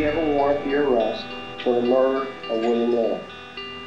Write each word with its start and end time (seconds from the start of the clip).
You 0.00 0.06
have 0.06 0.16
a 0.16 0.26
warrant 0.34 0.62
for 0.62 0.68
your 0.68 0.90
arrest 0.90 1.26
for 1.62 1.80
the 1.80 1.86
murder 1.86 2.26
of 2.48 2.60
William 2.60 2.90
Miller? 2.90 3.20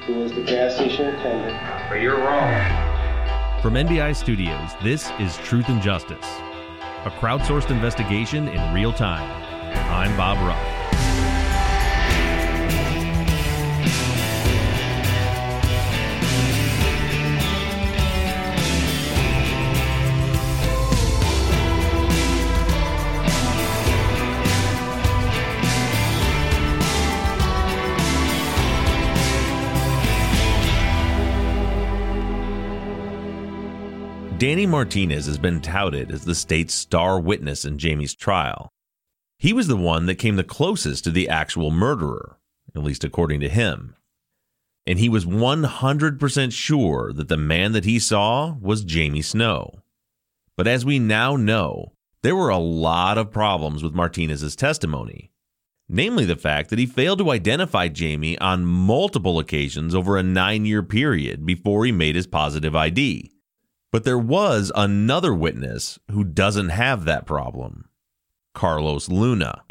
who 0.05 0.15
was 0.15 0.33
the 0.33 0.43
gas 0.43 0.75
station 0.75 1.07
attendant. 1.15 1.57
But 1.89 2.01
you're 2.01 2.17
wrong. 2.17 3.61
From 3.61 3.75
NBI 3.75 4.15
Studios, 4.15 4.71
this 4.83 5.11
is 5.19 5.37
Truth 5.37 5.69
and 5.69 5.81
Justice, 5.81 6.25
a 7.05 7.11
crowdsourced 7.19 7.69
investigation 7.69 8.49
in 8.49 8.73
real 8.73 8.91
time. 8.91 9.29
I'm 9.89 10.15
Bob 10.17 10.37
Ruff. 10.45 10.72
Danny 34.43 34.65
Martinez 34.65 35.25
has 35.27 35.37
been 35.37 35.61
touted 35.61 36.11
as 36.11 36.25
the 36.25 36.35
state's 36.35 36.73
star 36.73 37.17
witness 37.17 37.63
in 37.63 37.77
Jamie's 37.77 38.13
trial. 38.13 38.67
He 39.39 39.53
was 39.53 39.69
the 39.69 39.77
one 39.77 40.05
that 40.07 40.15
came 40.15 40.35
the 40.35 40.43
closest 40.43 41.05
to 41.05 41.11
the 41.11 41.29
actual 41.29 41.71
murderer, 41.71 42.39
at 42.75 42.83
least 42.83 43.05
according 43.05 43.39
to 43.39 43.47
him. 43.47 43.95
And 44.85 44.99
he 44.99 45.07
was 45.07 45.25
100% 45.25 46.51
sure 46.51 47.13
that 47.13 47.29
the 47.29 47.37
man 47.37 47.71
that 47.71 47.85
he 47.85 47.99
saw 47.99 48.57
was 48.59 48.83
Jamie 48.83 49.21
Snow. 49.21 49.75
But 50.57 50.67
as 50.67 50.83
we 50.83 50.99
now 50.99 51.37
know, 51.37 51.93
there 52.21 52.35
were 52.35 52.49
a 52.49 52.57
lot 52.57 53.17
of 53.17 53.31
problems 53.31 53.81
with 53.81 53.93
Martinez's 53.93 54.57
testimony. 54.57 55.31
Namely, 55.87 56.25
the 56.25 56.35
fact 56.35 56.69
that 56.69 56.79
he 56.79 56.85
failed 56.85 57.19
to 57.19 57.31
identify 57.31 57.87
Jamie 57.87 58.37
on 58.39 58.65
multiple 58.65 59.39
occasions 59.39 59.95
over 59.95 60.17
a 60.17 60.21
nine 60.21 60.65
year 60.65 60.83
period 60.83 61.45
before 61.45 61.85
he 61.85 61.93
made 61.93 62.17
his 62.17 62.27
positive 62.27 62.75
ID. 62.75 63.29
But 63.93 64.03
there 64.05 64.17
was 64.17 64.71
another 64.73 65.35
witness 65.35 65.99
who 66.09 66.23
doesn't 66.23 66.69
have 66.69 67.05
that 67.05 67.27
problem 67.27 67.89
Carlos 68.55 69.07
Luna. 69.07 69.61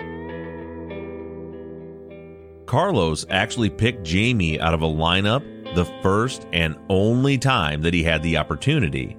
Carlos 2.66 3.26
actually 3.28 3.68
picked 3.68 4.04
Jamie 4.04 4.60
out 4.60 4.74
of 4.74 4.82
a 4.82 4.86
lineup 4.86 5.42
the 5.74 5.86
first 6.02 6.46
and 6.52 6.78
only 6.88 7.36
time 7.36 7.82
that 7.82 7.94
he 7.94 8.04
had 8.04 8.22
the 8.22 8.36
opportunity 8.36 9.16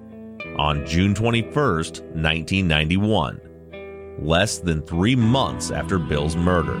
on 0.56 0.86
June 0.86 1.12
21st, 1.12 2.00
1991, 2.14 3.40
less 4.20 4.56
than 4.56 4.80
three 4.80 5.14
months 5.14 5.70
after 5.70 5.98
Bill's 5.98 6.34
murder. 6.34 6.80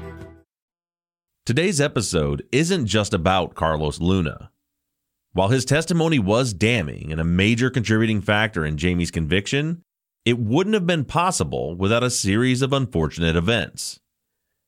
Today's 1.43 1.81
episode 1.81 2.43
isn't 2.51 2.85
just 2.85 3.15
about 3.15 3.55
Carlos 3.55 3.99
Luna. 3.99 4.51
While 5.33 5.47
his 5.47 5.65
testimony 5.65 6.19
was 6.19 6.53
damning 6.53 7.11
and 7.11 7.19
a 7.19 7.23
major 7.23 7.71
contributing 7.71 8.21
factor 8.21 8.63
in 8.63 8.77
Jamie's 8.77 9.09
conviction, 9.09 9.81
it 10.23 10.37
wouldn't 10.37 10.75
have 10.75 10.85
been 10.85 11.03
possible 11.03 11.75
without 11.75 12.03
a 12.03 12.11
series 12.11 12.61
of 12.61 12.73
unfortunate 12.73 13.35
events. 13.35 13.99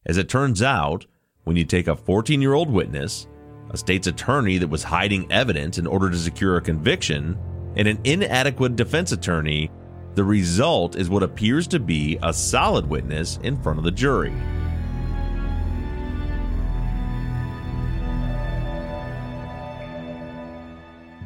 As 0.08 0.18
it 0.18 0.28
turns 0.28 0.64
out, 0.64 1.06
when 1.44 1.56
you 1.56 1.64
take 1.64 1.88
a 1.88 1.96
14 1.96 2.42
year 2.42 2.56
old 2.56 2.72
witness, 2.72 3.28
a 3.70 3.78
state's 3.78 4.08
attorney 4.08 4.58
that 4.58 4.68
was 4.68 4.82
hiding 4.82 5.32
evidence 5.32 5.78
in 5.78 5.86
order 5.86 6.10
to 6.10 6.18
secure 6.18 6.58
a 6.58 6.62
conviction, 6.62 7.38
and 7.76 7.88
an 7.88 8.00
inadequate 8.04 8.76
defense 8.76 9.12
attorney, 9.12 9.70
the 10.16 10.24
result 10.24 10.96
is 10.96 11.08
what 11.08 11.22
appears 11.22 11.68
to 11.68 11.80
be 11.80 12.18
a 12.24 12.34
solid 12.34 12.90
witness 12.90 13.38
in 13.44 13.62
front 13.62 13.78
of 13.78 13.86
the 13.86 13.92
jury. 13.92 14.34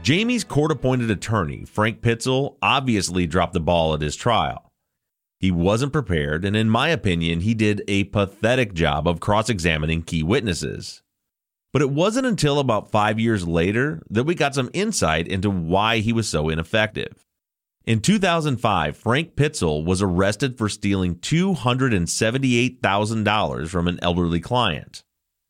Jamie's 0.07 0.45
court 0.45 0.71
appointed 0.71 1.11
attorney, 1.11 1.65
Frank 1.65 1.99
Pitzel, 1.99 2.55
obviously 2.61 3.27
dropped 3.27 3.51
the 3.51 3.59
ball 3.59 3.93
at 3.93 3.99
his 3.99 4.15
trial. 4.15 4.71
He 5.41 5.51
wasn't 5.51 5.91
prepared, 5.91 6.45
and 6.45 6.55
in 6.55 6.69
my 6.69 6.87
opinion, 6.87 7.41
he 7.41 7.53
did 7.53 7.83
a 7.89 8.05
pathetic 8.05 8.73
job 8.73 9.05
of 9.05 9.19
cross 9.19 9.49
examining 9.49 10.03
key 10.03 10.23
witnesses. 10.23 11.03
But 11.73 11.81
it 11.81 11.89
wasn't 11.89 12.25
until 12.25 12.57
about 12.57 12.89
five 12.89 13.19
years 13.19 13.45
later 13.45 14.01
that 14.09 14.23
we 14.23 14.33
got 14.33 14.55
some 14.55 14.69
insight 14.71 15.27
into 15.27 15.49
why 15.49 15.97
he 15.97 16.13
was 16.13 16.29
so 16.29 16.47
ineffective. 16.47 17.25
In 17.83 17.99
2005, 17.99 18.95
Frank 18.95 19.35
Pitzel 19.35 19.83
was 19.83 20.01
arrested 20.01 20.57
for 20.57 20.69
stealing 20.69 21.15
$278,000 21.15 23.67
from 23.67 23.89
an 23.89 23.99
elderly 24.01 24.39
client, 24.39 25.03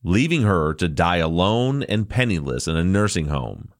leaving 0.03 0.41
her 0.41 0.73
to 0.73 0.87
die 0.87 1.17
alone 1.17 1.83
and 1.83 2.09
penniless 2.09 2.67
in 2.67 2.75
a 2.75 2.83
nursing 2.83 3.27
home. 3.27 3.71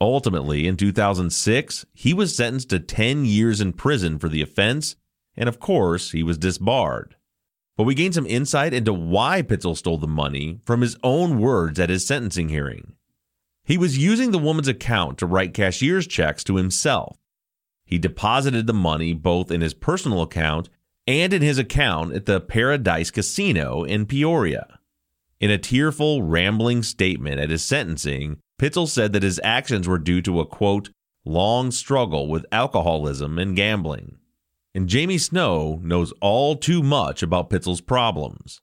Ultimately, 0.00 0.66
in 0.66 0.76
2006, 0.76 1.86
he 1.94 2.12
was 2.12 2.36
sentenced 2.36 2.70
to 2.70 2.78
10 2.78 3.24
years 3.24 3.60
in 3.60 3.72
prison 3.72 4.18
for 4.18 4.28
the 4.28 4.42
offense, 4.42 4.96
and 5.36 5.48
of 5.48 5.58
course, 5.58 6.12
he 6.12 6.22
was 6.22 6.36
disbarred. 6.36 7.16
But 7.76 7.84
we 7.84 7.94
gained 7.94 8.14
some 8.14 8.26
insight 8.26 8.72
into 8.72 8.92
why 8.92 9.42
Pitzel 9.42 9.76
stole 9.76 9.98
the 9.98 10.06
money 10.06 10.60
from 10.64 10.80
his 10.80 10.96
own 11.02 11.38
words 11.38 11.78
at 11.78 11.90
his 11.90 12.06
sentencing 12.06 12.48
hearing. 12.48 12.94
He 13.64 13.76
was 13.76 13.98
using 13.98 14.30
the 14.30 14.38
woman's 14.38 14.68
account 14.68 15.18
to 15.18 15.26
write 15.26 15.54
cashier's 15.54 16.06
checks 16.06 16.44
to 16.44 16.56
himself. 16.56 17.18
He 17.84 17.98
deposited 17.98 18.66
the 18.66 18.74
money 18.74 19.12
both 19.12 19.50
in 19.50 19.60
his 19.60 19.74
personal 19.74 20.22
account 20.22 20.68
and 21.06 21.32
in 21.32 21.42
his 21.42 21.58
account 21.58 22.12
at 22.14 22.26
the 22.26 22.40
Paradise 22.40 23.10
Casino 23.10 23.84
in 23.84 24.06
Peoria. 24.06 24.78
In 25.38 25.50
a 25.50 25.58
tearful, 25.58 26.22
rambling 26.22 26.82
statement 26.82 27.40
at 27.40 27.50
his 27.50 27.62
sentencing, 27.62 28.38
Pitzel 28.58 28.88
said 28.88 29.12
that 29.12 29.22
his 29.22 29.40
actions 29.44 29.86
were 29.86 29.98
due 29.98 30.22
to 30.22 30.40
a 30.40 30.46
quote, 30.46 30.90
long 31.24 31.70
struggle 31.70 32.28
with 32.28 32.46
alcoholism 32.50 33.38
and 33.38 33.54
gambling. 33.54 34.16
And 34.74 34.88
Jamie 34.88 35.18
Snow 35.18 35.80
knows 35.82 36.12
all 36.20 36.56
too 36.56 36.82
much 36.82 37.22
about 37.22 37.50
Pitzel's 37.50 37.80
problems. 37.80 38.60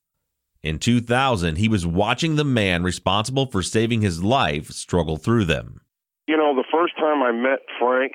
In 0.63 0.79
2000, 0.79 1.57
he 1.57 1.67
was 1.67 1.85
watching 1.85 2.35
the 2.35 2.45
man 2.45 2.83
responsible 2.83 3.47
for 3.47 3.61
saving 3.61 4.01
his 4.01 4.23
life 4.23 4.69
struggle 4.69 5.17
through 5.17 5.45
them. 5.45 5.81
You 6.27 6.37
know, 6.37 6.55
the 6.55 6.63
first 6.71 6.95
time 6.97 7.21
I 7.21 7.31
met 7.31 7.59
Frank, 7.79 8.13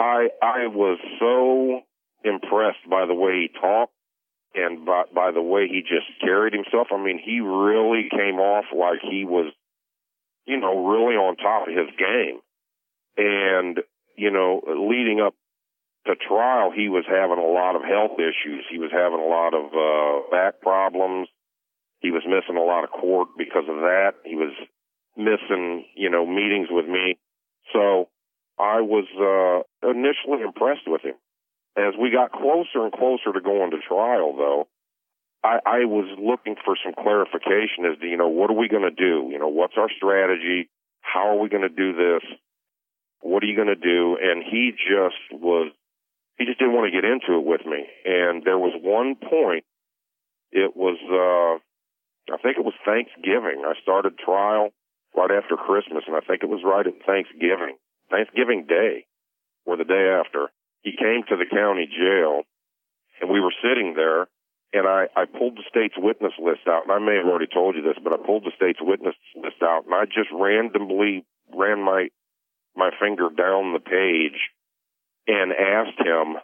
I 0.00 0.28
I 0.42 0.66
was 0.66 0.98
so 1.20 1.82
impressed 2.24 2.88
by 2.90 3.06
the 3.06 3.14
way 3.14 3.46
he 3.46 3.60
talked 3.60 3.92
and 4.54 4.84
by, 4.84 5.04
by 5.14 5.30
the 5.30 5.42
way 5.42 5.68
he 5.68 5.82
just 5.82 6.06
carried 6.20 6.52
himself. 6.52 6.88
I 6.90 7.02
mean, 7.02 7.20
he 7.24 7.40
really 7.40 8.08
came 8.10 8.40
off 8.40 8.64
like 8.76 8.98
he 9.02 9.24
was 9.24 9.52
you 10.48 10.58
know, 10.58 10.88
really 10.88 11.14
on 11.14 11.36
top 11.36 11.68
of 11.68 11.76
his 11.76 11.92
game. 12.00 12.40
And, 13.18 13.78
you 14.16 14.30
know, 14.30 14.62
leading 14.64 15.20
up 15.20 15.34
to 16.06 16.14
trial, 16.16 16.72
he 16.74 16.88
was 16.88 17.04
having 17.06 17.36
a 17.36 17.52
lot 17.52 17.76
of 17.76 17.82
health 17.84 18.16
issues. 18.16 18.64
He 18.70 18.78
was 18.78 18.90
having 18.90 19.20
a 19.20 19.28
lot 19.28 19.52
of 19.52 19.68
uh, 19.76 20.30
back 20.30 20.62
problems. 20.62 21.28
He 22.00 22.10
was 22.10 22.22
missing 22.24 22.56
a 22.56 22.64
lot 22.64 22.84
of 22.84 22.90
court 22.90 23.28
because 23.36 23.68
of 23.68 23.76
that. 23.84 24.12
He 24.24 24.36
was 24.36 24.54
missing, 25.18 25.84
you 25.94 26.08
know, 26.08 26.24
meetings 26.24 26.68
with 26.70 26.86
me. 26.86 27.18
So 27.74 28.08
I 28.58 28.80
was 28.80 29.04
uh, 29.20 29.90
initially 29.90 30.42
impressed 30.42 30.86
with 30.86 31.02
him. 31.02 31.14
As 31.76 31.92
we 32.00 32.10
got 32.10 32.32
closer 32.32 32.82
and 32.82 32.92
closer 32.92 33.34
to 33.34 33.40
going 33.40 33.70
to 33.72 33.78
trial, 33.86 34.34
though, 34.34 34.68
I, 35.44 35.58
I 35.64 35.78
was 35.84 36.08
looking 36.18 36.56
for 36.64 36.76
some 36.82 36.94
clarification 36.94 37.86
as 37.90 37.98
to, 38.00 38.06
you 38.06 38.16
know, 38.16 38.28
what 38.28 38.50
are 38.50 38.58
we 38.58 38.68
going 38.68 38.82
to 38.82 38.90
do? 38.90 39.28
You 39.30 39.38
know, 39.38 39.48
what's 39.48 39.74
our 39.76 39.88
strategy? 39.96 40.68
How 41.00 41.30
are 41.30 41.38
we 41.38 41.48
going 41.48 41.62
to 41.62 41.68
do 41.68 41.92
this? 41.94 42.22
What 43.20 43.42
are 43.42 43.46
you 43.46 43.56
going 43.56 43.68
to 43.68 43.76
do? 43.76 44.18
And 44.20 44.42
he 44.42 44.72
just 44.72 45.18
was, 45.32 45.72
he 46.38 46.44
just 46.44 46.58
didn't 46.58 46.74
want 46.74 46.92
to 46.92 46.94
get 46.94 47.04
into 47.04 47.38
it 47.38 47.44
with 47.44 47.64
me. 47.66 47.86
And 48.04 48.42
there 48.44 48.58
was 48.58 48.74
one 48.82 49.16
point, 49.16 49.64
it 50.50 50.76
was, 50.76 50.98
uh, 51.06 51.62
I 52.32 52.38
think 52.38 52.58
it 52.58 52.64
was 52.64 52.74
Thanksgiving. 52.84 53.62
I 53.64 53.74
started 53.82 54.18
trial 54.18 54.70
right 55.16 55.30
after 55.30 55.56
Christmas, 55.56 56.04
and 56.06 56.16
I 56.16 56.20
think 56.20 56.42
it 56.42 56.48
was 56.48 56.62
right 56.64 56.86
at 56.86 57.06
Thanksgiving, 57.06 57.76
Thanksgiving 58.10 58.66
Day, 58.66 59.06
or 59.66 59.76
the 59.76 59.84
day 59.84 60.14
after. 60.18 60.48
He 60.82 60.92
came 60.92 61.22
to 61.28 61.36
the 61.36 61.46
county 61.50 61.86
jail, 61.86 62.42
and 63.20 63.30
we 63.30 63.40
were 63.40 63.54
sitting 63.62 63.94
there, 63.94 64.28
and 64.72 64.86
I, 64.86 65.06
I 65.16 65.24
pulled 65.24 65.56
the 65.56 65.64
state's 65.68 65.96
witness 65.96 66.32
list 66.38 66.68
out, 66.68 66.84
and 66.84 66.92
I 66.92 66.98
may 66.98 67.16
have 67.16 67.26
already 67.26 67.48
told 67.52 67.74
you 67.74 67.82
this, 67.82 67.96
but 68.02 68.12
I 68.12 68.16
pulled 68.16 68.44
the 68.44 68.56
state's 68.56 68.80
witness 68.82 69.14
list 69.34 69.62
out, 69.62 69.84
and 69.86 69.94
I 69.94 70.04
just 70.04 70.28
randomly 70.32 71.24
ran 71.54 71.82
my 71.82 72.08
my 72.76 72.90
finger 73.00 73.28
down 73.34 73.72
the 73.72 73.80
page 73.80 74.38
and 75.26 75.52
asked 75.52 75.98
him, 75.98 76.36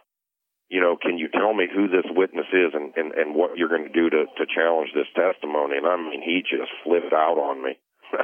you 0.69 0.81
know, 0.81 0.97
can 0.99 1.17
you 1.17 1.29
tell 1.29 1.53
me 1.53 1.67
who 1.71 1.87
this 1.87 2.05
witness 2.09 2.47
is 2.51 2.73
and, 2.73 2.93
and, 2.97 3.13
and 3.13 3.35
what 3.35 3.57
you're 3.57 3.69
going 3.69 3.87
to 3.87 3.93
do 3.93 4.09
to, 4.09 4.25
to 4.37 4.45
challenge 4.45 4.89
this 4.93 5.07
testimony? 5.15 5.77
And 5.77 5.87
I 5.87 5.95
mean, 5.95 6.21
he 6.21 6.41
just 6.41 6.71
flipped 6.83 7.13
out 7.13 7.37
on 7.37 7.63
me. 7.63 7.77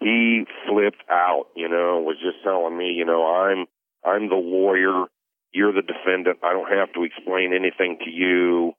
he 0.00 0.44
flipped 0.68 1.02
out, 1.10 1.46
you 1.54 1.68
know, 1.68 2.00
was 2.00 2.16
just 2.20 2.42
telling 2.44 2.76
me, 2.76 2.92
you 2.92 3.04
know, 3.04 3.26
I'm, 3.26 3.66
I'm 4.04 4.28
the 4.28 4.36
lawyer. 4.36 5.06
You're 5.52 5.72
the 5.72 5.82
defendant. 5.82 6.38
I 6.42 6.52
don't 6.52 6.70
have 6.70 6.92
to 6.94 7.04
explain 7.04 7.54
anything 7.54 7.98
to 8.04 8.10
you, 8.10 8.74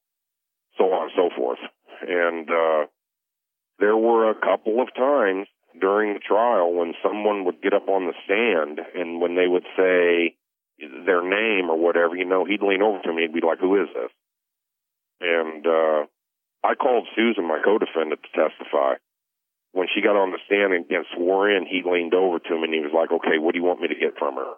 so 0.77 0.85
on 0.94 1.09
and 1.09 1.12
so 1.15 1.29
forth. 1.35 1.59
And, 2.01 2.50
uh, 2.50 2.85
there 3.79 3.97
were 3.97 4.29
a 4.29 4.35
couple 4.35 4.81
of 4.81 4.94
times 4.95 5.47
during 5.79 6.13
the 6.13 6.19
trial 6.19 6.74
when 6.74 6.94
someone 7.03 7.45
would 7.45 7.62
get 7.62 7.74
up 7.74 7.88
on 7.88 8.07
the 8.07 8.13
stand 8.25 8.79
and 8.95 9.21
when 9.21 9.35
they 9.35 9.47
would 9.47 9.65
say 9.77 10.35
their 10.79 11.21
name 11.21 11.69
or 11.69 11.77
whatever, 11.77 12.15
you 12.15 12.25
know, 12.25 12.45
he'd 12.45 12.62
lean 12.62 12.81
over 12.81 13.00
to 13.03 13.13
me 13.13 13.25
and 13.25 13.33
be 13.33 13.41
like, 13.41 13.59
who 13.59 13.81
is 13.81 13.89
this? 13.94 14.12
And, 15.21 15.65
uh, 15.65 16.06
I 16.63 16.75
called 16.75 17.07
Susan, 17.15 17.47
my 17.47 17.62
co-defendant, 17.63 18.21
to 18.23 18.30
testify. 18.33 18.95
When 19.71 19.88
she 19.94 20.01
got 20.01 20.15
on 20.18 20.31
the 20.31 20.39
stand 20.45 20.73
and, 20.73 21.06
swore 21.15 21.50
in, 21.50 21.65
he 21.65 21.83
leaned 21.85 22.13
over 22.13 22.39
to 22.39 22.56
me 22.56 22.63
and 22.65 22.73
he 22.73 22.81
was 22.81 22.94
like, 22.94 23.12
okay, 23.12 23.38
what 23.38 23.53
do 23.53 23.59
you 23.59 23.65
want 23.65 23.81
me 23.81 23.88
to 23.89 23.95
get 23.95 24.18
from 24.18 24.35
her? 24.35 24.53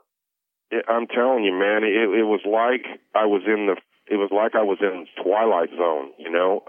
I'm 0.87 1.07
telling 1.07 1.43
you, 1.43 1.51
man, 1.51 1.83
it, 1.83 1.97
it 1.97 2.23
was 2.23 2.41
like 2.45 2.85
I 3.15 3.25
was 3.25 3.41
in 3.45 3.67
the, 3.67 3.75
it 4.09 4.17
was 4.17 4.33
like 4.33 4.55
I 4.55 4.63
was 4.65 4.79
in 4.81 5.05
Twilight 5.21 5.69
Zone, 5.77 6.11
you 6.17 6.31
know? 6.31 6.65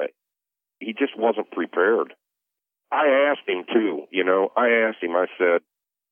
He 0.79 0.93
just 0.93 1.17
wasn't 1.17 1.51
prepared. 1.51 2.13
I 2.93 3.33
asked 3.33 3.49
him 3.49 3.65
too, 3.73 4.05
you 4.11 4.25
know, 4.25 4.51
I 4.57 4.89
asked 4.89 5.03
him, 5.03 5.17
I 5.17 5.27
said, 5.39 5.63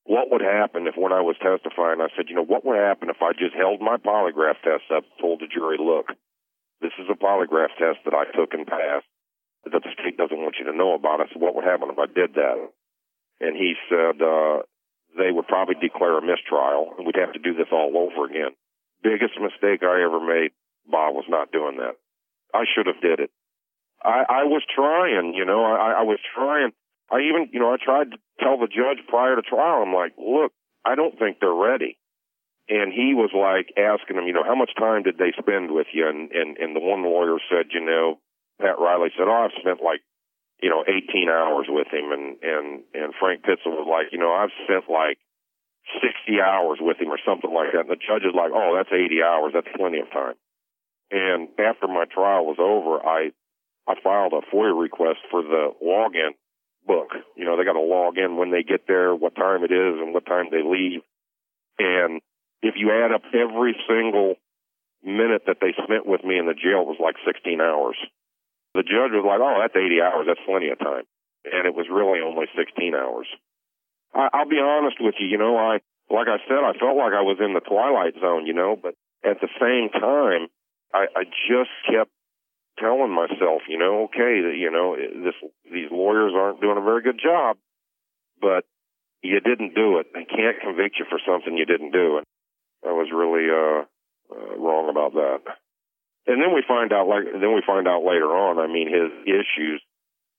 what 0.04 0.30
would 0.30 0.40
happen 0.40 0.86
if 0.86 0.96
when 0.96 1.12
I 1.12 1.20
was 1.20 1.36
testifying, 1.36 2.00
I 2.00 2.08
said, 2.16 2.32
you 2.32 2.36
know, 2.36 2.46
what 2.46 2.64
would 2.64 2.78
happen 2.78 3.10
if 3.10 3.20
I 3.20 3.36
just 3.36 3.52
held 3.52 3.82
my 3.82 3.98
polygraph 4.00 4.56
test 4.64 4.88
up, 4.88 5.04
told 5.20 5.40
the 5.40 5.50
jury, 5.52 5.76
look, 5.76 6.08
this 6.80 6.96
is 6.96 7.10
a 7.12 7.18
polygraph 7.18 7.76
test 7.76 8.00
that 8.06 8.14
I 8.16 8.24
took 8.32 8.54
and 8.54 8.64
passed 8.66 9.04
that 9.68 9.82
the 9.84 9.92
state 9.92 10.16
doesn't 10.16 10.38
want 10.38 10.56
you 10.58 10.64
to 10.64 10.76
know 10.76 10.94
about. 10.94 11.20
I 11.20 11.28
said, 11.28 11.42
what 11.42 11.54
would 11.54 11.68
happen 11.68 11.90
if 11.92 11.98
I 11.98 12.06
did 12.06 12.40
that? 12.40 12.56
And 13.40 13.52
he 13.52 13.74
said, 13.90 14.22
uh, 14.22 14.64
they 15.18 15.28
would 15.28 15.46
probably 15.46 15.76
declare 15.76 16.16
a 16.16 16.24
mistrial 16.24 16.94
and 16.96 17.04
we'd 17.04 17.20
have 17.20 17.34
to 17.34 17.42
do 17.42 17.52
this 17.52 17.68
all 17.72 17.92
over 17.98 18.30
again. 18.30 18.54
Biggest 19.02 19.34
mistake 19.36 19.82
I 19.82 20.02
ever 20.06 20.24
made, 20.24 20.56
Bob, 20.90 21.14
was 21.14 21.28
not 21.28 21.52
doing 21.52 21.76
that. 21.78 21.96
I 22.54 22.64
should 22.64 22.86
have 22.86 23.00
did 23.00 23.20
it. 23.20 23.30
I, 24.02 24.24
I 24.28 24.42
was 24.44 24.62
trying, 24.74 25.34
you 25.34 25.44
know, 25.44 25.64
I, 25.64 26.00
I 26.00 26.02
was 26.02 26.18
trying. 26.34 26.72
I 27.10 27.20
even, 27.26 27.48
you 27.52 27.60
know, 27.60 27.72
I 27.72 27.76
tried 27.82 28.12
to 28.12 28.18
tell 28.38 28.58
the 28.58 28.68
judge 28.68 29.04
prior 29.08 29.34
to 29.36 29.42
trial, 29.42 29.82
I'm 29.82 29.94
like, 29.94 30.14
look, 30.18 30.52
I 30.84 30.94
don't 30.94 31.18
think 31.18 31.38
they're 31.40 31.52
ready. 31.52 31.98
And 32.68 32.92
he 32.92 33.16
was 33.16 33.32
like 33.32 33.72
asking 33.80 34.20
him, 34.20 34.28
you 34.28 34.36
know, 34.36 34.44
how 34.44 34.54
much 34.54 34.76
time 34.76 35.02
did 35.02 35.16
they 35.16 35.32
spend 35.40 35.72
with 35.72 35.88
you? 35.92 36.06
And, 36.06 36.30
and, 36.32 36.56
and 36.58 36.76
the 36.76 36.84
one 36.84 37.02
lawyer 37.02 37.40
said, 37.48 37.72
you 37.72 37.80
know, 37.80 38.20
Pat 38.60 38.76
Riley 38.78 39.08
said, 39.16 39.24
oh, 39.26 39.48
I've 39.48 39.56
spent 39.56 39.80
like, 39.80 40.04
you 40.60 40.68
know, 40.68 40.84
18 40.84 41.32
hours 41.32 41.66
with 41.68 41.88
him. 41.88 42.12
And, 42.12 42.36
and, 42.44 42.84
and 42.92 43.16
Frank 43.18 43.40
Pitzel 43.40 43.72
was 43.72 43.88
like, 43.88 44.12
you 44.12 44.18
know, 44.18 44.36
I've 44.36 44.52
spent 44.68 44.84
like 44.92 45.16
60 46.04 46.12
hours 46.44 46.76
with 46.80 47.00
him 47.00 47.08
or 47.08 47.18
something 47.24 47.52
like 47.52 47.72
that. 47.72 47.88
And 47.88 47.90
the 47.90 47.96
judge 47.96 48.28
is 48.28 48.36
like, 48.36 48.52
oh, 48.52 48.76
that's 48.76 48.92
80 48.92 49.22
hours. 49.24 49.56
That's 49.56 49.72
plenty 49.72 50.00
of 50.04 50.12
time. 50.12 50.36
And 51.10 51.48
after 51.58 51.88
my 51.88 52.04
trial 52.04 52.44
was 52.44 52.58
over, 52.58 53.00
I 53.00 53.30
I 53.88 53.94
filed 54.02 54.34
a 54.34 54.44
FOIA 54.54 54.78
request 54.78 55.20
for 55.30 55.42
the 55.42 55.72
login 55.82 56.36
book. 56.86 57.12
You 57.36 57.44
know, 57.44 57.56
they 57.56 57.64
got 57.64 57.72
to 57.72 57.80
log 57.80 58.18
in 58.18 58.36
when 58.36 58.50
they 58.50 58.62
get 58.62 58.86
there, 58.86 59.14
what 59.14 59.34
time 59.34 59.64
it 59.64 59.72
is, 59.72 59.96
and 60.00 60.12
what 60.12 60.26
time 60.26 60.48
they 60.50 60.62
leave. 60.62 61.00
And 61.78 62.20
if 62.62 62.74
you 62.76 62.90
add 62.92 63.12
up 63.12 63.22
every 63.32 63.76
single 63.88 64.34
minute 65.02 65.42
that 65.46 65.58
they 65.60 65.72
spent 65.82 66.06
with 66.06 66.24
me 66.24 66.38
in 66.38 66.46
the 66.46 66.54
jail, 66.58 66.84
it 66.84 66.90
was 66.90 67.00
like 67.00 67.16
16 67.24 67.60
hours. 67.60 67.96
The 68.74 68.82
judge 68.82 69.16
was 69.16 69.24
like, 69.24 69.40
"Oh, 69.40 69.58
that's 69.60 69.76
80 69.76 70.02
hours. 70.02 70.26
That's 70.26 70.44
plenty 70.44 70.68
of 70.68 70.78
time," 70.78 71.04
and 71.44 71.66
it 71.66 71.74
was 71.74 71.88
really 71.88 72.20
only 72.20 72.46
16 72.54 72.94
hours. 72.94 73.26
I, 74.12 74.28
I'll 74.32 74.48
be 74.48 74.60
honest 74.60 75.00
with 75.00 75.14
you. 75.18 75.26
You 75.26 75.38
know, 75.38 75.56
I 75.56 75.80
like 76.10 76.28
I 76.28 76.38
said, 76.48 76.60
I 76.64 76.76
felt 76.78 76.96
like 76.96 77.12
I 77.12 77.22
was 77.22 77.38
in 77.40 77.54
the 77.54 77.64
twilight 77.64 78.14
zone. 78.20 78.44
You 78.44 78.52
know, 78.52 78.76
but 78.76 78.94
at 79.24 79.40
the 79.40 79.48
same 79.58 79.88
time, 79.88 80.48
I, 80.92 81.06
I 81.14 81.24
just 81.24 81.70
kept 81.90 82.10
telling 82.78 83.10
myself, 83.10 83.62
you 83.68 83.78
know, 83.78 84.04
okay, 84.04 84.40
that 84.42 84.54
you 84.56 84.70
know, 84.70 84.96
this 84.96 85.34
these 85.70 85.90
lawyers 85.90 86.32
aren't 86.34 86.60
doing 86.60 86.78
a 86.78 86.84
very 86.84 87.02
good 87.02 87.20
job, 87.22 87.56
but 88.40 88.64
you 89.22 89.40
didn't 89.40 89.74
do 89.74 89.98
it. 89.98 90.06
They 90.14 90.24
can't 90.24 90.60
convict 90.60 90.98
you 90.98 91.04
for 91.08 91.18
something 91.26 91.56
you 91.56 91.66
didn't 91.66 91.92
do, 91.92 92.18
and 92.18 92.26
I 92.86 92.92
was 92.92 93.10
really 93.12 93.50
uh, 93.50 93.84
uh 94.32 94.56
wrong 94.58 94.88
about 94.88 95.14
that. 95.14 95.40
And 96.26 96.42
then 96.42 96.54
we 96.54 96.62
find 96.68 96.92
out, 96.92 97.08
like, 97.08 97.24
then 97.24 97.54
we 97.54 97.62
find 97.66 97.88
out 97.88 98.04
later 98.04 98.28
on. 98.36 98.58
I 98.58 98.66
mean, 98.66 98.86
his 98.86 99.10
issues 99.24 99.80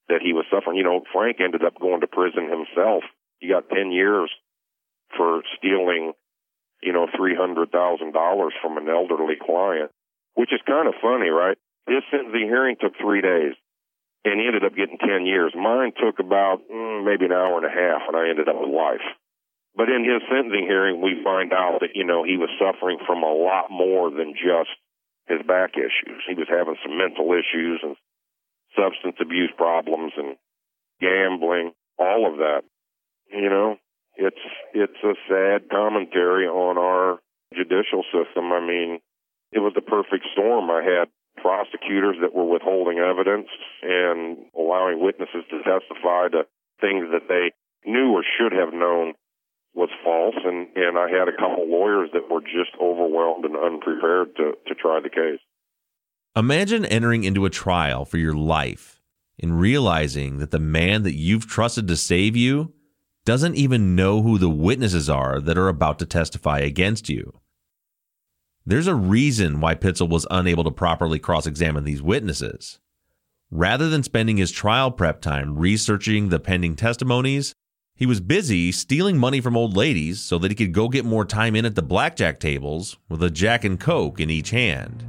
that 0.08 0.22
he 0.22 0.32
was 0.32 0.44
suffering. 0.50 0.76
You 0.76 0.84
know, 0.84 1.02
Frank 1.12 1.38
ended 1.40 1.64
up 1.64 1.80
going 1.80 2.00
to 2.02 2.06
prison 2.06 2.48
himself. 2.48 3.02
He 3.38 3.48
got 3.48 3.68
ten 3.68 3.90
years 3.90 4.30
for 5.16 5.42
stealing, 5.58 6.12
you 6.82 6.92
know, 6.92 7.06
three 7.16 7.34
hundred 7.34 7.70
thousand 7.70 8.12
dollars 8.12 8.52
from 8.62 8.76
an 8.76 8.88
elderly 8.88 9.34
client, 9.40 9.90
which 10.34 10.52
is 10.52 10.60
kind 10.66 10.88
of 10.88 10.94
funny, 11.02 11.28
right? 11.28 11.56
His 11.86 12.04
sentencing 12.10 12.46
hearing 12.46 12.76
took 12.80 12.94
three 13.00 13.20
days, 13.20 13.54
and 14.24 14.38
he 14.38 14.46
ended 14.46 14.64
up 14.64 14.76
getting 14.76 14.98
10 14.98 15.26
years. 15.26 15.52
Mine 15.56 15.92
took 15.96 16.18
about 16.18 16.60
mm, 16.70 17.04
maybe 17.04 17.24
an 17.24 17.32
hour 17.32 17.56
and 17.56 17.66
a 17.66 17.72
half, 17.72 18.02
and 18.06 18.16
I 18.16 18.28
ended 18.28 18.48
up 18.48 18.60
with 18.60 18.70
life. 18.70 19.04
But 19.74 19.88
in 19.88 20.04
his 20.04 20.22
sentencing 20.28 20.66
hearing, 20.66 21.00
we 21.00 21.22
find 21.22 21.52
out 21.52 21.80
that, 21.80 21.94
you 21.94 22.04
know, 22.04 22.24
he 22.24 22.36
was 22.36 22.50
suffering 22.58 22.98
from 23.06 23.22
a 23.22 23.32
lot 23.32 23.70
more 23.70 24.10
than 24.10 24.34
just 24.34 24.70
his 25.26 25.40
back 25.46 25.78
issues. 25.78 26.22
He 26.26 26.34
was 26.34 26.50
having 26.50 26.76
some 26.82 26.98
mental 26.98 27.32
issues 27.32 27.80
and 27.82 27.96
substance 28.74 29.16
abuse 29.20 29.50
problems 29.56 30.12
and 30.16 30.36
gambling, 31.00 31.72
all 31.98 32.30
of 32.30 32.38
that. 32.38 32.62
You 33.32 33.48
know, 33.48 33.76
it's 34.16 34.44
it's 34.74 35.00
a 35.04 35.14
sad 35.28 35.70
commentary 35.70 36.46
on 36.46 36.76
our 36.78 37.20
judicial 37.54 38.02
system. 38.10 38.52
I 38.52 38.60
mean, 38.60 38.98
it 39.52 39.58
was 39.58 39.72
the 39.74 39.80
perfect 39.80 40.26
storm. 40.32 40.70
I 40.70 40.82
had 40.82 41.08
prosecutors 41.36 42.16
that 42.20 42.34
were 42.34 42.44
withholding 42.44 42.98
evidence 42.98 43.48
and 43.82 44.38
allowing 44.56 45.02
witnesses 45.02 45.44
to 45.50 45.58
testify 45.62 46.28
to 46.28 46.46
things 46.80 47.08
that 47.12 47.28
they 47.28 47.52
knew 47.84 48.12
or 48.12 48.24
should 48.38 48.52
have 48.52 48.72
known 48.72 49.14
was 49.74 49.88
false 50.04 50.34
and 50.44 50.68
and 50.74 50.98
I 50.98 51.08
had 51.08 51.28
a 51.28 51.36
couple 51.36 51.70
lawyers 51.70 52.10
that 52.12 52.30
were 52.30 52.40
just 52.40 52.74
overwhelmed 52.80 53.44
and 53.44 53.56
unprepared 53.56 54.34
to 54.36 54.52
to 54.66 54.74
try 54.74 55.00
the 55.00 55.08
case. 55.08 55.40
Imagine 56.36 56.84
entering 56.84 57.24
into 57.24 57.44
a 57.44 57.50
trial 57.50 58.04
for 58.04 58.18
your 58.18 58.34
life 58.34 59.00
and 59.40 59.60
realizing 59.60 60.38
that 60.38 60.50
the 60.50 60.58
man 60.58 61.02
that 61.04 61.14
you've 61.14 61.46
trusted 61.46 61.88
to 61.88 61.96
save 61.96 62.36
you 62.36 62.72
doesn't 63.24 63.54
even 63.54 63.94
know 63.94 64.22
who 64.22 64.38
the 64.38 64.50
witnesses 64.50 65.08
are 65.08 65.40
that 65.40 65.58
are 65.58 65.68
about 65.68 65.98
to 65.98 66.06
testify 66.06 66.58
against 66.58 67.08
you. 67.08 67.39
There's 68.66 68.86
a 68.86 68.94
reason 68.94 69.60
why 69.60 69.74
Pitzel 69.74 70.08
was 70.08 70.26
unable 70.30 70.64
to 70.64 70.70
properly 70.70 71.18
cross 71.18 71.46
examine 71.46 71.84
these 71.84 72.02
witnesses. 72.02 72.78
Rather 73.50 73.88
than 73.88 74.02
spending 74.02 74.36
his 74.36 74.52
trial 74.52 74.90
prep 74.90 75.20
time 75.20 75.58
researching 75.58 76.28
the 76.28 76.38
pending 76.38 76.76
testimonies, 76.76 77.54
He 78.00 78.06
was 78.06 78.20
busy 78.20 78.72
stealing 78.72 79.18
money 79.18 79.42
from 79.42 79.58
old 79.58 79.76
ladies 79.76 80.22
so 80.22 80.38
that 80.38 80.50
he 80.50 80.54
could 80.54 80.72
go 80.72 80.88
get 80.88 81.04
more 81.04 81.26
time 81.26 81.54
in 81.54 81.66
at 81.66 81.74
the 81.74 81.82
blackjack 81.82 82.40
tables 82.40 82.96
with 83.10 83.22
a 83.22 83.28
Jack 83.28 83.64
and 83.64 83.78
Coke 83.78 84.20
in 84.20 84.30
each 84.30 84.48
hand. 84.48 85.04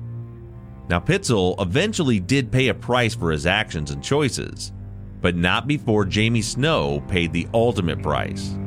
Now, 0.90 1.00
Pitzel 1.00 1.56
eventually 1.62 2.20
did 2.20 2.52
pay 2.52 2.68
a 2.68 2.74
price 2.74 3.16
for 3.16 3.32
his 3.32 3.46
actions 3.46 3.92
and 3.92 4.04
choices, 4.04 4.74
but 5.22 5.38
not 5.38 5.68
before 5.68 6.04
Jamie 6.04 6.42
Snow 6.42 7.02
paid 7.08 7.32
the 7.32 7.48
ultimate 7.54 8.04
price 8.04 8.58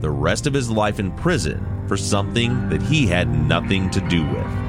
the 0.00 0.10
rest 0.10 0.46
of 0.46 0.54
his 0.54 0.70
life 0.70 0.98
in 0.98 1.10
prison 1.12 1.64
for 1.86 1.96
something 1.96 2.68
that 2.68 2.82
he 2.82 3.06
had 3.06 3.28
nothing 3.28 3.90
to 3.90 4.00
do 4.08 4.24
with. 4.24 4.66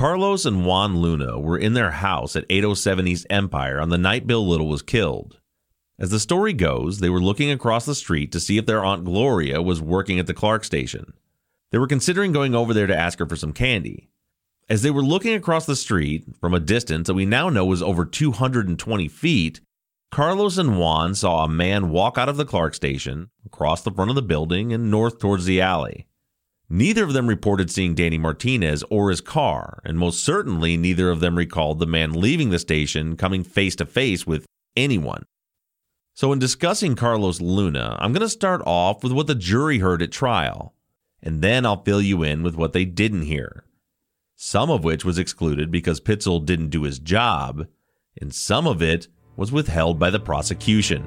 Carlos 0.00 0.46
and 0.46 0.64
Juan 0.64 0.96
Luna 0.96 1.38
were 1.38 1.58
in 1.58 1.74
their 1.74 1.90
house 1.90 2.34
at 2.34 2.46
807 2.48 3.06
East 3.06 3.26
Empire 3.28 3.78
on 3.78 3.90
the 3.90 3.98
night 3.98 4.26
Bill 4.26 4.48
Little 4.48 4.66
was 4.66 4.80
killed. 4.80 5.40
As 5.98 6.08
the 6.08 6.18
story 6.18 6.54
goes, 6.54 7.00
they 7.00 7.10
were 7.10 7.20
looking 7.20 7.50
across 7.50 7.84
the 7.84 7.94
street 7.94 8.32
to 8.32 8.40
see 8.40 8.56
if 8.56 8.64
their 8.64 8.82
Aunt 8.82 9.04
Gloria 9.04 9.60
was 9.60 9.82
working 9.82 10.18
at 10.18 10.26
the 10.26 10.32
Clark 10.32 10.64
station. 10.64 11.12
They 11.70 11.78
were 11.78 11.86
considering 11.86 12.32
going 12.32 12.54
over 12.54 12.72
there 12.72 12.86
to 12.86 12.96
ask 12.96 13.18
her 13.18 13.26
for 13.26 13.36
some 13.36 13.52
candy. 13.52 14.09
As 14.70 14.82
they 14.82 14.92
were 14.92 15.02
looking 15.02 15.34
across 15.34 15.66
the 15.66 15.74
street 15.74 16.24
from 16.40 16.54
a 16.54 16.60
distance 16.60 17.08
that 17.08 17.14
we 17.14 17.26
now 17.26 17.48
know 17.48 17.66
was 17.66 17.82
over 17.82 18.04
220 18.04 19.08
feet, 19.08 19.60
Carlos 20.12 20.58
and 20.58 20.78
Juan 20.78 21.16
saw 21.16 21.42
a 21.42 21.48
man 21.48 21.90
walk 21.90 22.16
out 22.16 22.28
of 22.28 22.36
the 22.36 22.44
Clark 22.44 22.76
station, 22.76 23.30
across 23.44 23.82
the 23.82 23.90
front 23.90 24.12
of 24.12 24.14
the 24.14 24.22
building, 24.22 24.72
and 24.72 24.88
north 24.88 25.18
towards 25.18 25.44
the 25.44 25.60
alley. 25.60 26.06
Neither 26.68 27.02
of 27.02 27.14
them 27.14 27.26
reported 27.26 27.68
seeing 27.68 27.96
Danny 27.96 28.16
Martinez 28.16 28.84
or 28.90 29.10
his 29.10 29.20
car, 29.20 29.80
and 29.84 29.98
most 29.98 30.22
certainly 30.22 30.76
neither 30.76 31.10
of 31.10 31.18
them 31.18 31.36
recalled 31.36 31.80
the 31.80 31.86
man 31.86 32.12
leaving 32.12 32.50
the 32.50 32.58
station 32.60 33.16
coming 33.16 33.42
face 33.42 33.74
to 33.74 33.84
face 33.84 34.24
with 34.24 34.46
anyone. 34.76 35.24
So, 36.14 36.30
in 36.32 36.38
discussing 36.38 36.94
Carlos 36.94 37.40
Luna, 37.40 37.96
I'm 37.98 38.12
going 38.12 38.20
to 38.20 38.28
start 38.28 38.62
off 38.64 39.02
with 39.02 39.10
what 39.10 39.26
the 39.26 39.34
jury 39.34 39.78
heard 39.78 40.00
at 40.00 40.12
trial, 40.12 40.74
and 41.20 41.42
then 41.42 41.66
I'll 41.66 41.82
fill 41.82 42.00
you 42.00 42.22
in 42.22 42.44
with 42.44 42.54
what 42.54 42.72
they 42.72 42.84
didn't 42.84 43.22
hear. 43.22 43.64
Some 44.42 44.70
of 44.70 44.84
which 44.84 45.04
was 45.04 45.18
excluded 45.18 45.70
because 45.70 46.00
Pitzel 46.00 46.46
didn't 46.46 46.70
do 46.70 46.84
his 46.84 46.98
job, 46.98 47.66
and 48.18 48.34
some 48.34 48.66
of 48.66 48.80
it 48.80 49.06
was 49.36 49.52
withheld 49.52 49.98
by 49.98 50.08
the 50.08 50.18
prosecution. 50.18 51.04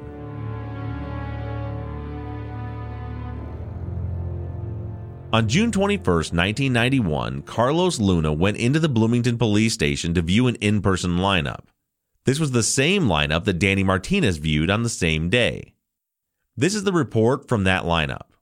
On 5.32 5.48
June 5.48 5.72
21, 5.72 5.98
1991, 6.04 7.42
Carlos 7.42 7.98
Luna 7.98 8.32
went 8.32 8.56
into 8.56 8.78
the 8.78 8.88
Bloomington 8.88 9.36
police 9.36 9.74
station 9.74 10.14
to 10.14 10.22
view 10.22 10.46
an 10.46 10.54
in 10.60 10.80
person 10.80 11.16
lineup. 11.16 11.64
This 12.26 12.38
was 12.38 12.52
the 12.52 12.62
same 12.62 13.06
lineup 13.06 13.42
that 13.46 13.58
Danny 13.58 13.82
Martinez 13.82 14.36
viewed 14.36 14.70
on 14.70 14.84
the 14.84 14.88
same 14.88 15.28
day. 15.28 15.74
This 16.56 16.76
is 16.76 16.84
the 16.84 16.92
report 16.92 17.48
from 17.48 17.64
that 17.64 17.82
lineup. 17.82 18.33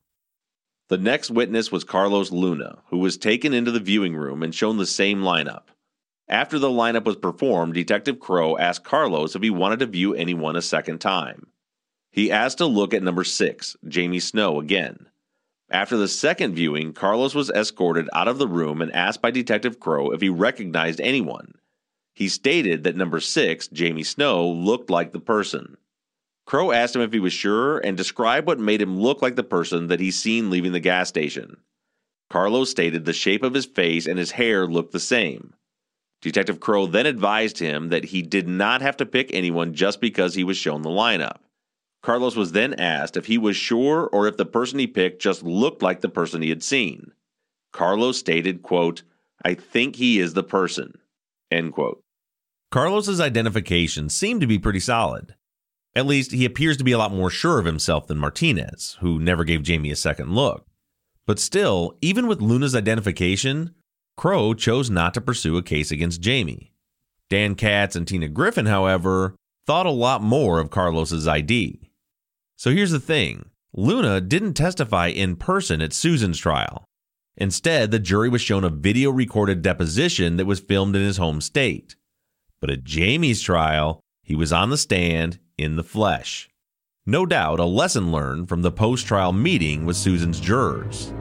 The 0.93 0.99
next 0.99 1.31
witness 1.31 1.73
was 1.73 1.85
Carlos 1.85 2.31
Luna, 2.33 2.83
who 2.89 2.99
was 2.99 3.17
taken 3.17 3.55
into 3.55 3.71
the 3.71 3.81
viewing 3.81 4.15
room 4.15 4.43
and 4.43 4.55
shown 4.55 4.77
the 4.77 4.85
same 4.85 5.23
lineup. 5.23 5.69
After 6.29 6.59
the 6.59 6.69
lineup 6.69 7.05
was 7.05 7.17
performed, 7.17 7.73
Detective 7.73 8.21
Crow 8.21 8.59
asked 8.59 8.85
Carlos 8.85 9.35
if 9.35 9.41
he 9.41 9.49
wanted 9.49 9.79
to 9.79 9.87
view 9.87 10.13
anyone 10.13 10.55
a 10.55 10.61
second 10.61 10.99
time. 10.99 11.47
He 12.11 12.31
asked 12.31 12.59
to 12.59 12.67
look 12.67 12.93
at 12.93 13.03
number 13.03 13.25
six, 13.25 13.75
Jamie 13.89 14.21
Snow, 14.21 14.61
again. 14.61 15.07
After 15.71 15.97
the 15.97 16.09
second 16.09 16.57
viewing, 16.57 16.93
Carlos 16.93 17.35
was 17.35 17.49
escorted 17.49 18.11
out 18.13 18.29
of 18.29 18.37
the 18.37 18.47
room 18.47 18.83
and 18.83 18.93
asked 18.95 19.23
by 19.23 19.31
Detective 19.31 19.81
Crow 19.81 20.11
if 20.11 20.21
he 20.21 20.29
recognized 20.29 21.01
anyone. 21.01 21.55
He 22.13 22.29
stated 22.29 22.85
that 22.85 22.97
number 22.97 23.19
six, 23.19 23.67
Jamie 23.67 24.03
Snow, 24.03 24.47
looked 24.47 24.91
like 24.91 25.13
the 25.13 25.21
person. 25.21 25.79
Crow 26.47 26.73
asked 26.73 26.97
him 26.97 27.03
if 27.03 27.13
he 27.13 27.21
was 27.21 27.33
sure 27.33 27.79
and 27.79 27.97
described 27.97 28.47
what 28.47 28.59
made 28.59 28.83
him 28.83 28.99
look 28.99 29.23
like 29.23 29.37
the 29.37 29.43
person 29.43 29.87
that 29.87 30.01
he 30.01 30.11
seen 30.11 30.51
leaving 30.51 30.73
the 30.73 30.81
gas 30.81 31.09
station. 31.09 31.59
Carlos 32.31 32.71
stated 32.71 33.05
the 33.05 33.13
shape 33.13 33.43
of 33.43 33.55
his 33.55 33.67
face 33.67 34.07
and 34.07 34.19
his 34.19 34.33
hair 34.33 34.67
looked 34.67 34.93
the 34.93 35.01
same. 35.01 35.55
Detective 36.23 36.61
Crow 36.61 36.87
then 36.87 37.07
advised 37.07 37.59
him 37.59 37.89
that 37.89 38.07
he 38.07 38.23
did 38.23 38.49
not 38.49 38.81
have 38.81 38.97
to 38.99 39.07
pick 39.07 39.33
anyone 39.33 39.75
just 39.75 40.01
because 40.01 40.35
he 40.35 40.45
was 40.45 40.57
shown 40.57 40.83
the 40.83 40.89
lineup. 40.89 41.39
Carlos 42.03 42.35
was 42.35 42.53
then 42.53 42.75
asked 42.75 43.17
if 43.17 43.27
he 43.27 43.39
was 43.39 43.57
sure 43.57 44.09
or 44.13 44.27
if 44.27 44.37
the 44.37 44.47
person 44.47 44.79
he 44.79 44.87
picked 44.87 45.23
just 45.23 45.43
looked 45.43 45.83
like 45.83 46.01
the 46.01 46.09
person 46.09 46.43
he 46.43 46.49
had 46.49 46.63
seen. 46.63 47.13
Carlos 47.73 48.19
stated, 48.19 48.63
quote, 48.63 49.03
I 49.45 49.55
think 49.55 49.97
he 49.97 50.19
is 50.19 50.35
the 50.35 50.43
person. 50.43 50.99
End 51.51 51.73
quote. 51.73 52.01
Carlos's 52.71 53.21
identification 53.21 54.09
seemed 54.09 54.41
to 54.41 54.47
be 54.47 54.59
pretty 54.59 54.81
solid. 54.81 55.35
At 55.95 56.07
least 56.07 56.33
he 56.33 56.45
appears 56.45 56.77
to 56.79 56.85
be 56.85 56.93
a 56.93 56.99
lot 56.99 57.13
more 57.13 57.31
sure 57.31 57.59
of 57.59 57.67
himself 57.67 58.07
than 58.07 58.19
Martinez, 58.19 58.97
who 59.01 59.19
never 59.19 59.45
gave 59.45 59.63
Jamie 59.63 59.91
a 59.91 59.97
second 59.97 60.35
look. 60.35 60.67
But 61.27 61.39
still, 61.39 61.97
even 62.01 62.27
with 62.27 62.41
Luna's 62.41 62.75
identification, 62.75 63.75
Crow 64.17 64.55
chose 64.55 64.91
not 64.91 65.15
to 65.15 65.21
pursue 65.21 65.57
a 65.57 65.63
case 65.63 65.91
against 65.91 66.21
Jamie. 66.21 66.73
Dan 67.29 67.55
Katz 67.55 67.97
and 67.97 68.07
Tina 68.07 68.29
Griffin, 68.29 68.67
however, 68.67 69.37
thought 69.67 69.87
a 69.87 69.91
lot 69.91 70.23
more 70.23 70.59
of 70.59 70.71
Carlos's 70.71 71.29
ID. 71.29 71.91
So 72.57 72.71
here's 72.71 72.91
the 72.91 73.01
thing 73.01 73.51
Luna 73.75 74.21
didn't 74.21 74.55
testify 74.55 75.09
in 75.09 75.37
person 75.37 75.81
at 75.81 75.93
Susan's 75.93 76.39
trial. 76.39 76.85
Instead, 77.37 77.91
the 77.91 77.99
jury 77.99 78.29
was 78.29 78.43
shown 78.43 78.65
a 78.65 78.69
video 78.69 79.11
recorded 79.11 79.63
deposition 79.63 80.37
that 80.37 80.45
was 80.45 80.61
filmed 80.61 80.95
in 80.95 81.03
his 81.03 81.17
home 81.17 81.41
state. 81.41 81.97
But 82.61 82.71
at 82.71 82.85
Jamie's 82.85 83.41
trial, 83.41 84.01
he 84.33 84.37
was 84.37 84.51
on 84.51 84.71
the 84.71 84.79
stand 84.79 85.39
in 85.59 85.77
the 85.77 85.83
flesh. 85.83 86.49
No 87.05 87.27
doubt 87.27 87.61
a 87.61 87.67
lesson 87.67 88.11
learned 88.11 88.49
from 88.49 88.63
the 88.63 88.73
post 88.73 89.07
trial 89.07 89.31
meeting 89.31 89.85
with 89.85 89.95
Susan's 89.95 90.41
jurors. 90.41 91.13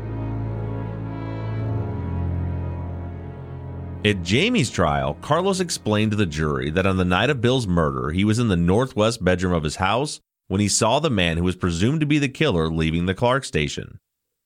At 4.06 4.24
Jamie's 4.24 4.72
trial, 4.72 5.16
Carlos 5.16 5.60
explained 5.60 6.12
to 6.12 6.16
the 6.16 6.26
jury 6.26 6.70
that 6.70 6.86
on 6.86 6.96
the 6.96 7.04
night 7.04 7.30
of 7.30 7.42
Bill's 7.42 7.68
murder, 7.68 8.12
he 8.12 8.24
was 8.24 8.40
in 8.40 8.48
the 8.48 8.56
northwest 8.56 9.22
bedroom 9.22 9.52
of 9.52 9.64
his 9.64 9.76
house 9.76 10.22
when 10.48 10.62
he 10.62 10.70
saw 10.70 11.02
the 11.02 11.10
man 11.10 11.36
who 11.36 11.44
was 11.44 11.58
presumed 11.58 12.00
to 12.00 12.06
be 12.06 12.18
the 12.18 12.30
killer 12.30 12.70
leaving 12.70 13.08
the 13.08 13.14
Clark 13.14 13.44
station. 13.44 14.00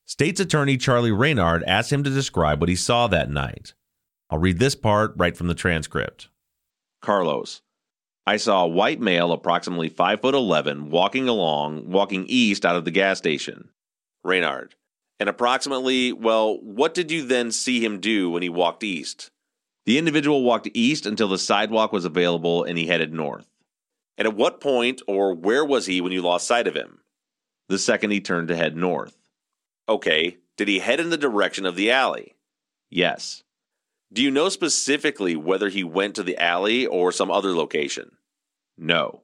State's 0.05 0.39
attorney 0.39 0.75
Charlie 0.75 1.11
Reynard 1.11 1.63
asked 1.67 1.93
him 1.93 2.03
to 2.03 2.09
describe 2.09 2.59
what 2.59 2.69
he 2.69 2.75
saw 2.75 3.05
that 3.05 3.29
night. 3.29 3.75
I'll 4.31 4.39
read 4.39 4.57
this 4.57 4.73
part 4.73 5.13
right 5.17 5.37
from 5.37 5.45
the 5.45 5.53
transcript. 5.53 6.29
Carlos, 7.03 7.61
I 8.27 8.37
saw 8.37 8.63
a 8.63 8.67
white 8.67 8.99
male 8.99 9.31
approximately 9.31 9.89
5 9.89 10.21
foot 10.21 10.33
11 10.33 10.89
walking 10.89 11.27
along, 11.27 11.89
walking 11.89 12.25
east 12.27 12.65
out 12.65 12.75
of 12.75 12.85
the 12.85 12.91
gas 12.91 13.17
station. 13.17 13.69
Reynard, 14.23 14.75
and 15.19 15.29
approximately, 15.29 16.11
well, 16.11 16.59
what 16.59 16.93
did 16.93 17.11
you 17.11 17.25
then 17.25 17.51
see 17.51 17.83
him 17.83 17.99
do 17.99 18.31
when 18.31 18.41
he 18.41 18.49
walked 18.49 18.83
east? 18.83 19.29
The 19.85 19.97
individual 19.97 20.43
walked 20.43 20.67
east 20.73 21.05
until 21.05 21.27
the 21.27 21.37
sidewalk 21.37 21.91
was 21.91 22.05
available 22.05 22.63
and 22.63 22.77
he 22.77 22.87
headed 22.87 23.13
north. 23.13 23.47
And 24.17 24.27
at 24.27 24.35
what 24.35 24.59
point 24.59 25.01
or 25.07 25.33
where 25.33 25.63
was 25.63 25.85
he 25.85 26.01
when 26.01 26.11
you 26.11 26.21
lost 26.21 26.47
sight 26.47 26.67
of 26.67 26.75
him? 26.75 27.01
The 27.69 27.77
second 27.77 28.11
he 28.11 28.19
turned 28.19 28.47
to 28.47 28.55
head 28.55 28.75
north. 28.75 29.15
Okay, 29.87 30.37
did 30.57 30.67
he 30.67 30.79
head 30.79 30.99
in 30.99 31.11
the 31.11 31.17
direction 31.17 31.65
of 31.65 31.75
the 31.75 31.91
alley? 31.91 32.35
Yes. 32.89 33.43
Do 34.13 34.21
you 34.21 34.31
know 34.31 34.49
specifically 34.49 35.35
whether 35.35 35.69
he 35.69 35.83
went 35.83 36.15
to 36.15 36.23
the 36.23 36.37
alley 36.37 36.85
or 36.85 37.11
some 37.11 37.31
other 37.31 37.53
location? 37.53 38.17
No. 38.77 39.23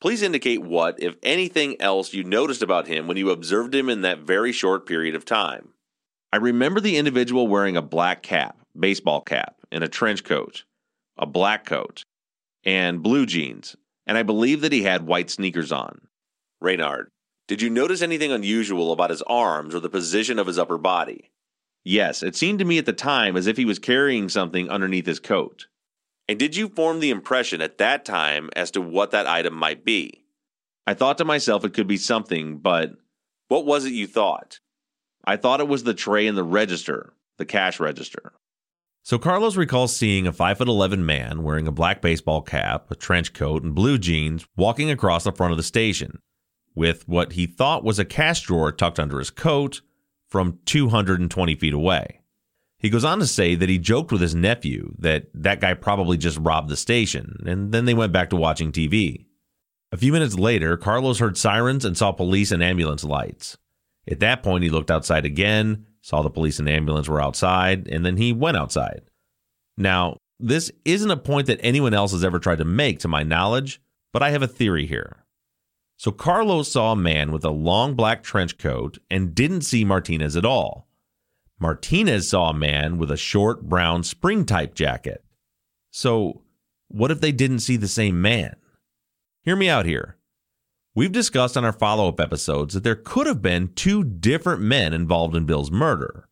Please 0.00 0.22
indicate 0.22 0.62
what, 0.62 1.00
if 1.02 1.16
anything 1.22 1.80
else, 1.80 2.12
you 2.12 2.24
noticed 2.24 2.62
about 2.62 2.86
him 2.86 3.06
when 3.06 3.16
you 3.16 3.30
observed 3.30 3.74
him 3.74 3.88
in 3.88 4.02
that 4.02 4.20
very 4.20 4.52
short 4.52 4.86
period 4.86 5.14
of 5.14 5.24
time. 5.24 5.70
I 6.32 6.38
remember 6.38 6.80
the 6.80 6.96
individual 6.96 7.46
wearing 7.46 7.76
a 7.76 7.82
black 7.82 8.22
cap, 8.22 8.56
baseball 8.78 9.20
cap, 9.20 9.56
and 9.70 9.84
a 9.84 9.88
trench 9.88 10.24
coat, 10.24 10.64
a 11.18 11.26
black 11.26 11.66
coat, 11.66 12.02
and 12.64 13.02
blue 13.02 13.26
jeans 13.26 13.76
and 14.06 14.18
I 14.18 14.22
believe 14.22 14.60
that 14.60 14.72
he 14.72 14.82
had 14.82 15.06
white 15.06 15.30
sneakers 15.30 15.72
on. 15.72 16.02
Reynard, 16.60 17.08
did 17.48 17.62
you 17.62 17.70
notice 17.70 18.02
anything 18.02 18.32
unusual 18.32 18.92
about 18.92 19.10
his 19.10 19.22
arms 19.22 19.74
or 19.74 19.80
the 19.80 19.88
position 19.88 20.38
of 20.38 20.46
his 20.46 20.58
upper 20.58 20.78
body? 20.78 21.30
Yes, 21.84 22.22
it 22.22 22.36
seemed 22.36 22.58
to 22.60 22.64
me 22.64 22.78
at 22.78 22.86
the 22.86 22.92
time 22.92 23.36
as 23.36 23.46
if 23.46 23.56
he 23.56 23.64
was 23.64 23.78
carrying 23.78 24.28
something 24.28 24.70
underneath 24.70 25.06
his 25.06 25.18
coat. 25.18 25.66
And 26.28 26.38
did 26.38 26.54
you 26.54 26.68
form 26.68 27.00
the 27.00 27.10
impression 27.10 27.60
at 27.60 27.78
that 27.78 28.04
time 28.04 28.50
as 28.54 28.70
to 28.72 28.80
what 28.80 29.10
that 29.10 29.26
item 29.26 29.54
might 29.54 29.84
be? 29.84 30.24
I 30.86 30.94
thought 30.94 31.18
to 31.18 31.24
myself 31.24 31.64
it 31.64 31.74
could 31.74 31.86
be 31.86 31.96
something, 31.96 32.58
but 32.58 32.92
what 33.48 33.66
was 33.66 33.84
it 33.84 33.92
you 33.92 34.06
thought? 34.06 34.60
I 35.24 35.36
thought 35.36 35.60
it 35.60 35.68
was 35.68 35.84
the 35.84 35.94
tray 35.94 36.26
in 36.26 36.34
the 36.34 36.44
register, 36.44 37.12
the 37.38 37.44
cash 37.44 37.78
register. 37.78 38.32
So 39.04 39.18
Carlos 39.18 39.56
recalls 39.56 39.94
seeing 39.94 40.26
a 40.28 40.32
5'11 40.32 41.00
man 41.00 41.42
wearing 41.42 41.66
a 41.66 41.72
black 41.72 42.00
baseball 42.00 42.40
cap, 42.40 42.90
a 42.90 42.94
trench 42.94 43.32
coat, 43.32 43.64
and 43.64 43.74
blue 43.74 43.98
jeans 43.98 44.46
walking 44.56 44.90
across 44.90 45.24
the 45.24 45.32
front 45.32 45.50
of 45.50 45.56
the 45.56 45.64
station 45.64 46.20
with 46.74 47.08
what 47.08 47.32
he 47.32 47.46
thought 47.46 47.84
was 47.84 47.98
a 47.98 48.04
cash 48.04 48.42
drawer 48.42 48.70
tucked 48.72 49.00
under 49.00 49.18
his 49.18 49.30
coat 49.30 49.82
from 50.32 50.58
220 50.64 51.54
feet 51.56 51.74
away. 51.74 52.22
He 52.78 52.88
goes 52.88 53.04
on 53.04 53.18
to 53.18 53.26
say 53.26 53.54
that 53.54 53.68
he 53.68 53.78
joked 53.78 54.10
with 54.10 54.22
his 54.22 54.34
nephew 54.34 54.94
that 54.98 55.26
that 55.34 55.60
guy 55.60 55.74
probably 55.74 56.16
just 56.16 56.38
robbed 56.38 56.70
the 56.70 56.76
station, 56.76 57.36
and 57.46 57.70
then 57.70 57.84
they 57.84 57.92
went 57.92 58.14
back 58.14 58.30
to 58.30 58.36
watching 58.36 58.72
TV. 58.72 59.26
A 59.92 59.98
few 59.98 60.10
minutes 60.10 60.38
later, 60.38 60.78
Carlos 60.78 61.18
heard 61.18 61.36
sirens 61.36 61.84
and 61.84 61.98
saw 61.98 62.12
police 62.12 62.50
and 62.50 62.62
ambulance 62.62 63.04
lights. 63.04 63.58
At 64.10 64.20
that 64.20 64.42
point, 64.42 64.64
he 64.64 64.70
looked 64.70 64.90
outside 64.90 65.26
again, 65.26 65.84
saw 66.00 66.22
the 66.22 66.30
police 66.30 66.58
and 66.58 66.68
ambulance 66.68 67.08
were 67.08 67.20
outside, 67.20 67.86
and 67.86 68.04
then 68.04 68.16
he 68.16 68.32
went 68.32 68.56
outside. 68.56 69.02
Now, 69.76 70.16
this 70.40 70.72
isn't 70.86 71.10
a 71.10 71.16
point 71.18 71.46
that 71.48 71.60
anyone 71.62 71.92
else 71.92 72.12
has 72.12 72.24
ever 72.24 72.38
tried 72.38 72.58
to 72.58 72.64
make, 72.64 73.00
to 73.00 73.08
my 73.08 73.22
knowledge, 73.22 73.82
but 74.14 74.22
I 74.22 74.30
have 74.30 74.42
a 74.42 74.48
theory 74.48 74.86
here. 74.86 75.21
So, 76.02 76.10
Carlos 76.10 76.72
saw 76.72 76.90
a 76.90 76.96
man 76.96 77.30
with 77.30 77.44
a 77.44 77.50
long 77.50 77.94
black 77.94 78.24
trench 78.24 78.58
coat 78.58 78.98
and 79.08 79.36
didn't 79.36 79.60
see 79.60 79.84
Martinez 79.84 80.34
at 80.34 80.44
all. 80.44 80.88
Martinez 81.60 82.28
saw 82.28 82.50
a 82.50 82.52
man 82.52 82.98
with 82.98 83.08
a 83.12 83.16
short 83.16 83.68
brown 83.68 84.02
spring 84.02 84.44
type 84.44 84.74
jacket. 84.74 85.24
So, 85.92 86.42
what 86.88 87.12
if 87.12 87.20
they 87.20 87.30
didn't 87.30 87.60
see 87.60 87.76
the 87.76 87.86
same 87.86 88.20
man? 88.20 88.56
Hear 89.44 89.54
me 89.54 89.68
out 89.68 89.86
here. 89.86 90.16
We've 90.92 91.12
discussed 91.12 91.56
on 91.56 91.64
our 91.64 91.70
follow 91.70 92.08
up 92.08 92.18
episodes 92.18 92.74
that 92.74 92.82
there 92.82 92.96
could 92.96 93.28
have 93.28 93.40
been 93.40 93.72
two 93.72 94.02
different 94.02 94.60
men 94.60 94.92
involved 94.92 95.36
in 95.36 95.46
Bill's 95.46 95.70
murder. 95.70 96.28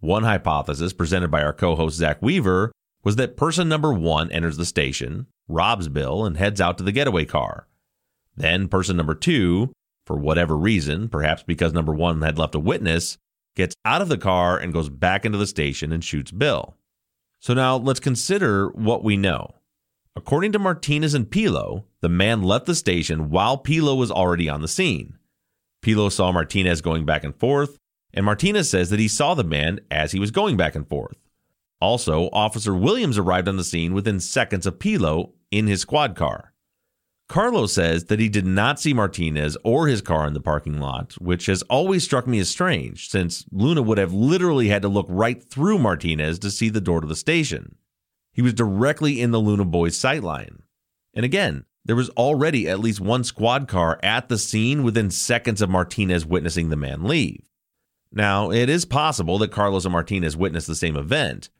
One 0.00 0.24
hypothesis 0.24 0.92
presented 0.92 1.30
by 1.30 1.44
our 1.44 1.52
co 1.52 1.76
host 1.76 1.96
Zach 1.96 2.20
Weaver 2.20 2.72
was 3.04 3.14
that 3.14 3.36
person 3.36 3.68
number 3.68 3.92
one 3.92 4.32
enters 4.32 4.56
the 4.56 4.66
station, 4.66 5.28
robs 5.46 5.86
Bill, 5.86 6.24
and 6.24 6.36
heads 6.36 6.60
out 6.60 6.76
to 6.78 6.82
the 6.82 6.90
getaway 6.90 7.24
car. 7.24 7.68
Then 8.36 8.68
person 8.68 8.96
number 8.96 9.14
two, 9.14 9.72
for 10.06 10.16
whatever 10.16 10.56
reason, 10.56 11.08
perhaps 11.08 11.42
because 11.42 11.72
number 11.72 11.92
one 11.92 12.22
had 12.22 12.38
left 12.38 12.54
a 12.54 12.60
witness, 12.60 13.18
gets 13.56 13.74
out 13.84 14.02
of 14.02 14.08
the 14.08 14.18
car 14.18 14.58
and 14.58 14.72
goes 14.72 14.88
back 14.88 15.24
into 15.24 15.38
the 15.38 15.46
station 15.46 15.92
and 15.92 16.04
shoots 16.04 16.30
Bill. 16.30 16.76
So 17.40 17.54
now 17.54 17.76
let's 17.76 18.00
consider 18.00 18.68
what 18.68 19.02
we 19.02 19.16
know. 19.16 19.54
According 20.14 20.52
to 20.52 20.58
Martinez 20.58 21.14
and 21.14 21.30
Pilo, 21.30 21.84
the 22.00 22.08
man 22.08 22.42
left 22.42 22.66
the 22.66 22.74
station 22.74 23.30
while 23.30 23.58
Pilo 23.58 23.96
was 23.96 24.10
already 24.10 24.48
on 24.48 24.62
the 24.62 24.68
scene. 24.68 25.18
Pilo 25.82 26.10
saw 26.10 26.32
Martinez 26.32 26.80
going 26.80 27.04
back 27.04 27.22
and 27.22 27.38
forth, 27.38 27.76
and 28.14 28.24
Martinez 28.24 28.70
says 28.70 28.90
that 28.90 28.98
he 28.98 29.08
saw 29.08 29.34
the 29.34 29.44
man 29.44 29.80
as 29.90 30.12
he 30.12 30.18
was 30.18 30.30
going 30.30 30.56
back 30.56 30.74
and 30.74 30.88
forth. 30.88 31.28
Also, 31.80 32.30
Officer 32.32 32.74
Williams 32.74 33.18
arrived 33.18 33.48
on 33.48 33.58
the 33.58 33.64
scene 33.64 33.92
within 33.92 34.18
seconds 34.18 34.66
of 34.66 34.78
Pilo 34.78 35.32
in 35.50 35.66
his 35.66 35.82
squad 35.82 36.16
car. 36.16 36.54
Carlos 37.28 37.72
says 37.72 38.04
that 38.04 38.20
he 38.20 38.28
did 38.28 38.46
not 38.46 38.78
see 38.78 38.94
Martinez 38.94 39.56
or 39.64 39.88
his 39.88 40.00
car 40.00 40.26
in 40.26 40.34
the 40.34 40.40
parking 40.40 40.78
lot, 40.78 41.14
which 41.14 41.46
has 41.46 41.62
always 41.62 42.04
struck 42.04 42.26
me 42.26 42.38
as 42.38 42.48
strange, 42.48 43.08
since 43.08 43.44
Luna 43.50 43.82
would 43.82 43.98
have 43.98 44.12
literally 44.12 44.68
had 44.68 44.82
to 44.82 44.88
look 44.88 45.06
right 45.08 45.42
through 45.42 45.78
Martinez 45.78 46.38
to 46.38 46.50
see 46.50 46.68
the 46.68 46.80
door 46.80 47.00
to 47.00 47.06
the 47.06 47.16
station. 47.16 47.76
He 48.32 48.42
was 48.42 48.54
directly 48.54 49.20
in 49.20 49.32
the 49.32 49.40
Luna 49.40 49.64
Boys 49.64 49.98
sightline. 49.98 50.60
And 51.14 51.24
again, 51.24 51.64
there 51.84 51.96
was 51.96 52.10
already 52.10 52.68
at 52.68 52.80
least 52.80 53.00
one 53.00 53.24
squad 53.24 53.66
car 53.66 53.98
at 54.02 54.28
the 54.28 54.38
scene 54.38 54.82
within 54.82 55.10
seconds 55.10 55.62
of 55.62 55.70
Martinez 55.70 56.26
witnessing 56.26 56.68
the 56.68 56.76
man 56.76 57.04
leave. 57.04 57.42
Now, 58.12 58.50
it 58.50 58.68
is 58.68 58.84
possible 58.84 59.38
that 59.38 59.52
Carlos 59.52 59.84
and 59.84 59.92
Martinez 59.92 60.36
witnessed 60.36 60.66
the 60.66 60.74
same 60.74 60.96
event, 60.96 61.50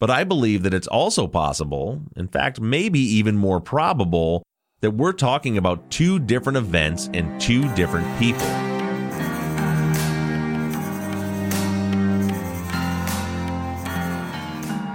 but 0.00 0.10
I 0.10 0.24
believe 0.24 0.62
that 0.64 0.74
it's 0.74 0.88
also 0.88 1.28
possible, 1.28 2.02
in 2.16 2.28
fact, 2.28 2.60
maybe 2.60 2.98
even 2.98 3.36
more 3.36 3.60
probable, 3.60 4.42
that 4.82 4.90
we're 4.90 5.12
talking 5.12 5.56
about 5.56 5.90
two 5.90 6.18
different 6.18 6.58
events 6.58 7.08
and 7.14 7.40
two 7.40 7.72
different 7.74 8.06
people. 8.18 8.46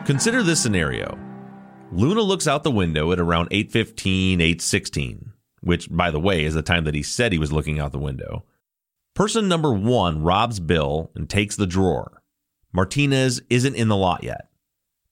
Consider 0.06 0.44
this 0.44 0.62
scenario. 0.62 1.17
Luna 1.91 2.22
looks 2.22 2.48
out 2.48 2.63
the 2.63 2.72
window 2.72 3.12
at 3.13 3.20
around 3.20 3.48
8:15, 3.50 4.41
8:16, 4.41 5.32
which 5.62 5.89
by 5.89 6.12
the 6.12 6.20
way 6.20 6.44
is 6.44 6.53
the 6.53 6.62
time 6.62 6.84
that 6.84 6.96
he 6.96 7.03
said 7.03 7.32
he 7.32 7.39
was 7.39 7.53
looking 7.53 7.79
out 7.79 7.94
the 7.94 7.98
window. 7.98 8.46
Person 9.15 9.48
number 9.48 9.74
1 9.74 10.22
robs 10.22 10.60
Bill 10.60 11.12
and 11.15 11.29
takes 11.29 11.56
the 11.56 11.65
drawer. 11.65 12.22
Martinez 12.74 13.41
isn't 13.50 13.75
in 13.75 13.88
the 13.88 13.96
lot 13.96 14.24
yet. 14.24 14.50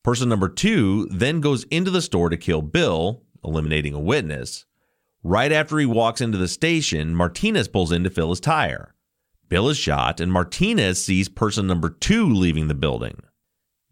Person 0.04 0.30
number 0.30 0.50
2 0.50 1.08
then 1.12 1.40
goes 1.40 1.64
into 1.66 1.92
the 1.92 2.02
store 2.02 2.30
to 2.30 2.38
kill 2.38 2.62
Bill, 2.62 3.25
eliminating 3.46 3.94
a 3.94 4.00
witness. 4.00 4.66
Right 5.24 5.52
after 5.52 5.78
he 5.80 5.86
walks 5.86 6.22
into 6.22 6.38
the 6.38 6.48
station, 6.48 7.16
Martinez 7.16 7.68
pulls 7.68 7.92
in 7.92 8.04
to 8.04 8.10
fill 8.10 8.30
his 8.30 8.40
tire. 8.40 8.94
Bill 9.50 9.70
is 9.70 9.78
shot, 9.78 10.20
and 10.20 10.32
Martinez 10.32 11.04
sees 11.04 11.30
person 11.30 11.68
number 11.68 11.90
two 11.90 12.28
leaving 12.28 12.68
the 12.68 12.74
building. 12.74 13.20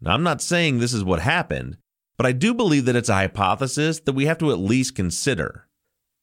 Now, 0.00 0.14
I'm 0.14 0.22
not 0.22 0.42
saying 0.42 0.78
this 0.78 0.92
is 0.92 1.04
what 1.04 1.20
happened, 1.20 1.76
but 2.16 2.26
I 2.26 2.32
do 2.32 2.54
believe 2.54 2.84
that 2.84 2.96
it's 2.96 3.08
a 3.08 3.14
hypothesis 3.14 4.00
that 4.00 4.12
we 4.12 4.26
have 4.26 4.38
to 4.38 4.50
at 4.50 4.58
least 4.58 4.94
consider. 4.94 5.68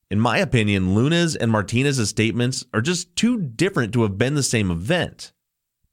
In 0.09 0.19
my 0.19 0.37
opinion, 0.37 0.93
Luna's 0.93 1.35
and 1.35 1.51
Martinez's 1.51 2.09
statements 2.09 2.65
are 2.73 2.81
just 2.81 3.15
too 3.15 3.37
different 3.37 3.93
to 3.93 4.03
have 4.03 4.17
been 4.17 4.35
the 4.35 4.43
same 4.43 4.69
event. 4.69 5.31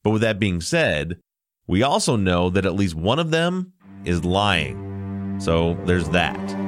But 0.03 0.11
with 0.11 0.22
that 0.22 0.40
being 0.40 0.61
said, 0.61 1.20
we 1.66 1.83
also 1.83 2.16
know 2.16 2.51
that 2.51 2.66
at 2.66 2.74
least 2.74 2.94
one 2.94 3.18
of 3.18 3.31
them 3.31 3.72
is 4.05 4.24
lying. 4.24 5.37
So 5.40 5.74
there's 5.85 6.09
that. 6.11 6.68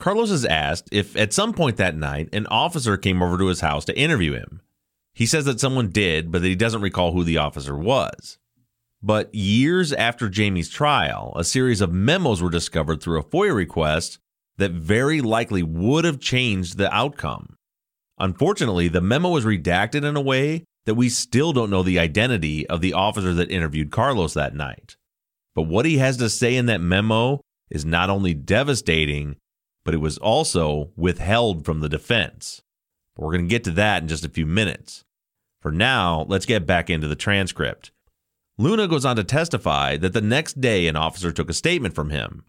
Carlos 0.00 0.30
is 0.30 0.44
asked 0.44 0.88
if 0.92 1.16
at 1.16 1.32
some 1.32 1.52
point 1.52 1.76
that 1.76 1.96
night 1.96 2.28
an 2.32 2.46
officer 2.48 2.96
came 2.96 3.22
over 3.22 3.38
to 3.38 3.46
his 3.46 3.60
house 3.60 3.84
to 3.86 3.98
interview 3.98 4.32
him. 4.32 4.60
He 5.12 5.26
says 5.26 5.44
that 5.44 5.60
someone 5.60 5.90
did, 5.90 6.32
but 6.32 6.42
that 6.42 6.48
he 6.48 6.56
doesn't 6.56 6.82
recall 6.82 7.12
who 7.12 7.22
the 7.22 7.38
officer 7.38 7.76
was. 7.76 8.38
But 9.02 9.34
years 9.34 9.92
after 9.92 10.28
Jamie's 10.28 10.70
trial, 10.70 11.34
a 11.36 11.44
series 11.44 11.80
of 11.80 11.92
memos 11.92 12.42
were 12.42 12.50
discovered 12.50 13.02
through 13.02 13.20
a 13.20 13.24
FOIA 13.24 13.54
request 13.54 14.18
that 14.56 14.72
very 14.72 15.20
likely 15.20 15.62
would 15.62 16.04
have 16.04 16.20
changed 16.20 16.78
the 16.78 16.92
outcome. 16.92 17.56
Unfortunately, 18.18 18.88
the 18.88 19.00
memo 19.00 19.30
was 19.30 19.44
redacted 19.44 20.04
in 20.04 20.16
a 20.16 20.20
way 20.20 20.64
that 20.86 20.94
we 20.94 21.08
still 21.08 21.52
don't 21.52 21.70
know 21.70 21.82
the 21.82 21.98
identity 21.98 22.66
of 22.68 22.80
the 22.80 22.92
officer 22.92 23.34
that 23.34 23.50
interviewed 23.50 23.90
Carlos 23.90 24.34
that 24.34 24.54
night. 24.54 24.96
But 25.54 25.62
what 25.62 25.86
he 25.86 25.98
has 25.98 26.16
to 26.18 26.28
say 26.28 26.56
in 26.56 26.66
that 26.66 26.80
memo 26.80 27.40
is 27.70 27.84
not 27.84 28.10
only 28.10 28.34
devastating, 28.34 29.36
but 29.84 29.94
it 29.94 29.98
was 29.98 30.18
also 30.18 30.90
withheld 30.96 31.64
from 31.64 31.80
the 31.80 31.88
defense. 31.88 32.62
We're 33.16 33.32
going 33.32 33.44
to 33.44 33.50
get 33.50 33.64
to 33.64 33.70
that 33.72 34.02
in 34.02 34.08
just 34.08 34.24
a 34.24 34.30
few 34.30 34.46
minutes. 34.46 35.04
For 35.60 35.70
now, 35.70 36.26
let's 36.28 36.46
get 36.46 36.66
back 36.66 36.90
into 36.90 37.06
the 37.06 37.14
transcript. 37.14 37.90
Luna 38.58 38.86
goes 38.88 39.04
on 39.04 39.16
to 39.16 39.24
testify 39.24 39.96
that 39.96 40.12
the 40.12 40.20
next 40.20 40.60
day 40.60 40.86
an 40.86 40.96
officer 40.96 41.32
took 41.32 41.50
a 41.50 41.54
statement 41.54 41.94
from 41.94 42.10
him. 42.10 42.44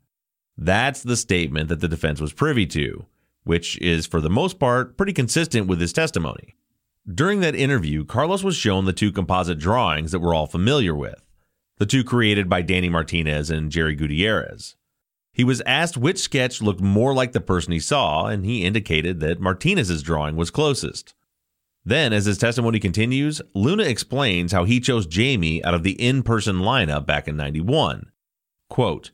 That's 0.58 1.04
the 1.04 1.18
statement 1.18 1.70
that 1.70 1.82
the 1.82 1.88
defense 1.88 2.22
was 2.22 2.34
privy 2.34 2.66
to, 2.68 3.06
which 3.44 3.78
is, 3.80 4.06
for 4.06 4.22
the 4.22 4.30
most 4.30 4.60
part, 4.60 4.98
pretty 4.98 5.14
consistent 5.14 5.68
with 5.68 5.82
his 5.82 5.94
testimony. 5.94 6.56
During 7.12 7.40
that 7.42 7.56
interview, 7.56 8.06
Carlos 8.06 8.44
was 8.44 8.56
shown 8.56 8.86
the 8.86 8.94
two 8.94 9.12
composite 9.12 9.60
drawings 9.60 10.12
that 10.12 10.20
we're 10.20 10.34
all 10.34 10.48
familiar 10.48 10.96
with, 10.96 11.24
the 11.78 11.86
two 11.86 12.04
created 12.04 12.50
by 12.50 12.62
Danny 12.62 12.90
Martinez 12.90 13.50
and 13.50 13.72
Jerry 13.72 13.96
Gutierrez. 13.96 14.76
He 15.36 15.44
was 15.44 15.62
asked 15.66 15.98
which 15.98 16.20
sketch 16.20 16.62
looked 16.62 16.80
more 16.80 17.14
like 17.14 17.34
the 17.34 17.42
person 17.42 17.74
he 17.74 17.80
saw, 17.80 18.28
and 18.28 18.46
he 18.46 18.64
indicated 18.64 19.20
that 19.20 19.42
Martinez's 19.42 20.02
drawing 20.02 20.38
was 20.38 20.50
closest. 20.50 21.14
Then, 21.84 22.14
as 22.14 22.24
his 22.24 22.38
testimony 22.38 22.80
continues, 22.80 23.42
Luna 23.54 23.84
explains 23.84 24.54
how 24.54 24.64
he 24.64 24.80
chose 24.80 25.06
Jamie 25.06 25.62
out 25.66 25.74
of 25.74 25.84
the 25.84 26.02
in 26.02 26.24
person 26.24 26.60
lineup 26.60 27.06
back 27.06 27.28
in 27.28 27.36
91. 27.36 28.12
Quote, 28.70 29.12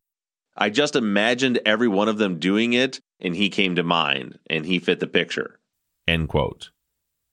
I 0.56 0.70
just 0.70 0.96
imagined 0.96 1.60
every 1.66 1.88
one 1.88 2.08
of 2.08 2.20
them 2.20 2.38
doing 2.38 2.74
it, 2.74 3.02
and 3.20 3.36
he 3.36 3.50
came 3.50 3.76
to 3.76 3.84
mind, 3.84 4.38
and 4.48 4.68
he 4.68 4.78
fit 4.78 5.00
the 5.00 5.08
picture. 5.08 5.60
End 6.08 6.30
quote. 6.30 6.70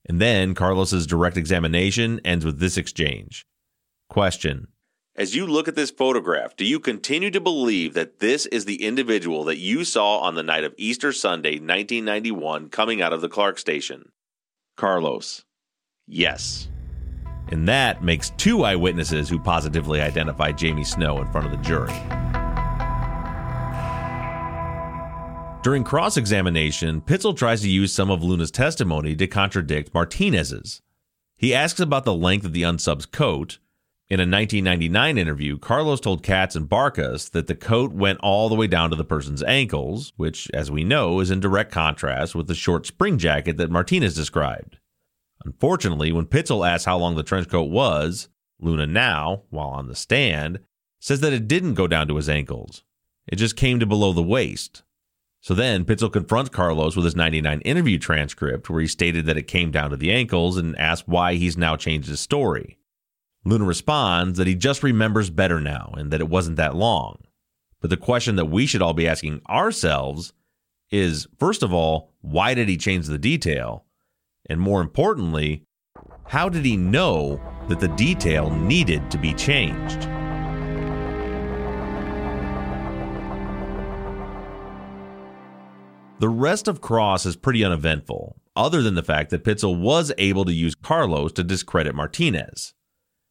And 0.07 0.19
then 0.19 0.55
Carlos's 0.55 1.05
direct 1.05 1.37
examination 1.37 2.19
ends 2.25 2.43
with 2.43 2.59
this 2.59 2.75
exchange. 2.75 3.45
Question 4.09 4.69
As 5.19 5.35
you 5.35 5.45
look 5.45 5.67
at 5.67 5.75
this 5.75 5.91
photograph, 5.91 6.55
do 6.55 6.63
you 6.63 6.79
continue 6.79 7.29
to 7.31 7.41
believe 7.41 7.93
that 7.93 8.19
this 8.19 8.45
is 8.45 8.63
the 8.63 8.81
individual 8.81 9.43
that 9.43 9.57
you 9.57 9.83
saw 9.83 10.19
on 10.19 10.35
the 10.35 10.43
night 10.43 10.63
of 10.63 10.73
Easter 10.77 11.11
Sunday, 11.11 11.55
1991, 11.55 12.69
coming 12.69 13.01
out 13.01 13.11
of 13.11 13.19
the 13.19 13.27
Clark 13.27 13.59
station? 13.59 14.13
Carlos. 14.77 15.43
Yes. 16.07 16.69
And 17.49 17.67
that 17.67 18.01
makes 18.01 18.29
two 18.37 18.63
eyewitnesses 18.63 19.27
who 19.27 19.39
positively 19.39 19.99
identify 19.99 20.53
Jamie 20.53 20.85
Snow 20.85 21.19
in 21.19 21.29
front 21.33 21.47
of 21.47 21.51
the 21.51 21.57
jury. 21.57 21.91
During 25.63 25.83
cross 25.83 26.15
examination, 26.15 27.01
Pitzel 27.01 27.35
tries 27.35 27.59
to 27.63 27.69
use 27.69 27.91
some 27.91 28.09
of 28.09 28.23
Luna's 28.23 28.51
testimony 28.51 29.17
to 29.17 29.27
contradict 29.27 29.93
Martinez's. 29.93 30.81
He 31.35 31.53
asks 31.53 31.81
about 31.81 32.05
the 32.05 32.13
length 32.13 32.45
of 32.45 32.53
the 32.53 32.63
unsub's 32.63 33.05
coat. 33.05 33.59
In 34.09 34.19
a 34.19 34.23
1999 34.23 35.19
interview, 35.19 35.59
Carlos 35.59 35.99
told 35.99 36.23
Katz 36.23 36.55
and 36.55 36.67
Barkas 36.67 37.29
that 37.29 37.45
the 37.45 37.53
coat 37.53 37.93
went 37.93 38.19
all 38.21 38.49
the 38.49 38.55
way 38.55 38.65
down 38.65 38.89
to 38.89 38.95
the 38.95 39.05
person's 39.05 39.43
ankles, 39.43 40.13
which, 40.17 40.49
as 40.51 40.71
we 40.71 40.83
know, 40.83 41.19
is 41.19 41.29
in 41.29 41.39
direct 41.39 41.71
contrast 41.71 42.33
with 42.33 42.47
the 42.47 42.55
short 42.55 42.87
spring 42.87 43.19
jacket 43.19 43.57
that 43.57 43.69
Martinez 43.69 44.15
described. 44.15 44.79
Unfortunately, 45.45 46.11
when 46.11 46.25
Pitzel 46.25 46.67
asks 46.67 46.85
how 46.85 46.97
long 46.97 47.15
the 47.15 47.21
trench 47.21 47.49
coat 47.49 47.69
was, 47.69 48.29
Luna 48.59 48.87
now, 48.87 49.43
while 49.51 49.69
on 49.69 49.87
the 49.87 49.95
stand, 49.95 50.59
says 50.99 51.21
that 51.21 51.31
it 51.31 51.47
didn't 51.47 51.75
go 51.75 51.85
down 51.85 52.07
to 52.07 52.15
his 52.15 52.27
ankles. 52.27 52.83
It 53.27 53.35
just 53.35 53.55
came 53.55 53.79
to 53.79 53.85
below 53.85 54.11
the 54.11 54.23
waist. 54.23 54.81
So 55.39 55.53
then 55.53 55.85
Pitzel 55.85 56.11
confronts 56.11 56.49
Carlos 56.49 56.95
with 56.95 57.05
his 57.05 57.15
99 57.15 57.61
interview 57.61 57.99
transcript 57.99 58.71
where 58.71 58.81
he 58.81 58.87
stated 58.87 59.27
that 59.27 59.37
it 59.37 59.47
came 59.47 59.69
down 59.69 59.91
to 59.91 59.97
the 59.97 60.11
ankles 60.11 60.57
and 60.57 60.75
asks 60.79 61.07
why 61.07 61.35
he's 61.35 61.57
now 61.57 61.75
changed 61.75 62.09
his 62.09 62.19
story. 62.19 62.79
Luna 63.45 63.63
responds 63.63 64.37
that 64.37 64.47
he 64.47 64.55
just 64.55 64.83
remembers 64.83 65.29
better 65.29 65.59
now 65.59 65.93
and 65.97 66.11
that 66.11 66.19
it 66.19 66.29
wasn't 66.29 66.57
that 66.57 66.75
long. 66.75 67.17
But 67.81 67.89
the 67.89 67.97
question 67.97 68.35
that 68.35 68.45
we 68.45 68.65
should 68.65 68.81
all 68.81 68.93
be 68.93 69.07
asking 69.07 69.41
ourselves 69.49 70.33
is 70.91 71.27
first 71.37 71.63
of 71.63 71.73
all, 71.73 72.11
why 72.21 72.53
did 72.53 72.67
he 72.67 72.77
change 72.77 73.07
the 73.07 73.17
detail? 73.17 73.85
And 74.49 74.59
more 74.59 74.81
importantly, 74.81 75.63
how 76.25 76.49
did 76.49 76.65
he 76.65 76.75
know 76.75 77.41
that 77.69 77.79
the 77.79 77.87
detail 77.89 78.49
needed 78.49 79.09
to 79.11 79.17
be 79.17 79.33
changed? 79.33 80.01
The 86.19 86.27
rest 86.27 86.67
of 86.67 86.81
Cross 86.81 87.25
is 87.25 87.37
pretty 87.37 87.63
uneventful, 87.63 88.35
other 88.53 88.81
than 88.81 88.95
the 88.95 89.03
fact 89.03 89.29
that 89.29 89.45
Pitzel 89.45 89.79
was 89.79 90.11
able 90.17 90.43
to 90.43 90.51
use 90.51 90.75
Carlos 90.75 91.31
to 91.33 91.45
discredit 91.45 91.95
Martinez. 91.95 92.73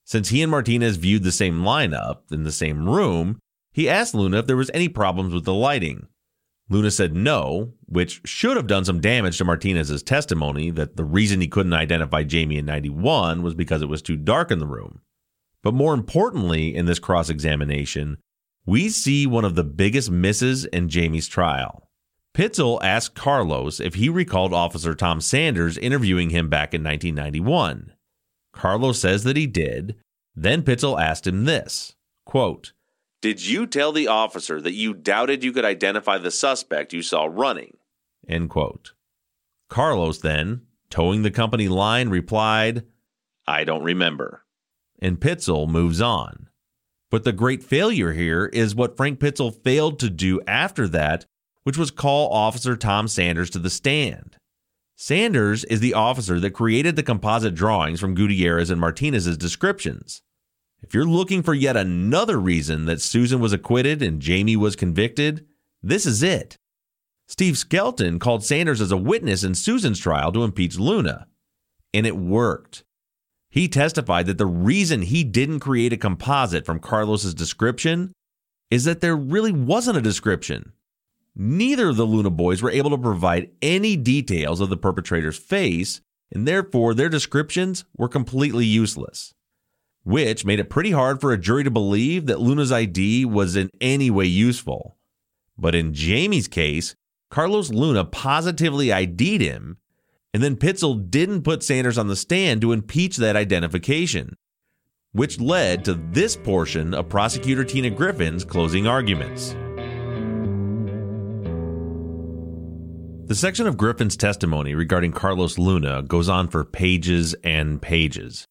Since 0.08 0.30
he 0.30 0.40
and 0.40 0.50
Martinez 0.50 0.96
viewed 0.96 1.22
the 1.22 1.30
same 1.30 1.60
lineup 1.60 2.32
in 2.32 2.44
the 2.44 2.50
same 2.50 2.88
room, 2.88 3.40
he 3.74 3.90
asked 3.90 4.14
Luna 4.14 4.38
if 4.38 4.46
there 4.46 4.56
was 4.56 4.70
any 4.72 4.88
problems 4.88 5.34
with 5.34 5.44
the 5.44 5.52
lighting. 5.52 6.06
Luna 6.70 6.90
said 6.90 7.14
no, 7.14 7.74
which 7.84 8.22
should 8.24 8.56
have 8.56 8.66
done 8.66 8.86
some 8.86 9.02
damage 9.02 9.36
to 9.36 9.44
Martinez's 9.44 10.02
testimony 10.02 10.70
that 10.70 10.96
the 10.96 11.04
reason 11.04 11.42
he 11.42 11.46
couldn't 11.46 11.74
identify 11.74 12.22
Jamie 12.22 12.56
in 12.56 12.64
91 12.64 13.42
was 13.42 13.54
because 13.54 13.82
it 13.82 13.90
was 13.90 14.00
too 14.00 14.16
dark 14.16 14.50
in 14.50 14.60
the 14.60 14.66
room. 14.66 15.02
But 15.62 15.74
more 15.74 15.92
importantly, 15.92 16.74
in 16.74 16.86
this 16.86 16.98
cross 16.98 17.28
examination, 17.28 18.16
we 18.64 18.88
see 18.88 19.26
one 19.26 19.44
of 19.44 19.56
the 19.56 19.64
biggest 19.64 20.10
misses 20.10 20.64
in 20.64 20.88
Jamie's 20.88 21.28
trial. 21.28 21.86
Pitzel 22.32 22.82
asked 22.82 23.14
Carlos 23.14 23.78
if 23.78 23.96
he 23.96 24.08
recalled 24.08 24.54
Officer 24.54 24.94
Tom 24.94 25.20
Sanders 25.20 25.76
interviewing 25.76 26.30
him 26.30 26.48
back 26.48 26.72
in 26.72 26.82
1991. 26.82 27.92
Carlos 28.58 29.00
says 29.00 29.24
that 29.24 29.36
he 29.36 29.46
did. 29.46 29.96
Then 30.34 30.62
Pitzel 30.62 31.00
asked 31.00 31.26
him 31.26 31.44
this 31.44 31.94
quote, 32.26 32.72
Did 33.22 33.46
you 33.46 33.66
tell 33.66 33.92
the 33.92 34.08
officer 34.08 34.60
that 34.60 34.74
you 34.74 34.92
doubted 34.92 35.42
you 35.42 35.52
could 35.52 35.64
identify 35.64 36.18
the 36.18 36.30
suspect 36.30 36.92
you 36.92 37.02
saw 37.02 37.28
running? 37.30 37.76
End 38.28 38.50
quote. 38.50 38.92
Carlos 39.70 40.18
then, 40.18 40.62
toeing 40.90 41.22
the 41.22 41.30
company 41.30 41.68
line, 41.68 42.08
replied, 42.08 42.84
I 43.46 43.64
don't 43.64 43.82
remember. 43.82 44.44
And 45.00 45.20
Pitzel 45.20 45.68
moves 45.68 46.00
on. 46.00 46.48
But 47.10 47.24
the 47.24 47.32
great 47.32 47.62
failure 47.62 48.12
here 48.12 48.46
is 48.46 48.74
what 48.74 48.96
Frank 48.96 49.18
Pitzel 49.18 49.54
failed 49.64 49.98
to 50.00 50.10
do 50.10 50.42
after 50.46 50.86
that 50.88 51.24
which 51.68 51.76
was 51.76 51.90
call 51.90 52.32
Officer 52.32 52.76
Tom 52.76 53.06
Sanders 53.08 53.50
to 53.50 53.58
the 53.58 53.68
stand. 53.68 54.38
Sanders 55.00 55.62
is 55.66 55.78
the 55.78 55.94
officer 55.94 56.40
that 56.40 56.50
created 56.50 56.96
the 56.96 57.04
composite 57.04 57.54
drawings 57.54 58.00
from 58.00 58.16
Gutierrez 58.16 58.68
and 58.68 58.80
Martinez's 58.80 59.36
descriptions. 59.36 60.22
If 60.82 60.92
you're 60.92 61.04
looking 61.04 61.44
for 61.44 61.54
yet 61.54 61.76
another 61.76 62.36
reason 62.36 62.86
that 62.86 63.00
Susan 63.00 63.38
was 63.38 63.52
acquitted 63.52 64.02
and 64.02 64.20
Jamie 64.20 64.56
was 64.56 64.74
convicted, 64.74 65.46
this 65.80 66.04
is 66.04 66.24
it. 66.24 66.56
Steve 67.28 67.56
Skelton 67.56 68.18
called 68.18 68.42
Sanders 68.42 68.80
as 68.80 68.90
a 68.90 68.96
witness 68.96 69.44
in 69.44 69.54
Susan's 69.54 70.00
trial 70.00 70.32
to 70.32 70.42
impeach 70.42 70.80
Luna, 70.80 71.28
and 71.94 72.04
it 72.04 72.16
worked. 72.16 72.82
He 73.50 73.68
testified 73.68 74.26
that 74.26 74.38
the 74.38 74.46
reason 74.46 75.02
he 75.02 75.22
didn't 75.22 75.60
create 75.60 75.92
a 75.92 75.96
composite 75.96 76.66
from 76.66 76.80
Carlos's 76.80 77.34
description 77.34 78.12
is 78.68 78.82
that 78.82 79.00
there 79.00 79.16
really 79.16 79.52
wasn't 79.52 79.98
a 79.98 80.02
description. 80.02 80.72
Neither 81.40 81.90
of 81.90 81.96
the 81.96 82.04
Luna 82.04 82.30
boys 82.30 82.60
were 82.60 82.70
able 82.70 82.90
to 82.90 82.98
provide 82.98 83.50
any 83.62 83.94
details 83.94 84.60
of 84.60 84.70
the 84.70 84.76
perpetrator's 84.76 85.38
face, 85.38 86.00
and 86.32 86.48
therefore 86.48 86.94
their 86.94 87.08
descriptions 87.08 87.84
were 87.96 88.08
completely 88.08 88.66
useless. 88.66 89.34
Which 90.02 90.44
made 90.44 90.58
it 90.58 90.68
pretty 90.68 90.90
hard 90.90 91.20
for 91.20 91.32
a 91.32 91.38
jury 91.38 91.62
to 91.62 91.70
believe 91.70 92.26
that 92.26 92.40
Luna's 92.40 92.72
ID 92.72 93.24
was 93.24 93.54
in 93.54 93.70
any 93.80 94.10
way 94.10 94.24
useful. 94.24 94.96
But 95.56 95.76
in 95.76 95.94
Jamie's 95.94 96.48
case, 96.48 96.96
Carlos 97.30 97.70
Luna 97.70 98.04
positively 98.04 98.92
ID'd 98.92 99.40
him, 99.40 99.78
and 100.34 100.42
then 100.42 100.56
Pitzel 100.56 101.08
didn't 101.08 101.42
put 101.42 101.62
Sanders 101.62 101.98
on 101.98 102.08
the 102.08 102.16
stand 102.16 102.62
to 102.62 102.72
impeach 102.72 103.16
that 103.18 103.36
identification, 103.36 104.36
which 105.12 105.38
led 105.38 105.84
to 105.84 105.94
this 105.94 106.34
portion 106.34 106.94
of 106.94 107.08
prosecutor 107.08 107.62
Tina 107.62 107.90
Griffin's 107.90 108.44
closing 108.44 108.88
arguments. 108.88 109.54
The 113.28 113.34
section 113.34 113.66
of 113.66 113.76
Griffin's 113.76 114.16
testimony 114.16 114.74
regarding 114.74 115.12
Carlos 115.12 115.58
Luna 115.58 116.02
goes 116.02 116.30
on 116.30 116.48
for 116.48 116.64
pages 116.64 117.34
and 117.44 117.82
pages. 117.82 118.46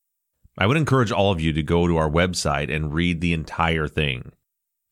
I 0.55 0.67
would 0.67 0.77
encourage 0.77 1.11
all 1.11 1.31
of 1.31 1.41
you 1.41 1.51
to 1.53 1.63
go 1.63 1.87
to 1.87 1.97
our 1.97 2.07
website 2.07 2.71
and 2.71 2.93
read 2.93 3.19
the 3.19 3.33
entire 3.33 3.87
thing. 3.87 4.33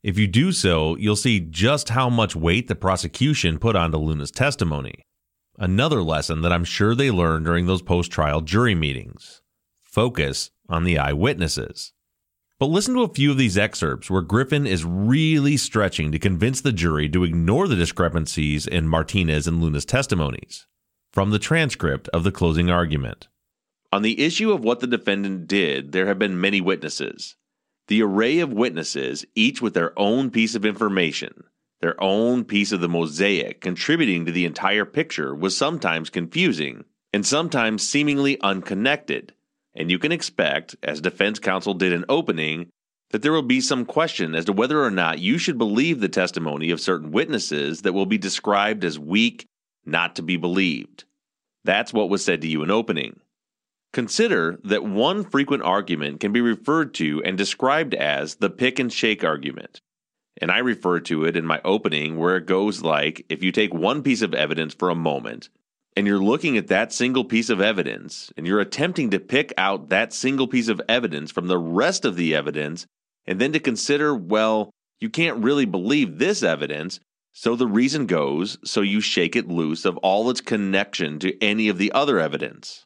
If 0.02 0.18
you 0.18 0.26
do 0.26 0.52
so, 0.52 0.96
you'll 0.96 1.16
see 1.16 1.40
just 1.40 1.90
how 1.90 2.10
much 2.10 2.36
weight 2.36 2.68
the 2.68 2.74
prosecution 2.74 3.60
put 3.60 3.76
onto 3.76 3.98
Luna's 3.98 4.32
testimony. 4.32 5.04
Another 5.60 6.02
lesson 6.02 6.42
that 6.42 6.52
I'm 6.52 6.66
sure 6.66 6.96
they 6.96 7.12
learned 7.12 7.46
during 7.46 7.68
those 7.68 7.84
post 7.84 8.12
trial 8.12 8.42
jury 8.42 8.74
meetings 8.74 9.44
focus 9.84 10.50
on 10.68 10.84
the 10.84 10.98
eyewitnesses. 10.98 11.94
But 12.58 12.68
listen 12.68 12.94
to 12.96 13.04
a 13.04 13.14
few 13.14 13.32
of 13.32 13.38
these 13.38 13.58
excerpts 13.58 14.10
where 14.10 14.22
Griffin 14.22 14.66
is 14.66 14.86
really 14.86 15.58
stretching 15.58 16.14
to 16.14 16.20
convince 16.20 16.62
the 16.62 16.72
jury 16.72 17.10
to 17.10 17.26
ignore 17.26 17.68
the 17.68 17.76
discrepancies 17.76 18.66
in 18.66 18.88
Martinez 18.88 19.46
and 19.46 19.62
Luna's 19.62 19.84
testimonies. 19.84 20.66
From 21.12 21.32
the 21.32 21.40
transcript 21.40 22.08
of 22.10 22.24
the 22.24 22.32
closing 22.32 22.70
argument. 22.70 23.28
On 23.92 24.04
the 24.04 24.24
issue 24.24 24.54
of 24.54 24.64
what 24.64 24.80
the 24.80 24.88
defendant 24.88 25.48
did, 25.48 25.92
there 25.92 26.08
have 26.08 26.18
been 26.18 26.40
many 26.40 26.62
witnesses. 26.62 27.36
The 27.88 28.02
array 28.02 28.40
of 28.40 28.54
witnesses, 28.54 29.26
each 29.36 29.62
with 29.62 29.74
their 29.74 29.98
own 30.00 30.32
piece 30.32 30.56
of 30.56 30.66
information, 30.66 31.44
their 31.82 32.02
own 32.02 32.46
piece 32.46 32.72
of 32.72 32.80
the 32.80 32.90
mosaic 32.90 33.60
contributing 33.60 34.26
to 34.26 34.32
the 34.32 34.46
entire 34.46 34.86
picture, 34.86 35.36
was 35.36 35.58
sometimes 35.58 36.10
confusing 36.10 36.86
and 37.12 37.26
sometimes 37.26 37.88
seemingly 37.88 38.40
unconnected 38.40 39.34
and 39.76 39.92
you 39.92 40.00
can 40.00 40.12
expect, 40.12 40.76
as 40.82 41.02
defense 41.02 41.40
counsel 41.40 41.74
did 41.74 41.92
in 41.92 42.06
opening, 42.08 42.70
that 43.12 43.22
there 43.22 43.32
will 43.32 43.42
be 43.42 43.62
some 43.62 43.86
question 43.86 44.36
as 44.36 44.46
to 44.46 44.54
whether 44.54 44.84
or 44.84 44.92
not 44.92 45.20
you 45.20 45.38
should 45.38 45.58
believe 45.58 46.00
the 46.00 46.10
testimony 46.10 46.72
of 46.72 46.82
certain 46.82 47.12
witnesses 47.12 47.82
that 47.82 47.94
will 47.94 48.06
be 48.06 48.18
described 48.18 48.84
as 48.84 48.98
weak, 48.98 49.46
not 49.86 50.16
to 50.16 50.22
be 50.22 50.38
believed. 50.38 51.04
That's 51.64 51.94
what 51.94 52.10
was 52.10 52.24
said 52.24 52.42
to 52.42 52.48
you 52.48 52.64
in 52.64 52.72
opening. 52.72 53.20
Consider 53.94 54.60
that 54.64 54.84
one 54.84 55.24
frequent 55.24 55.64
argument 55.64 56.20
can 56.20 56.34
be 56.34 56.42
referred 56.42 56.94
to 56.96 57.24
and 57.24 57.38
described 57.38 57.94
as 57.94 58.36
the 58.36 58.50
pick 58.50 58.80
and 58.80 58.92
shake 58.92 59.24
argument. 59.24 59.82
And 60.42 60.52
I 60.52 60.58
refer 60.58 61.00
to 61.02 61.24
it 61.24 61.38
in 61.38 61.46
my 61.46 61.62
opening 61.64 62.18
where 62.18 62.36
it 62.36 62.46
goes 62.46 62.82
like 62.82 63.26
if 63.30 63.42
you 63.42 63.52
take 63.54 63.74
one 63.74 64.04
piece 64.04 64.22
of 64.22 64.34
evidence 64.34 64.74
for 64.74 64.90
a 64.90 64.96
moment 64.96 65.50
and 65.96 66.06
you're 66.06 66.20
looking 66.20 66.58
at 66.58 66.68
that 66.68 66.92
single 66.92 67.24
piece 67.24 67.50
of 67.50 67.62
evidence 67.62 68.32
and 68.36 68.46
you're 68.46 68.60
attempting 68.60 69.12
to 69.12 69.20
pick 69.20 69.54
out 69.58 69.90
that 69.90 70.14
single 70.14 70.48
piece 70.48 70.68
of 70.68 70.82
evidence 70.90 71.32
from 71.32 71.48
the 71.48 71.58
rest 71.58 72.04
of 72.04 72.16
the 72.16 72.36
evidence 72.36 72.86
and 73.26 73.40
then 73.40 73.54
to 73.54 73.60
consider, 73.60 74.14
well, 74.14 74.72
you 75.00 75.10
can't 75.10 75.44
really 75.44 75.66
believe 75.66 76.18
this 76.18 76.44
evidence. 76.44 77.00
So 77.32 77.56
the 77.56 77.68
reason 77.68 78.06
goes 78.06 78.58
so 78.64 78.82
you 78.82 79.02
shake 79.02 79.36
it 79.36 79.48
loose 79.48 79.86
of 79.86 79.98
all 79.98 80.30
its 80.30 80.42
connection 80.42 81.20
to 81.20 81.42
any 81.42 81.70
of 81.70 81.78
the 81.78 81.92
other 81.92 82.20
evidence. 82.20 82.86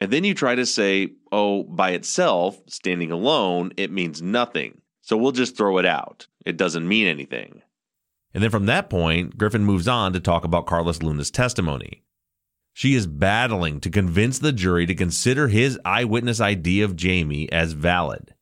And 0.00 0.10
then 0.10 0.24
you 0.24 0.34
try 0.34 0.54
to 0.54 0.66
say, 0.66 1.12
oh, 1.32 1.62
by 1.64 1.90
itself, 1.90 2.60
standing 2.66 3.10
alone, 3.10 3.72
it 3.76 3.90
means 3.90 4.20
nothing. 4.20 4.80
So 5.02 5.16
we'll 5.16 5.32
just 5.32 5.56
throw 5.56 5.78
it 5.78 5.86
out. 5.86 6.26
It 6.44 6.56
doesn't 6.56 6.88
mean 6.88 7.06
anything. 7.06 7.62
And 8.32 8.42
then 8.42 8.50
from 8.50 8.66
that 8.66 8.90
point, 8.90 9.38
Griffin 9.38 9.64
moves 9.64 9.86
on 9.86 10.12
to 10.12 10.20
talk 10.20 10.44
about 10.44 10.66
Carlos 10.66 11.02
Luna's 11.02 11.30
testimony. 11.30 12.03
She 12.76 12.94
is 12.94 13.06
battling 13.06 13.80
to 13.80 13.88
convince 13.88 14.40
the 14.40 14.52
jury 14.52 14.84
to 14.84 14.96
consider 14.96 15.46
his 15.46 15.78
eyewitness 15.84 16.40
ID 16.40 16.82
of 16.82 16.96
Jamie 16.96 17.50
as 17.52 17.72
valid. 17.72 18.34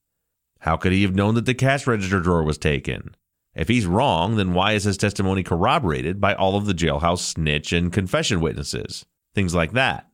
How 0.60 0.78
could 0.78 0.92
he 0.92 1.02
have 1.02 1.14
known 1.14 1.34
that 1.34 1.44
the 1.44 1.54
cash 1.54 1.86
register 1.86 2.18
drawer 2.18 2.42
was 2.42 2.56
taken? 2.56 3.14
If 3.54 3.68
he's 3.68 3.84
wrong, 3.84 4.36
then 4.36 4.54
why 4.54 4.72
is 4.72 4.84
his 4.84 4.96
testimony 4.96 5.42
corroborated 5.42 6.18
by 6.18 6.34
all 6.34 6.56
of 6.56 6.64
the 6.64 6.72
jailhouse 6.72 7.18
snitch 7.18 7.74
and 7.74 7.92
confession 7.92 8.40
witnesses? 8.40 9.04
Things 9.34 9.54
like 9.54 9.72
that. 9.72 10.08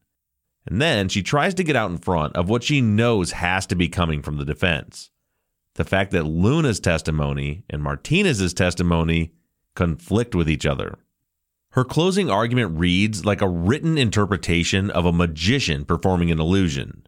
And 0.66 0.82
then 0.82 1.08
she 1.08 1.22
tries 1.22 1.54
to 1.54 1.64
get 1.64 1.76
out 1.76 1.90
in 1.90 1.98
front 1.98 2.34
of 2.34 2.48
what 2.48 2.64
she 2.64 2.80
knows 2.80 3.30
has 3.32 3.66
to 3.66 3.76
be 3.76 3.88
coming 3.88 4.20
from 4.20 4.36
the 4.36 4.44
defense. 4.44 5.10
The 5.74 5.84
fact 5.84 6.10
that 6.10 6.24
Luna's 6.24 6.80
testimony 6.80 7.62
and 7.70 7.84
Martinez's 7.84 8.52
testimony 8.52 9.32
conflict 9.76 10.34
with 10.34 10.50
each 10.50 10.66
other. 10.66 10.98
Her 11.78 11.84
closing 11.84 12.28
argument 12.28 12.76
reads 12.76 13.24
like 13.24 13.40
a 13.40 13.48
written 13.48 13.98
interpretation 13.98 14.90
of 14.90 15.06
a 15.06 15.12
magician 15.12 15.84
performing 15.84 16.32
an 16.32 16.40
illusion. 16.40 17.06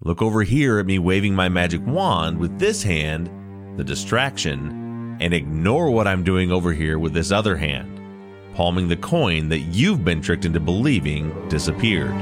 Look 0.00 0.22
over 0.22 0.44
here 0.44 0.78
at 0.78 0.86
me 0.86 0.98
waving 0.98 1.34
my 1.34 1.50
magic 1.50 1.86
wand 1.86 2.38
with 2.38 2.58
this 2.58 2.82
hand, 2.82 3.28
the 3.76 3.84
distraction, 3.84 5.18
and 5.20 5.34
ignore 5.34 5.90
what 5.90 6.06
I'm 6.06 6.24
doing 6.24 6.50
over 6.50 6.72
here 6.72 6.98
with 6.98 7.12
this 7.12 7.30
other 7.30 7.54
hand, 7.58 8.00
palming 8.54 8.88
the 8.88 8.96
coin 8.96 9.50
that 9.50 9.58
you've 9.58 10.06
been 10.06 10.22
tricked 10.22 10.46
into 10.46 10.58
believing 10.58 11.46
disappeared. 11.50 12.14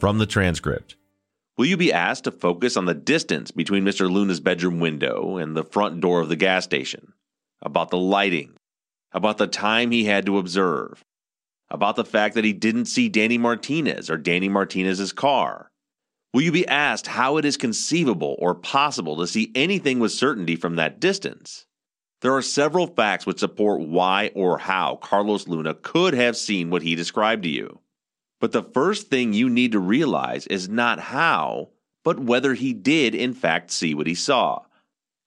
From 0.00 0.18
the 0.18 0.26
transcript. 0.26 0.96
Will 1.56 1.64
you 1.64 1.78
be 1.78 1.92
asked 1.92 2.24
to 2.24 2.30
focus 2.30 2.76
on 2.76 2.84
the 2.84 2.94
distance 2.94 3.50
between 3.50 3.82
Mr. 3.82 4.10
Luna's 4.10 4.40
bedroom 4.40 4.78
window 4.78 5.38
and 5.38 5.56
the 5.56 5.64
front 5.64 6.00
door 6.00 6.20
of 6.20 6.28
the 6.28 6.36
gas 6.36 6.64
station? 6.64 7.14
About 7.62 7.88
the 7.88 7.96
lighting? 7.96 8.52
About 9.12 9.38
the 9.38 9.46
time 9.46 9.90
he 9.90 10.04
had 10.04 10.26
to 10.26 10.36
observe? 10.36 11.02
About 11.70 11.96
the 11.96 12.04
fact 12.04 12.34
that 12.34 12.44
he 12.44 12.52
didn't 12.52 12.84
see 12.84 13.08
Danny 13.08 13.38
Martinez 13.38 14.10
or 14.10 14.18
Danny 14.18 14.50
Martinez's 14.50 15.12
car? 15.12 15.70
Will 16.34 16.42
you 16.42 16.52
be 16.52 16.68
asked 16.68 17.06
how 17.06 17.38
it 17.38 17.46
is 17.46 17.56
conceivable 17.56 18.36
or 18.38 18.54
possible 18.54 19.16
to 19.16 19.26
see 19.26 19.50
anything 19.54 19.98
with 19.98 20.12
certainty 20.12 20.56
from 20.56 20.76
that 20.76 21.00
distance? 21.00 21.64
There 22.20 22.34
are 22.34 22.42
several 22.42 22.86
facts 22.86 23.24
which 23.24 23.38
support 23.38 23.80
why 23.80 24.30
or 24.34 24.58
how 24.58 24.96
Carlos 24.96 25.48
Luna 25.48 25.72
could 25.72 26.12
have 26.12 26.36
seen 26.36 26.68
what 26.68 26.82
he 26.82 26.94
described 26.94 27.44
to 27.44 27.48
you. 27.48 27.80
But 28.40 28.52
the 28.52 28.62
first 28.62 29.08
thing 29.08 29.32
you 29.32 29.48
need 29.48 29.72
to 29.72 29.78
realize 29.78 30.46
is 30.46 30.68
not 30.68 30.98
how, 30.98 31.70
but 32.04 32.20
whether 32.20 32.54
he 32.54 32.72
did 32.72 33.14
in 33.14 33.32
fact 33.32 33.70
see 33.70 33.94
what 33.94 34.06
he 34.06 34.14
saw. 34.14 34.60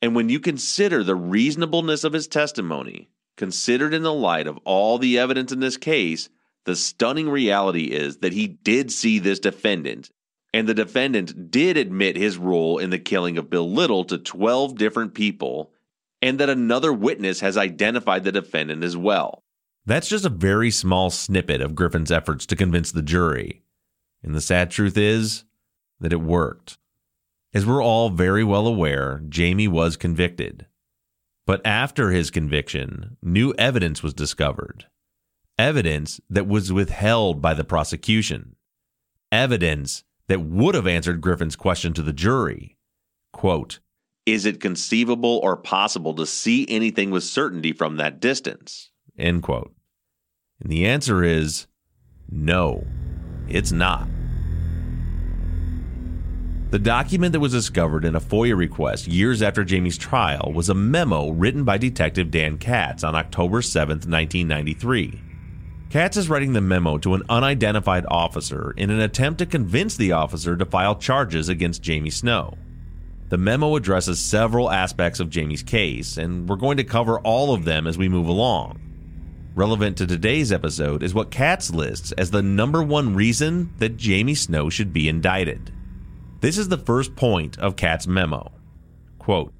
And 0.02 0.15
when 0.15 0.30
you 0.30 0.39
consider 0.39 1.04
the 1.04 1.15
reasonableness 1.15 2.04
of 2.04 2.13
his 2.13 2.28
testimony, 2.28 3.10
considered 3.36 3.93
in 3.93 4.04
the 4.04 4.13
light 4.13 4.48
of 4.48 4.60
all 4.63 4.98
the 4.98 5.17
evidence 5.17 5.52
in 5.52 5.60
this 5.60 5.78
case, 5.78 6.30
the 6.65 6.76
stunning 6.76 7.30
reality 7.30 7.86
is 7.86 8.17
that 8.17 8.34
he 8.34 8.48
did 8.48 8.91
see 8.91 9.19
this 9.19 9.39
defendant, 9.39 10.12
and 10.54 10.67
the 10.67 10.74
defendant 10.74 11.52
did 11.52 11.78
admit 11.78 12.15
his 12.15 12.38
role 12.38 12.78
in 12.78 12.89
the 12.89 13.00
killing 13.00 13.38
of 13.38 13.50
Bill 13.50 13.69
Little 13.69 14.04
to 14.06 14.17
12 14.17 14.78
different 14.78 15.13
people, 15.13 15.72
and 16.22 16.39
that 16.39 16.50
another 16.50 16.93
witness 16.93 17.39
has 17.39 17.58
identified 17.58 18.24
the 18.24 18.32
defendant 18.32 18.84
as 18.84 18.95
well. 18.95 19.43
That's 19.89 20.08
just 20.08 20.23
a 20.23 20.30
very 20.30 20.69
small 20.69 21.10
snippet 21.10 21.62
of 21.62 21.73
Griffin's 21.73 22.12
efforts 22.12 22.45
to 22.45 22.56
convince 22.56 22.91
the 22.91 23.02
jury. 23.02 23.63
And 24.21 24.36
the 24.36 24.39
sad 24.39 24.69
truth 24.69 24.95
is 24.95 25.45
that 25.99 26.13
it 26.13 26.21
worked. 26.21 26.78
As 27.56 27.65
we're 27.65 27.84
all 27.84 28.12
very 28.12 28.43
well 28.43 28.67
aware, 28.67 29.23
Jamie 29.28 29.67
was 29.67 29.97
convicted. 29.97 30.67
But 31.47 31.65
after 31.65 32.12
his 32.12 32.30
conviction, 32.30 33.17
new 33.23 33.52
evidence 33.58 34.04
was 34.04 34.13
discovered. 34.13 34.86
Evidence 35.58 36.21
that 36.30 36.47
was 36.47 36.71
withheld 36.71 37.41
by 37.41 37.56
the 37.56 37.63
prosecution. 37.63 38.58
Evidence 39.32 40.04
that 40.28 40.41
would 40.41 40.75
have 40.75 40.86
answered 40.86 41.19
Griffin's 41.19 41.56
question 41.56 41.93
to 41.93 42.04
the 42.04 42.13
jury. 42.13 42.78
Quote, 43.34 43.80
Is 44.28 44.45
it 44.45 44.62
conceivable 44.62 45.39
or 45.41 45.58
possible 45.58 46.13
to 46.13 46.28
see 46.28 46.67
anything 46.69 47.10
with 47.10 47.23
certainty 47.23 47.73
from 47.73 47.97
that 47.97 48.19
distance? 48.19 48.91
End 49.17 49.41
quote. 49.41 49.73
And 50.62 50.72
the 50.72 50.86
answer 50.86 51.24
is 51.24 51.67
no, 52.30 52.86
it's 53.48 53.72
not. 53.72 54.08
The 56.72 56.78
document 56.78 57.34
that 57.34 57.39
was 57.39 57.52
discovered 57.52 58.06
in 58.06 58.15
a 58.15 58.22
FOIA 58.22 58.56
request 58.56 59.08
years 59.08 59.41
after 59.41 59.63
Jamie's 59.63 59.98
trial 59.98 60.52
was 60.54 60.69
a 60.69 60.76
memo 60.76 61.32
written 61.32 61.63
by 61.63 61.80
Detective 61.80 62.30
Dan 62.30 62.60
Katz 62.60 63.04
on 63.04 63.15
October 63.15 63.63
7, 63.63 63.95
1993. 63.95 65.19
Katz 65.89 66.17
is 66.17 66.30
writing 66.30 66.54
the 66.54 66.62
memo 66.62 67.00
to 67.00 67.15
an 67.15 67.24
unidentified 67.28 68.06
officer 68.08 68.76
in 68.78 68.91
an 68.91 69.00
attempt 69.00 69.39
to 69.39 69.48
convince 69.48 69.98
the 69.98 70.12
officer 70.12 70.56
to 70.56 70.65
file 70.65 70.95
charges 70.95 71.50
against 71.50 71.82
Jamie 71.82 72.12
Snow. 72.12 72.56
The 73.30 73.39
memo 73.39 73.76
addresses 73.76 74.19
several 74.19 74.69
aspects 74.69 75.19
of 75.19 75.32
Jamie's 75.32 75.63
case, 75.63 76.17
and 76.17 76.48
we're 76.48 76.56
going 76.56 76.78
to 76.78 76.84
cover 76.84 77.19
all 77.22 77.52
of 77.56 77.65
them 77.65 77.88
as 77.88 77.98
we 77.98 78.08
move 78.08 78.28
along. 78.28 78.80
Relevant 79.60 79.98
to 79.98 80.08
today's 80.08 80.54
episode 80.54 81.04
is 81.04 81.13
what 81.13 81.32
Katz 81.32 81.69
lists 81.69 82.13
as 82.13 82.32
the 82.32 82.41
number 82.41 82.82
one 82.82 83.13
reason 83.13 83.74
that 83.80 83.98
Jamie 83.98 84.34
Snow 84.34 84.69
should 84.69 84.93
be 84.93 85.10
indicted. 85.10 85.74
This 86.39 86.58
is 86.58 86.69
the 86.69 86.78
first 86.78 87.17
point 87.17 87.60
of 87.60 87.76
Katz's 87.76 88.08
memo. 88.08 88.54
Quote, 89.17 89.52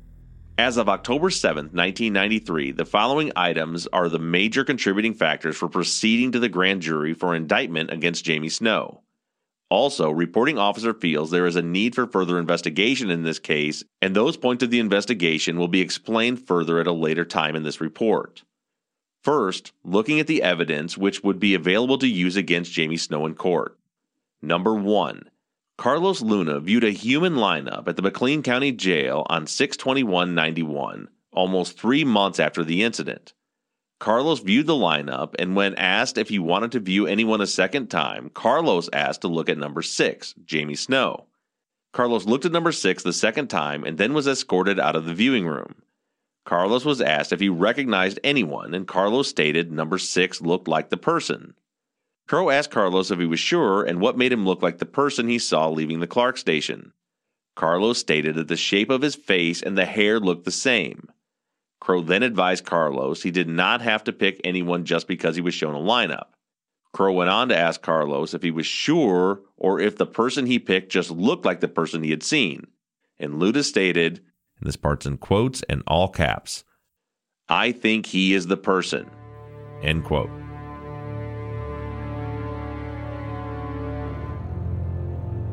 as 0.58 0.78
of 0.78 0.88
October 0.88 1.30
7, 1.30 1.66
1993, 1.66 2.72
the 2.72 2.86
following 2.86 3.34
items 3.36 3.88
are 3.88 4.08
the 4.08 4.20
major 4.20 4.64
contributing 4.64 5.14
factors 5.14 5.58
for 5.58 5.68
proceeding 5.68 6.32
to 6.32 6.40
the 6.40 6.48
grand 6.48 6.82
jury 6.82 7.14
for 7.14 7.36
indictment 7.36 7.92
against 7.92 8.24
Jamie 8.24 8.48
Snow. 8.48 9.04
Also, 9.70 10.10
reporting 10.10 10.58
officer 10.58 10.94
feels 10.94 11.30
there 11.30 11.46
is 11.46 11.58
a 11.58 11.62
need 11.62 11.94
for 11.94 12.08
further 12.08 12.40
investigation 12.40 13.10
in 13.10 13.24
this 13.24 13.38
case, 13.38 13.84
and 14.02 14.16
those 14.16 14.38
points 14.38 14.64
of 14.64 14.72
the 14.72 14.80
investigation 14.80 15.60
will 15.60 15.68
be 15.68 15.82
explained 15.82 16.48
further 16.48 16.80
at 16.80 16.88
a 16.88 16.94
later 16.94 17.26
time 17.26 17.54
in 17.54 17.64
this 17.64 17.82
report. 17.82 18.44
First, 19.22 19.74
looking 19.84 20.20
at 20.20 20.28
the 20.28 20.42
evidence 20.42 20.98
which 20.98 21.24
would 21.24 21.40
be 21.40 21.54
available 21.54 21.98
to 21.98 22.08
use 22.08 22.36
against 22.36 22.72
Jamie 22.72 22.98
Snow 22.98 23.26
in 23.26 23.36
court. 23.36 23.78
Number 24.42 24.74
1. 24.74 25.30
Carlos 25.78 26.22
Luna 26.22 26.60
viewed 26.60 26.84
a 26.84 26.92
human 26.92 27.36
lineup 27.36 27.88
at 27.88 27.96
the 27.96 28.02
McLean 28.02 28.44
County 28.44 28.72
Jail 28.72 29.26
on 29.30 29.48
62191, 29.48 31.10
almost 31.32 31.78
three 31.78 32.04
months 32.04 32.40
after 32.40 32.64
the 32.64 32.84
incident. 32.84 33.34
Carlos 34.00 34.40
viewed 34.40 34.68
the 34.68 34.74
lineup, 34.74 35.36
and 35.38 35.56
when 35.56 35.76
asked 35.76 36.18
if 36.18 36.30
he 36.30 36.40
wanted 36.40 36.72
to 36.72 36.80
view 36.80 37.06
anyone 37.06 37.42
a 37.42 37.48
second 37.48 37.88
time, 37.88 38.30
Carlos 38.34 38.90
asked 38.94 39.22
to 39.22 39.28
look 39.28 39.50
at 39.50 39.58
number 39.58 39.82
6, 39.82 40.36
Jamie 40.46 40.76
Snow. 40.76 41.26
Carlos 41.92 42.26
looked 42.26 42.46
at 42.46 42.52
number 42.52 42.72
6 42.72 43.04
the 43.04 43.12
second 43.12 43.50
time 43.50 43.84
and 43.84 43.98
then 43.98 44.14
was 44.14 44.28
escorted 44.28 44.80
out 44.80 44.96
of 44.96 45.06
the 45.06 45.14
viewing 45.14 45.48
room. 45.48 45.76
Carlos 46.46 46.86
was 46.86 47.02
asked 47.02 47.32
if 47.32 47.40
he 47.40 47.50
recognized 47.50 48.20
anyone, 48.24 48.74
and 48.74 48.88
Carlos 48.88 49.28
stated 49.28 49.72
number 49.72 49.98
6 49.98 50.42
looked 50.42 50.68
like 50.68 50.90
the 50.90 50.98
person. 50.98 51.54
Crow 52.28 52.50
asked 52.50 52.72
Carlos 52.72 53.12
if 53.12 53.20
he 53.20 53.26
was 53.26 53.40
sure 53.40 53.84
and 53.84 54.00
what 54.00 54.18
made 54.18 54.32
him 54.32 54.46
look 54.46 54.62
like 54.62 54.78
the 54.78 54.86
person 54.86 55.28
he 55.28 55.40
saw 55.40 55.68
leaving 55.68 56.00
the 56.00 56.08
Clark 56.08 56.38
station. 56.38 56.94
Carlos 57.56 57.98
stated 57.98 58.36
that 58.36 58.48
the 58.48 58.56
shape 58.56 58.90
of 58.90 59.02
his 59.02 59.16
face 59.16 59.62
and 59.62 59.78
the 59.78 59.86
hair 59.86 60.20
looked 60.20 60.46
the 60.46 60.52
same. 60.52 61.10
Crow 61.82 62.02
then 62.02 62.24
advised 62.24 62.66
Carlos 62.66 63.24
he 63.24 63.32
did 63.32 63.48
not 63.48 63.82
have 63.82 64.04
to 64.04 64.14
pick 64.14 64.40
anyone 64.44 64.86
just 64.86 65.08
because 65.08 65.36
he 65.36 65.42
was 65.42 65.54
shown 65.54 65.76
a 65.76 65.80
lineup. 65.80 66.28
Crow 66.94 67.14
went 67.14 67.30
on 67.30 67.50
to 67.50 67.58
ask 67.58 67.82
Carlos 67.82 68.34
if 68.34 68.44
he 68.44 68.52
was 68.52 68.66
sure 68.66 69.42
or 69.58 69.80
if 69.80 69.98
the 69.98 70.06
person 70.06 70.46
he 70.46 70.60
picked 70.60 70.92
just 70.92 71.12
looked 71.12 71.46
like 71.46 71.60
the 71.60 71.68
person 71.68 72.04
he 72.04 72.12
had 72.12 72.24
seen. 72.24 72.68
And 73.18 73.40
Luna 73.40 73.64
stated, 73.64 74.22
and 74.60 74.68
this 74.68 74.76
part's 74.76 75.06
in 75.06 75.18
quotes 75.18 75.64
and 75.70 75.82
all 75.88 76.08
caps, 76.10 76.64
I 77.48 77.72
think 77.72 78.06
he 78.06 78.34
is 78.34 78.48
the 78.48 78.58
person. 78.58 79.10
End 79.82 80.04
quote. 80.04 80.30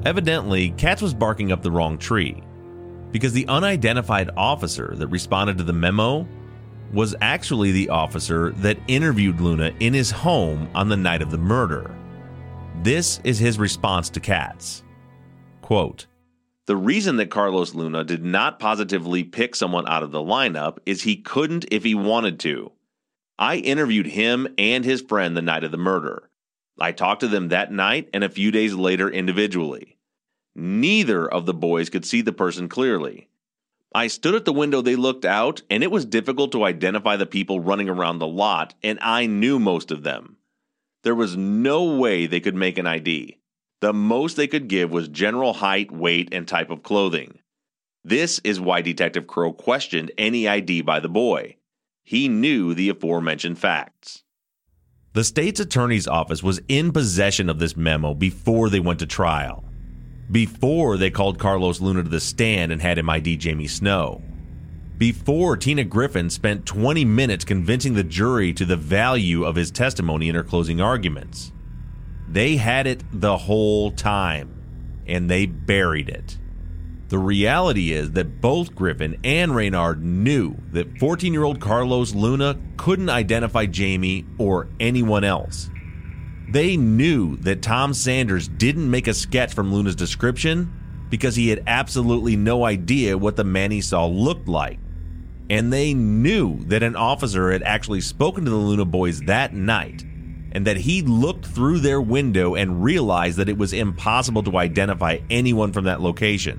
Evidently, 0.05 0.71
Katz 0.71 1.03
was 1.03 1.15
barking 1.15 1.51
up 1.51 1.63
the 1.63 1.71
wrong 1.71 1.99
tree. 1.99 2.43
because 3.13 3.33
the 3.33 3.47
unidentified 3.49 4.31
officer 4.37 4.95
that 4.97 5.07
responded 5.07 5.57
to 5.57 5.65
the 5.65 5.73
memo 5.73 6.27
was 6.93 7.15
actually 7.21 7.73
the 7.73 7.89
officer 7.89 8.51
that 8.57 8.79
interviewed 8.89 9.41
Luna 9.41 9.73
in 9.81 9.95
his 9.95 10.11
home 10.11 10.69
on 10.75 10.89
the 10.89 10.97
night 10.97 11.23
of 11.23 11.31
the 11.31 11.39
murder. 11.39 11.95
This 12.83 13.21
is 13.25 13.39
his 13.39 13.59
response 13.59 14.11
to 14.11 14.21
Katz. 14.21 14.83
Quote, 15.63 16.07
the 16.67 16.77
reason 16.77 17.17
that 17.17 17.31
Carlos 17.31 17.75
Luna 17.75 18.05
did 18.05 18.25
not 18.25 18.59
positively 18.59 19.23
pick 19.23 19.55
someone 19.55 19.89
out 19.89 20.03
of 20.03 20.11
the 20.11 20.19
lineup 20.19 20.79
is 20.85 21.03
he 21.03 21.17
couldn't 21.17 21.65
if 21.71 21.85
he 21.85 21.95
wanted 21.95 22.41
to. 22.41 22.73
I 23.39 23.57
interviewed 23.57 24.07
him 24.07 24.49
and 24.59 24.85
his 24.85 25.01
friend 25.01 25.37
the 25.37 25.43
night 25.43 25.63
of 25.63 25.71
the 25.71 25.77
murder. 25.77 26.29
I 26.79 26.93
talked 26.93 27.21
to 27.21 27.29
them 27.29 27.49
that 27.49 27.73
night 27.73 28.09
and 28.13 28.25
a 28.25 28.29
few 28.29 28.51
days 28.51 28.75
later 28.75 29.09
individually. 29.09 29.97
Neither 30.55 31.31
of 31.31 31.47
the 31.47 31.55
boys 31.55 31.89
could 31.89 32.05
see 32.05 32.21
the 32.21 32.33
person 32.33 32.69
clearly. 32.69 33.29
I 33.95 34.09
stood 34.09 34.35
at 34.35 34.45
the 34.45 34.53
window 34.53 34.83
they 34.83 34.97
looked 34.97 35.25
out, 35.25 35.63
and 35.71 35.83
it 35.83 35.91
was 35.91 36.05
difficult 36.05 36.53
to 36.53 36.65
identify 36.65 37.17
the 37.17 37.25
people 37.25 37.61
running 37.61 37.89
around 37.89 38.19
the 38.19 38.27
lot, 38.27 38.75
and 38.83 38.99
I 39.01 39.27
knew 39.27 39.59
most 39.59 39.91
of 39.91 40.03
them. 40.03 40.37
There 41.03 41.15
was 41.15 41.37
no 41.37 41.97
way 41.97 42.27
they 42.27 42.41
could 42.41 42.55
make 42.55 42.77
an 42.77 42.87
ID. 42.87 43.39
The 43.81 43.93
most 43.93 44.37
they 44.37 44.47
could 44.47 44.69
give 44.69 44.91
was 44.91 45.09
general 45.09 45.53
height, 45.53 45.91
weight, 45.93 46.31
and 46.33 46.49
type 46.49 46.71
of 46.71 46.83
clothing. 46.83 47.41
This 48.03 48.41
is 48.45 48.61
why 48.61 48.81
Detective 48.81 49.27
Crow 49.27 49.53
questioned 49.53 50.13
any 50.17 50.49
ID 50.49 50.83
by 50.83 51.01
the 51.01 51.09
boy. 51.09 51.57
He 52.03 52.29
knew 52.29 52.73
the 52.73 52.89
aforementioned 52.89 53.59
facts. 53.59 54.23
The 55.13 55.25
state's 55.25 55.61
attorney's 55.61 56.07
office 56.07 56.43
was 56.43 56.61
in 56.69 56.93
possession 56.93 57.51
of 57.51 57.59
this 57.59 57.77
memo 57.77 58.15
before 58.15 58.71
they 58.71 58.81
went 58.81 59.01
to 59.01 59.07
trial, 59.07 59.65
before 60.31 60.97
they 60.97 61.11
called 61.11 61.39
Carlos 61.39 61.81
Luna 61.81 62.03
to 62.03 62.09
the 62.09 62.21
stand 62.21 62.71
and 62.71 62.81
had 62.81 62.99
him 62.99 63.11
ID 63.11 63.37
Jamie 63.37 63.67
Snow, 63.67 64.23
before 64.99 65.57
Tina 65.57 65.85
Griffin 65.85 66.31
spent 66.31 66.65
20 66.65 67.05
minutes 67.05 67.45
convincing 67.45 67.95
the 67.95 68.05
jury 68.05 68.53
to 68.53 68.65
the 68.65 68.77
value 68.77 69.45
of 69.45 69.57
his 69.57 69.71
testimony 69.71 70.29
in 70.29 70.35
her 70.35 70.45
closing 70.45 70.81
arguments. 70.81 71.53
They 72.29 72.57
had 72.57 72.87
it 72.87 73.03
the 73.13 73.37
whole 73.37 73.93
time, 73.93 75.03
and 75.07 75.31
they 75.31 75.47
buried 75.47 76.09
it. 76.09 76.39
The 77.09 77.19
reality 77.19 77.93
is 77.93 78.13
that 78.13 78.41
both 78.41 78.75
Griffin 78.75 79.17
and 79.23 79.55
Reynard 79.55 80.03
knew 80.03 80.57
that 80.73 80.99
14 80.99 81.33
year 81.33 81.45
old 81.45 81.61
Carlos 81.61 82.15
Luna 82.15 82.59
couldn't 82.77 83.11
identify 83.11 83.67
Jamie 83.67 84.27
or 84.39 84.69
anyone 84.81 85.23
else. 85.23 85.71
They 86.49 86.77
knew 86.77 87.37
that 87.39 87.63
Tom 87.63 87.95
Sanders 87.95 88.49
didn't 88.49 88.91
make 88.91 89.07
a 89.07 89.15
sketch 89.15 89.55
from 89.55 89.73
Luna's 89.73 89.95
description 89.95 90.73
because 91.09 91.37
he 91.37 91.49
had 91.49 91.63
absolutely 91.67 92.37
no 92.37 92.65
idea 92.65 93.17
what 93.17 93.37
the 93.37 93.45
man 93.45 93.71
he 93.71 93.81
saw 93.81 94.07
looked 94.07 94.49
like. 94.49 94.79
And 95.49 95.73
they 95.73 95.95
knew 95.95 96.65
that 96.65 96.83
an 96.83 96.97
officer 96.97 97.53
had 97.53 97.63
actually 97.63 98.01
spoken 98.01 98.45
to 98.45 98.51
the 98.51 98.57
Luna 98.57 98.85
boys 98.85 99.21
that 99.23 99.55
night 99.55 100.05
and 100.57 100.67
that 100.67 100.79
he 100.79 101.03
looked 101.03 101.45
through 101.45 101.81
their 101.81 102.01
window 102.01 102.55
and 102.55 102.83
realized 102.83 103.37
that 103.37 103.51
it 103.51 103.59
was 103.59 103.75
impossible 103.75 104.43
to 104.43 104.57
identify 104.57 105.19
anyone 105.29 105.71
from 105.71 105.85
that 105.85 106.01
location. 106.01 106.59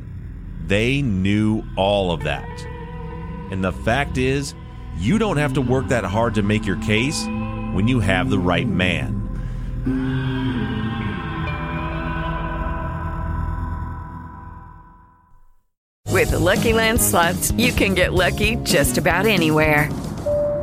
They 0.68 1.02
knew 1.02 1.64
all 1.76 2.12
of 2.12 2.24
that. 2.24 2.48
And 3.52 3.64
the 3.64 3.72
fact 3.72 4.20
is, 4.20 4.54
you 4.98 5.18
don't 5.18 5.38
have 5.38 5.54
to 5.54 5.62
work 5.62 5.88
that 5.88 6.04
hard 6.06 6.36
to 6.36 6.44
make 6.44 6.64
your 6.64 6.80
case 6.82 7.26
when 7.74 7.88
you 7.88 8.00
have 8.00 8.30
the 8.30 8.38
right 8.38 8.70
man. 8.70 9.16
With 16.08 16.30
the 16.30 16.40
Lucky 16.40 16.74
Land 16.74 17.02
slots, 17.02 17.52
you 17.54 17.72
can 17.72 17.96
get 17.96 18.14
lucky 18.14 18.58
just 18.58 19.00
about 19.00 19.26
anywhere. 19.26 19.90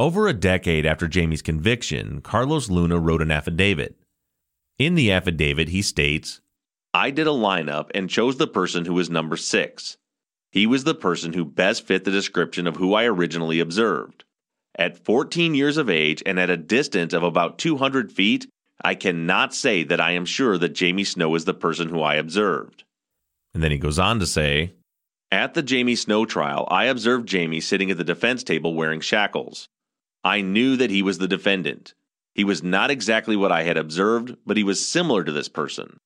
Over 0.00 0.26
a 0.26 0.32
decade 0.32 0.86
after 0.86 1.06
Jamie's 1.06 1.40
conviction, 1.40 2.20
Carlos 2.20 2.68
Luna 2.68 2.98
wrote 2.98 3.22
an 3.22 3.30
affidavit. 3.30 3.94
In 4.76 4.96
the 4.96 5.12
affidavit, 5.12 5.68
he 5.68 5.82
states, 5.82 6.40
I 6.92 7.12
did 7.12 7.28
a 7.28 7.30
lineup 7.30 7.90
and 7.94 8.10
chose 8.10 8.36
the 8.36 8.48
person 8.48 8.86
who 8.86 8.94
was 8.94 9.08
number 9.08 9.36
six. 9.36 9.96
He 10.50 10.66
was 10.66 10.82
the 10.82 10.96
person 10.96 11.32
who 11.32 11.44
best 11.44 11.86
fit 11.86 12.02
the 12.02 12.10
description 12.10 12.66
of 12.66 12.74
who 12.74 12.92
I 12.92 13.04
originally 13.04 13.60
observed. 13.60 14.24
At 14.76 14.98
14 15.04 15.54
years 15.54 15.76
of 15.76 15.88
age 15.88 16.24
and 16.26 16.40
at 16.40 16.50
a 16.50 16.56
distance 16.56 17.12
of 17.12 17.22
about 17.22 17.58
200 17.58 18.10
feet, 18.10 18.48
I 18.82 18.96
cannot 18.96 19.54
say 19.54 19.84
that 19.84 20.00
I 20.00 20.10
am 20.10 20.24
sure 20.24 20.58
that 20.58 20.70
Jamie 20.70 21.04
Snow 21.04 21.36
is 21.36 21.44
the 21.44 21.54
person 21.54 21.88
who 21.88 22.00
I 22.00 22.16
observed. 22.16 22.82
And 23.54 23.62
then 23.62 23.70
he 23.70 23.78
goes 23.78 24.00
on 24.00 24.18
to 24.18 24.26
say, 24.26 24.72
At 25.30 25.54
the 25.54 25.62
Jamie 25.62 25.94
Snow 25.94 26.26
trial, 26.26 26.66
I 26.68 26.86
observed 26.86 27.28
Jamie 27.28 27.60
sitting 27.60 27.92
at 27.92 27.96
the 27.96 28.02
defense 28.02 28.42
table 28.42 28.74
wearing 28.74 29.00
shackles. 29.00 29.68
I 30.24 30.40
knew 30.40 30.76
that 30.76 30.90
he 30.90 31.02
was 31.02 31.18
the 31.18 31.28
defendant. 31.28 31.92
He 32.34 32.44
was 32.44 32.62
not 32.62 32.90
exactly 32.90 33.36
what 33.36 33.52
I 33.52 33.64
had 33.64 33.76
observed, 33.76 34.36
but 34.46 34.56
he 34.56 34.64
was 34.64 34.86
similar 34.86 35.22
to 35.22 35.32
this 35.32 35.50
person. 35.50 35.98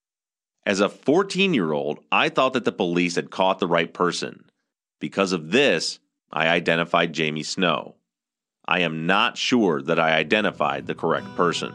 As 0.66 0.81
a 0.81 0.88
14 0.88 1.54
year 1.54 1.72
old, 1.72 2.00
I 2.11 2.28
thought 2.28 2.52
that 2.54 2.64
the 2.64 2.72
police 2.72 3.14
had 3.14 3.31
caught 3.31 3.61
the 3.61 3.68
right 3.68 3.94
person. 3.94 4.44
Because 5.00 5.33
of 5.33 5.52
this, 5.52 6.00
I 6.33 6.48
identified 6.48 7.12
Jamie 7.12 7.44
Snow. 7.44 7.94
I 8.66 8.81
am 8.81 9.07
not 9.07 9.38
sure 9.38 9.81
that 9.81 10.00
I 10.00 10.16
identified 10.16 10.87
the 10.87 10.94
correct 10.94 11.35
person. 11.37 11.72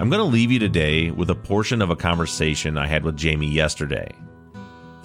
I'm 0.00 0.08
going 0.08 0.20
to 0.20 0.24
leave 0.24 0.52
you 0.52 0.60
today 0.60 1.10
with 1.10 1.28
a 1.28 1.34
portion 1.34 1.82
of 1.82 1.90
a 1.90 1.96
conversation 1.96 2.78
I 2.78 2.86
had 2.86 3.02
with 3.02 3.16
Jamie 3.16 3.50
yesterday. 3.50 4.14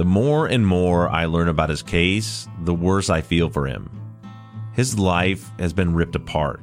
The 0.03 0.09
more 0.09 0.47
and 0.47 0.67
more 0.67 1.07
I 1.07 1.27
learn 1.27 1.47
about 1.47 1.69
his 1.69 1.81
case, 1.81 2.45
the 2.65 2.73
worse 2.73 3.09
I 3.09 3.21
feel 3.21 3.49
for 3.49 3.67
him. 3.67 3.89
His 4.73 4.99
life 4.99 5.49
has 5.59 5.71
been 5.71 5.93
ripped 5.93 6.17
apart, 6.17 6.61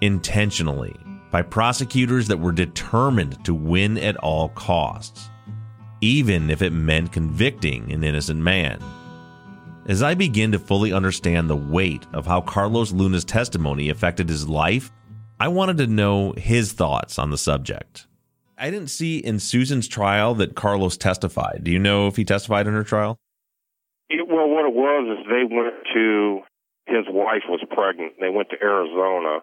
intentionally, 0.00 0.96
by 1.30 1.42
prosecutors 1.42 2.28
that 2.28 2.40
were 2.40 2.52
determined 2.52 3.44
to 3.44 3.52
win 3.52 3.98
at 3.98 4.16
all 4.16 4.48
costs, 4.48 5.28
even 6.00 6.48
if 6.48 6.62
it 6.62 6.72
meant 6.72 7.12
convicting 7.12 7.92
an 7.92 8.02
innocent 8.02 8.40
man. 8.40 8.82
As 9.84 10.02
I 10.02 10.14
begin 10.14 10.50
to 10.52 10.58
fully 10.58 10.94
understand 10.94 11.50
the 11.50 11.56
weight 11.56 12.06
of 12.14 12.24
how 12.24 12.40
Carlos 12.40 12.90
Luna's 12.90 13.26
testimony 13.26 13.90
affected 13.90 14.30
his 14.30 14.48
life, 14.48 14.90
I 15.38 15.48
wanted 15.48 15.76
to 15.76 15.86
know 15.88 16.32
his 16.38 16.72
thoughts 16.72 17.18
on 17.18 17.28
the 17.28 17.36
subject. 17.36 18.05
I 18.58 18.70
didn't 18.70 18.88
see 18.88 19.18
in 19.18 19.38
Susan's 19.38 19.86
trial 19.86 20.34
that 20.36 20.54
Carlos 20.54 20.96
testified. 20.96 21.60
Do 21.62 21.70
you 21.70 21.78
know 21.78 22.06
if 22.06 22.16
he 22.16 22.24
testified 22.24 22.66
in 22.66 22.74
her 22.74 22.84
trial? 22.84 23.18
It, 24.08 24.26
well, 24.26 24.48
what 24.48 24.64
it 24.64 24.74
was 24.74 25.18
is 25.18 25.26
they 25.26 25.44
went 25.44 25.74
to 25.94 26.40
his 26.86 27.04
wife 27.08 27.42
was 27.48 27.60
pregnant. 27.70 28.14
They 28.20 28.30
went 28.30 28.50
to 28.50 28.56
Arizona. 28.62 29.40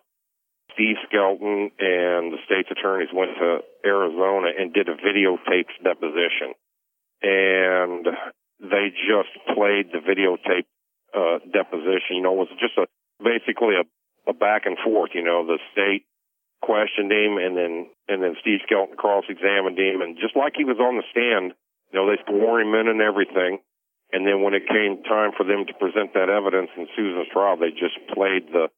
Steve 0.73 0.95
Skelton 1.05 1.69
and 1.77 2.33
the 2.33 2.41
state's 2.45 2.71
attorneys 2.71 3.09
went 3.13 3.31
to 3.37 3.59
Arizona 3.85 4.49
and 4.57 4.73
did 4.73 4.89
a 4.89 4.95
videotaped 4.95 5.77
deposition, 5.83 6.57
and 7.21 8.07
they 8.59 8.89
just 8.89 9.29
played 9.53 9.91
the 9.93 10.01
videotape 10.01 10.65
uh, 11.13 11.37
deposition. 11.51 12.17
You 12.17 12.23
know, 12.23 12.33
it 12.33 12.49
was 12.49 12.57
just 12.59 12.77
a 12.77 12.87
basically 13.23 13.75
a, 13.75 13.85
a 14.27 14.33
back 14.33 14.65
and 14.65 14.77
forth. 14.83 15.11
You 15.13 15.23
know, 15.23 15.45
the 15.45 15.59
state 15.73 16.05
questioned 16.63 17.11
him, 17.11 17.35
and 17.35 17.59
then 17.59 17.91
and 18.07 18.23
then 18.23 18.39
Steve 18.39 18.63
Skelton 18.63 18.95
cross-examined 18.95 19.77
him, 19.77 20.01
and 20.01 20.15
just 20.15 20.35
like 20.35 20.53
he 20.55 20.63
was 20.63 20.79
on 20.79 20.95
the 20.95 21.03
stand, 21.11 21.51
you 21.91 21.99
know, 21.99 22.07
they 22.07 22.17
swore 22.23 22.59
him 22.63 22.73
in 22.73 22.87
and 22.87 23.01
everything. 23.03 23.59
And 24.13 24.25
then 24.25 24.41
when 24.41 24.53
it 24.53 24.63
came 24.67 25.03
time 25.03 25.31
for 25.35 25.43
them 25.43 25.65
to 25.65 25.73
present 25.73 26.13
that 26.13 26.29
evidence 26.29 26.69
in 26.77 26.87
Susan's 26.95 27.27
trial, 27.33 27.57
they 27.57 27.71
just 27.71 27.99
played 28.13 28.47
the 28.47 28.71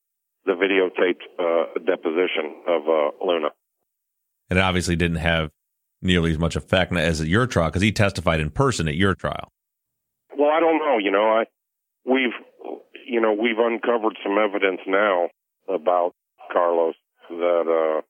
the 0.45 0.53
videotaped 0.53 1.25
uh, 1.39 1.79
deposition 1.85 2.53
of 2.67 2.81
uh, 2.87 3.25
Luna. 3.25 3.49
And 4.49 4.59
it 4.59 4.61
obviously 4.61 4.95
didn't 4.95 5.17
have 5.17 5.49
nearly 6.01 6.31
as 6.31 6.37
much 6.37 6.55
effect 6.55 6.93
as 6.93 7.19
at 7.19 7.27
your 7.27 7.47
trial 7.47 7.69
because 7.69 7.81
he 7.81 7.91
testified 7.91 8.39
in 8.39 8.51
person 8.51 8.87
at 8.87 8.95
your 8.95 9.15
trial. 9.15 9.51
Well, 10.37 10.51
I 10.51 10.59
don't 10.59 10.77
know. 10.77 10.97
You 10.97 11.11
know, 11.11 11.23
I 11.23 11.45
we've 12.05 12.35
you 13.05 13.21
know 13.21 13.33
we've 13.33 13.59
uncovered 13.59 14.17
some 14.23 14.37
evidence 14.37 14.81
now 14.87 15.29
about 15.67 16.13
Carlos 16.51 16.95
that 17.29 18.01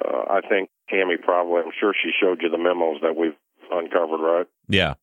uh, 0.00 0.06
uh, 0.06 0.24
I 0.30 0.40
think 0.48 0.70
Tammy 0.90 1.16
probably, 1.22 1.62
I'm 1.64 1.72
sure 1.78 1.94
she 1.94 2.10
showed 2.20 2.42
you 2.42 2.48
the 2.50 2.58
memos 2.58 3.00
that 3.02 3.16
we've 3.16 3.36
uncovered, 3.70 4.20
right? 4.20 4.46
Yeah. 4.68 4.94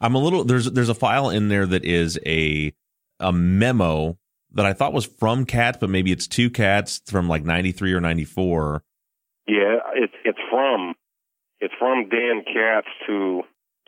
I'm 0.00 0.14
a 0.14 0.18
little 0.18 0.44
there's 0.44 0.70
there's 0.70 0.88
a 0.88 0.94
file 0.94 1.30
in 1.30 1.48
there 1.48 1.66
that 1.66 1.84
is 1.84 2.18
a 2.26 2.74
a 3.20 3.32
memo 3.32 4.18
that 4.52 4.66
I 4.66 4.72
thought 4.72 4.92
was 4.92 5.06
from 5.06 5.46
Katz, 5.46 5.78
but 5.80 5.90
maybe 5.90 6.12
it's 6.12 6.26
two 6.26 6.50
cats 6.50 7.00
from 7.06 7.28
like 7.28 7.44
93 7.44 7.92
or 7.92 8.00
94. 8.00 8.82
Yeah, 9.46 9.78
it's 9.94 10.14
it's 10.24 10.38
from 10.50 10.94
it's 11.60 11.74
from 11.78 12.08
Dan 12.08 12.44
Katz 12.44 12.88
to 13.06 13.42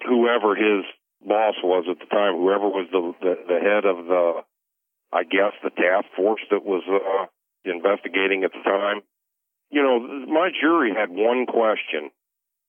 whoever 0.07 0.55
his 0.55 0.85
boss 1.27 1.55
was 1.63 1.85
at 1.91 1.99
the 1.99 2.07
time, 2.07 2.35
whoever 2.35 2.69
was 2.69 2.89
the 2.93 3.13
the, 3.21 3.35
the 3.49 3.61
head 3.61 3.85
of 3.85 4.07
the 4.07 4.43
I 5.13 5.23
guess 5.25 5.53
the 5.63 5.71
task 5.71 6.07
force 6.17 6.41
that 6.51 6.65
was 6.65 6.83
uh, 6.89 7.27
investigating 7.67 8.45
at 8.45 8.53
the 8.53 8.63
time. 8.63 9.03
You 9.71 9.83
know, 9.83 9.99
my 10.27 10.51
jury 10.55 10.95
had 10.95 11.11
one 11.11 11.47
question, 11.47 12.11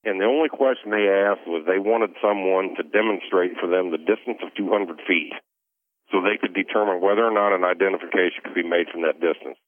and 0.04 0.20
the 0.20 0.26
only 0.26 0.50
question 0.50 0.90
they 0.90 1.08
asked 1.08 1.46
was 1.46 1.66
they 1.66 1.80
wanted 1.80 2.18
someone 2.22 2.76
to 2.76 2.84
demonstrate 2.84 3.58
for 3.62 3.70
them 3.70 3.92
the 3.92 4.02
distance 4.02 4.42
of 4.42 4.54
200 4.58 5.00
feet 5.08 5.34
so 6.12 6.22
they 6.22 6.40
could 6.40 6.54
determine 6.56 7.02
whether 7.02 7.26
or 7.26 7.36
not 7.36 7.54
an 7.54 7.64
identification 7.64 8.40
could 8.44 8.56
be 8.56 8.64
made 8.64 8.88
from 8.90 9.04
that 9.04 9.20
distance. 9.20 9.60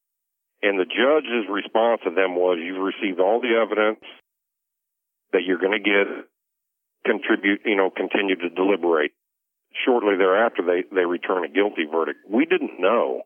And 0.61 0.79
the 0.79 0.87
judge's 0.87 1.47
response 1.51 2.01
to 2.03 2.11
them 2.11 2.35
was, 2.35 2.59
you've 2.59 2.81
received 2.81 3.19
all 3.19 3.39
the 3.39 3.55
evidence 3.55 4.03
that 5.31 5.43
you're 5.45 5.59
going 5.59 5.75
to 5.75 5.83
get, 5.83 6.07
contribute, 7.05 7.61
you 7.65 7.75
know, 7.75 7.89
continue 7.89 8.35
to 8.35 8.49
deliberate. 8.49 9.11
Shortly 9.85 10.17
thereafter, 10.17 10.63
they, 10.63 10.83
they 10.93 11.05
return 11.05 11.45
a 11.45 11.49
guilty 11.49 11.85
verdict. 11.85 12.19
We 12.27 12.45
didn't 12.45 12.79
know 12.79 13.21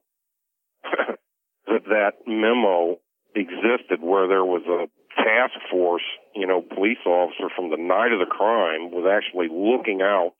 that 1.67 1.85
that 1.89 2.13
memo 2.27 2.99
existed 3.35 4.01
where 4.01 4.27
there 4.27 4.45
was 4.45 4.63
a 4.67 4.87
task 5.15 5.53
force, 5.69 6.05
you 6.35 6.47
know, 6.47 6.61
police 6.61 7.01
officer 7.05 7.49
from 7.55 7.69
the 7.69 7.77
night 7.77 8.11
of 8.11 8.19
the 8.19 8.29
crime 8.29 8.91
was 8.91 9.05
actually 9.05 9.47
looking 9.49 10.01
out 10.01 10.33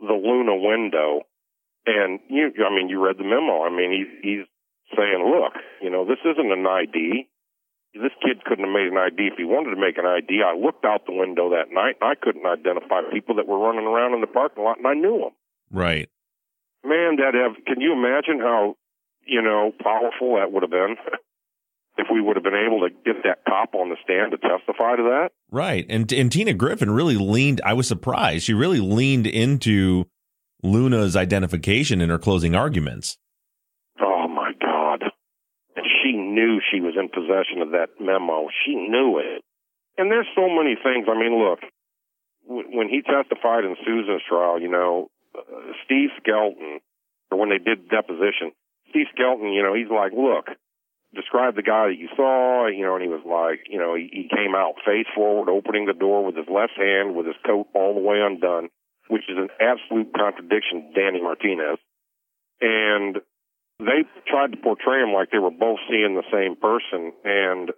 the 0.00 0.14
Luna 0.14 0.56
window. 0.56 1.22
And 1.86 2.20
you, 2.28 2.52
I 2.62 2.70
mean, 2.70 2.88
you 2.88 3.02
read 3.02 3.18
the 3.18 3.24
memo. 3.26 3.64
I 3.64 3.70
mean, 3.70 3.90
he, 3.90 4.04
he's 4.22 4.46
saying, 4.96 5.22
look, 5.24 5.54
you 5.80 5.90
know, 5.90 6.04
this 6.04 6.20
isn't 6.24 6.52
an 6.52 6.66
ID. 6.66 7.28
This 7.94 8.14
kid 8.24 8.44
couldn't 8.44 8.64
have 8.64 8.72
made 8.72 8.88
an 8.88 8.96
ID 8.96 9.28
if 9.28 9.36
he 9.36 9.44
wanted 9.44 9.74
to 9.74 9.80
make 9.80 9.98
an 9.98 10.06
ID. 10.06 10.40
I 10.40 10.56
looked 10.56 10.84
out 10.84 11.04
the 11.04 11.12
window 11.12 11.50
that 11.50 11.72
night 11.72 12.00
and 12.00 12.08
I 12.08 12.14
couldn't 12.16 12.46
identify 12.46 13.04
people 13.12 13.36
that 13.36 13.48
were 13.48 13.58
running 13.58 13.84
around 13.84 14.14
in 14.14 14.22
the 14.22 14.32
parking 14.32 14.64
lot 14.64 14.78
and 14.78 14.86
I 14.86 14.94
knew 14.94 15.28
them. 15.28 15.34
Right. 15.70 16.08
Man, 16.84 17.16
that 17.20 17.34
have, 17.34 17.62
can 17.66 17.80
you 17.80 17.92
imagine 17.92 18.40
how, 18.40 18.76
you 19.26 19.42
know, 19.42 19.72
powerful 19.82 20.36
that 20.36 20.52
would 20.52 20.62
have 20.62 20.70
been? 20.70 20.96
if 21.98 22.06
we 22.12 22.20
would 22.20 22.36
have 22.36 22.42
been 22.42 22.54
able 22.54 22.80
to 22.80 22.94
get 23.04 23.22
that 23.24 23.44
cop 23.46 23.74
on 23.74 23.90
the 23.90 23.96
stand 24.02 24.32
to 24.32 24.38
testify 24.38 24.96
to 24.96 25.02
that. 25.02 25.30
Right. 25.50 25.84
And 25.88 26.10
and 26.12 26.32
Tina 26.32 26.54
Griffin 26.54 26.90
really 26.90 27.16
leaned 27.16 27.60
I 27.64 27.74
was 27.74 27.86
surprised. 27.86 28.44
She 28.44 28.54
really 28.54 28.80
leaned 28.80 29.26
into 29.26 30.06
Luna's 30.62 31.16
identification 31.16 32.00
in 32.00 32.08
her 32.08 32.18
closing 32.18 32.54
arguments. 32.54 33.18
Oh 34.00 34.26
my 34.28 34.52
god. 34.60 35.02
And 35.76 35.86
she 36.02 36.12
knew 36.12 36.60
she 36.72 36.80
was 36.80 36.94
in 36.98 37.08
possession 37.08 37.60
of 37.60 37.72
that 37.72 38.00
memo. 38.00 38.48
She 38.64 38.74
knew 38.74 39.18
it. 39.18 39.42
And 39.98 40.10
there's 40.10 40.28
so 40.34 40.48
many 40.48 40.76
things. 40.82 41.06
I 41.08 41.18
mean, 41.18 41.38
look, 41.38 41.60
when 42.46 42.88
he 42.88 43.02
testified 43.02 43.64
in 43.64 43.76
Susan's 43.84 44.22
trial, 44.26 44.60
you 44.60 44.70
know, 44.70 45.08
uh, 45.36 45.72
Steve 45.84 46.08
Skelton, 46.18 46.80
or 47.30 47.38
when 47.38 47.50
they 47.50 47.58
did 47.58 47.88
deposition, 47.88 48.52
Steve 48.92 49.08
Skelton, 49.16 49.52
you 49.52 49.64
know, 49.64 49.72
he's 49.72 49.88
like, 49.88 50.12
look, 50.12 50.52
describe 51.16 51.56
the 51.56 51.64
guy 51.64 51.88
that 51.88 51.96
you 51.96 52.08
saw, 52.16 52.68
you 52.68 52.84
know, 52.84 52.94
and 52.94 53.02
he 53.02 53.08
was 53.08 53.24
like, 53.24 53.64
you 53.68 53.80
know, 53.80 53.96
he, 53.96 54.08
he 54.12 54.24
came 54.28 54.52
out 54.54 54.84
face 54.84 55.08
forward, 55.16 55.48
opening 55.48 55.88
the 55.88 55.96
door 55.96 56.24
with 56.24 56.36
his 56.36 56.48
left 56.48 56.76
hand, 56.76 57.16
with 57.16 57.24
his 57.24 57.40
coat 57.44 57.68
all 57.74 57.96
the 57.96 58.04
way 58.04 58.20
undone, 58.20 58.68
which 59.08 59.24
is 59.28 59.40
an 59.40 59.48
absolute 59.56 60.12
contradiction 60.12 60.84
to 60.84 60.92
Danny 60.92 61.24
Martinez. 61.24 61.80
And 62.60 63.16
they 63.80 64.04
tried 64.28 64.52
to 64.52 64.60
portray 64.60 65.00
him 65.00 65.16
like 65.16 65.32
they 65.32 65.40
were 65.40 65.50
both 65.50 65.80
seeing 65.88 66.14
the 66.14 66.28
same 66.28 66.56
person. 66.56 67.16
And 67.24 67.72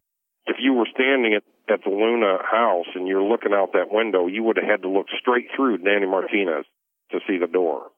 if 0.47 0.59
you 0.59 0.75
were 0.75 0.91
standing 0.91 1.35
at, 1.35 1.47
at 1.73 1.81
the 1.87 1.91
Luna 1.91 2.43
house 2.43 2.91
and 2.95 3.09
you're 3.09 3.23
looking 3.23 3.55
out 3.55 3.73
that 3.73 3.95
window, 3.95 4.27
you 4.27 4.43
would 4.43 4.59
have 4.59 4.69
had 4.69 4.83
to 4.83 4.91
look 4.91 5.07
straight 5.19 5.49
through 5.55 5.79
Danny 5.79 6.07
Martinez 6.07 6.67
to 7.11 7.21
see 7.27 7.39
the 7.39 7.47
door. 7.47 7.94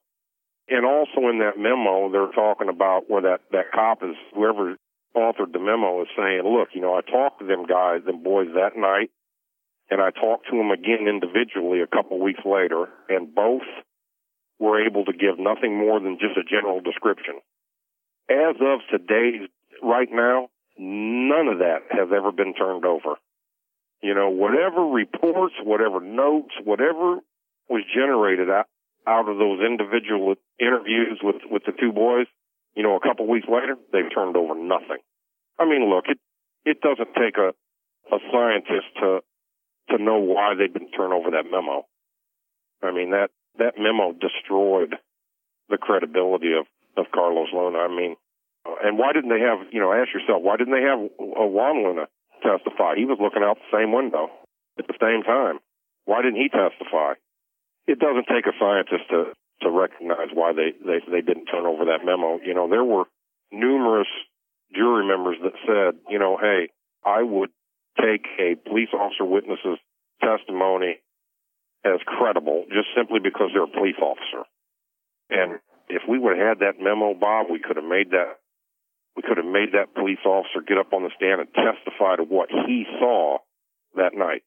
And 0.68 0.84
also 0.84 1.28
in 1.30 1.38
that 1.38 1.58
memo, 1.58 2.10
they're 2.10 2.32
talking 2.32 2.68
about 2.68 3.08
where 3.08 3.22
that, 3.22 3.40
that 3.52 3.70
cop 3.72 4.02
is, 4.02 4.16
whoever 4.34 4.76
authored 5.16 5.52
the 5.52 5.60
memo 5.60 6.02
is 6.02 6.08
saying, 6.16 6.42
look, 6.44 6.68
you 6.74 6.80
know, 6.80 6.94
I 6.94 7.00
talked 7.02 7.40
to 7.40 7.46
them 7.46 7.66
guys, 7.66 8.02
them 8.04 8.22
boys 8.22 8.48
that 8.54 8.76
night, 8.76 9.10
and 9.90 10.00
I 10.00 10.10
talked 10.10 10.46
to 10.50 10.56
them 10.56 10.70
again 10.70 11.06
individually 11.08 11.80
a 11.80 11.86
couple 11.86 12.18
weeks 12.18 12.42
later, 12.44 12.88
and 13.08 13.34
both 13.34 13.62
were 14.58 14.84
able 14.84 15.04
to 15.04 15.12
give 15.12 15.38
nothing 15.38 15.78
more 15.78 16.00
than 16.00 16.18
just 16.18 16.36
a 16.36 16.42
general 16.42 16.80
description. 16.80 17.34
As 18.28 18.56
of 18.60 18.80
today, 18.90 19.46
right 19.82 20.08
now, 20.10 20.48
none 20.76 21.46
of 21.46 21.58
that 21.58 21.86
has 21.90 22.08
ever 22.14 22.32
been 22.32 22.54
turned 22.54 22.84
over. 22.84 23.16
You 24.02 24.14
know, 24.14 24.30
whatever 24.30 24.82
reports, 24.82 25.54
whatever 25.62 26.00
notes, 26.00 26.52
whatever 26.64 27.18
was 27.68 27.82
generated 27.94 28.50
out, 28.50 28.66
out 29.07 29.28
of 29.28 29.38
those 29.38 29.61
individual 29.61 30.34
interviews 30.59 31.20
with, 31.22 31.36
with 31.50 31.62
the 31.64 31.72
two 31.72 31.92
boys, 31.92 32.26
you 32.74 32.82
know, 32.82 32.96
a 32.96 33.00
couple 33.00 33.26
weeks 33.26 33.46
later, 33.48 33.76
they've 33.92 34.12
turned 34.12 34.36
over 34.36 34.54
nothing. 34.54 34.98
I 35.59 35.64
mean, 35.64 35.88
look, 35.88 36.04
it 36.09 36.18
it 36.64 36.80
doesn't 36.80 37.14
take 37.14 37.38
a 37.38 37.54
a 38.12 38.18
scientist 38.30 38.86
to 39.00 39.20
to 39.90 40.02
know 40.02 40.18
why 40.18 40.54
they 40.54 40.66
didn't 40.66 40.92
turn 40.92 41.12
over 41.12 41.30
that 41.30 41.50
memo. 41.50 41.86
I 42.82 42.92
mean, 42.92 43.11
that 43.11 43.30
that 43.59 43.78
memo 43.78 44.12
destroyed 44.12 44.96
the 45.70 45.78
credibility 45.78 46.52
of 46.52 46.66
of 46.96 47.11
Carlos 47.12 47.48
Luna. 47.52 47.78
I 47.78 47.88
mean, 47.88 48.16
and 48.82 48.98
why 48.98 49.12
didn't 49.12 49.30
they 49.30 49.40
have? 49.40 49.72
You 49.72 49.80
know, 49.80 49.92
ask 49.92 50.12
yourself, 50.12 50.42
why 50.42 50.57
didn't 50.57 50.74
they 50.74 50.84
have 50.84 50.98
a 51.00 51.46
Juan 51.46 51.82
Luna 51.84 52.07
testify? 52.42 52.96
He 52.96 53.04
was 53.04 53.18
looking 53.20 53.42
out 53.42 53.57
the 53.57 53.76
same 53.78 53.92
window 53.92 54.28
at 54.78 54.86
the 54.86 54.98
same 55.00 55.22
time. 55.22 55.59
Why 56.04 56.22
didn't 56.22 56.40
he 56.40 56.48
testify? 56.48 57.14
It 57.87 57.99
doesn't 57.99 58.26
take 58.26 58.47
a 58.47 58.57
scientist 58.59 59.09
to 59.11 59.32
to 59.62 59.70
recognize 59.70 60.28
why 60.34 60.53
they, 60.53 60.76
they, 60.84 61.01
they 61.11 61.22
didn't 61.22 61.47
turn 61.47 61.64
over 61.64 61.87
that 61.87 62.05
memo. 62.05 62.39
You 62.45 62.55
know, 62.55 62.68
there 62.68 62.84
were 62.84 63.05
numerous 63.51 64.09
jury 64.74 65.07
members 65.07 65.37
that 65.43 65.53
said, 65.66 66.01
you 66.11 66.18
know, 66.18 66.37
hey, 66.37 66.68
I 67.05 67.22
would 67.22 67.51
take 67.99 68.26
a 68.39 68.57
police 68.68 68.91
officer 68.93 69.24
witness's 69.24 69.78
testimony 70.20 71.01
as 71.84 72.01
credible 72.05 72.64
just 72.68 72.89
simply 72.97 73.20
because 73.22 73.51
they're 73.55 73.64
a 73.64 73.66
police 73.66 73.97
officer. 74.03 74.45
And 75.30 75.61
if 75.89 76.03
we 76.09 76.18
would 76.18 76.37
have 76.37 76.47
had 76.47 76.59
that 76.61 76.82
memo, 76.82 77.14
Bob, 77.14 77.47
we 77.51 77.61
could 77.61 77.76
have 77.76 77.84
made 77.84 78.11
that 78.11 78.37
we 79.16 79.22
could 79.22 79.39
have 79.39 79.47
made 79.47 79.72
that 79.72 79.95
police 79.95 80.18
officer 80.26 80.61
get 80.66 80.76
up 80.76 80.93
on 80.93 81.03
the 81.03 81.11
stand 81.16 81.41
and 81.41 81.49
testify 81.55 82.16
to 82.16 82.22
what 82.22 82.51
he 82.51 82.84
saw 83.01 83.39
that 83.95 84.12
night. 84.14 84.43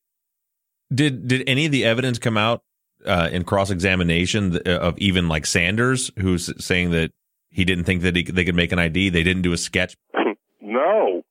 Did 0.94 1.28
did 1.28 1.50
any 1.50 1.66
of 1.66 1.72
the 1.72 1.86
evidence 1.86 2.20
come 2.20 2.38
out 2.38 2.62
uh, 3.06 3.30
in 3.32 3.44
cross 3.44 3.70
examination 3.70 4.58
of 4.66 4.98
even 4.98 5.28
like 5.28 5.46
Sanders, 5.46 6.12
who's 6.20 6.52
saying 6.64 6.92
that 6.92 7.12
he 7.50 7.66
didn't 7.66 7.86
think 7.86 8.04
that 8.04 8.16
he, 8.16 8.24
they 8.24 8.46
could 8.46 8.56
make 8.56 8.72
an 8.72 8.80
ID. 8.80 9.10
They 9.10 9.24
didn't 9.24 9.42
do 9.42 9.54
a 9.54 9.58
sketch. 9.58 9.96
no, 10.62 11.24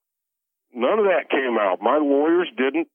none 0.73 0.99
of 0.99 1.05
that 1.05 1.29
came 1.29 1.57
out. 1.59 1.81
My 1.81 1.97
lawyers 1.97 2.49
didn't. 2.57 2.87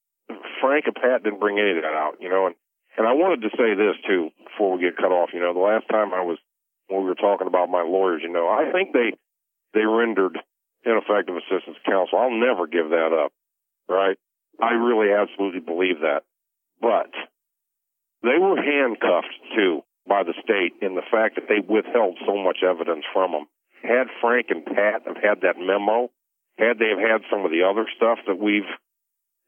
Frank 0.61 0.87
and 0.87 0.95
Pat 0.95 1.23
didn't 1.23 1.41
bring 1.41 1.59
any 1.59 1.77
of 1.77 1.83
that 1.83 1.95
out. 1.95 2.15
You 2.21 2.29
know, 2.29 2.47
and 2.47 2.55
and 2.97 3.07
I 3.07 3.13
wanted 3.13 3.43
to 3.43 3.57
say 3.57 3.75
this 3.75 3.97
too 4.07 4.31
before 4.45 4.77
we 4.77 4.83
get 4.83 4.97
cut 4.97 5.13
off. 5.13 5.31
You 5.33 5.41
know, 5.41 5.53
the 5.53 5.61
last 5.61 5.89
time 5.91 6.13
I 6.13 6.23
was 6.23 6.39
when 6.89 7.03
we 7.03 7.09
were 7.09 7.15
talking 7.15 7.47
about 7.47 7.71
my 7.71 7.83
lawyers, 7.83 8.23
you 8.23 8.33
know, 8.33 8.49
I 8.49 8.71
think 8.73 8.93
they 8.93 9.13
they 9.73 9.85
rendered 9.85 10.39
ineffective 10.85 11.37
assistance 11.37 11.79
counsel. 11.85 12.19
I'll 12.19 12.31
never 12.31 12.67
give 12.67 12.91
that 12.91 13.13
up. 13.13 13.33
Right? 13.89 14.17
I 14.61 14.73
really 14.73 15.13
absolutely 15.13 15.61
believe 15.61 16.01
that. 16.01 16.23
But 16.81 17.11
they 18.25 18.41
were 18.41 18.57
handcuffed 18.57 19.37
too 19.55 19.85
by 20.09 20.23
the 20.25 20.35
state 20.43 20.73
in 20.81 20.95
the 20.97 21.07
fact 21.11 21.37
that 21.37 21.49
they 21.49 21.61
withheld 21.61 22.17
so 22.27 22.37
much 22.37 22.65
evidence 22.65 23.05
from 23.13 23.33
them. 23.33 23.47
Had 23.83 24.09
Frank 24.21 24.49
and 24.49 24.65
Pat 24.65 25.05
have 25.07 25.21
had 25.21 25.41
that 25.43 25.61
memo, 25.61 26.09
had 26.59 26.79
they 26.81 26.89
have 26.89 27.01
had 27.01 27.21
some 27.31 27.45
of 27.45 27.51
the 27.53 27.69
other 27.69 27.85
stuff 27.97 28.19
that 28.27 28.41
we've, 28.41 28.69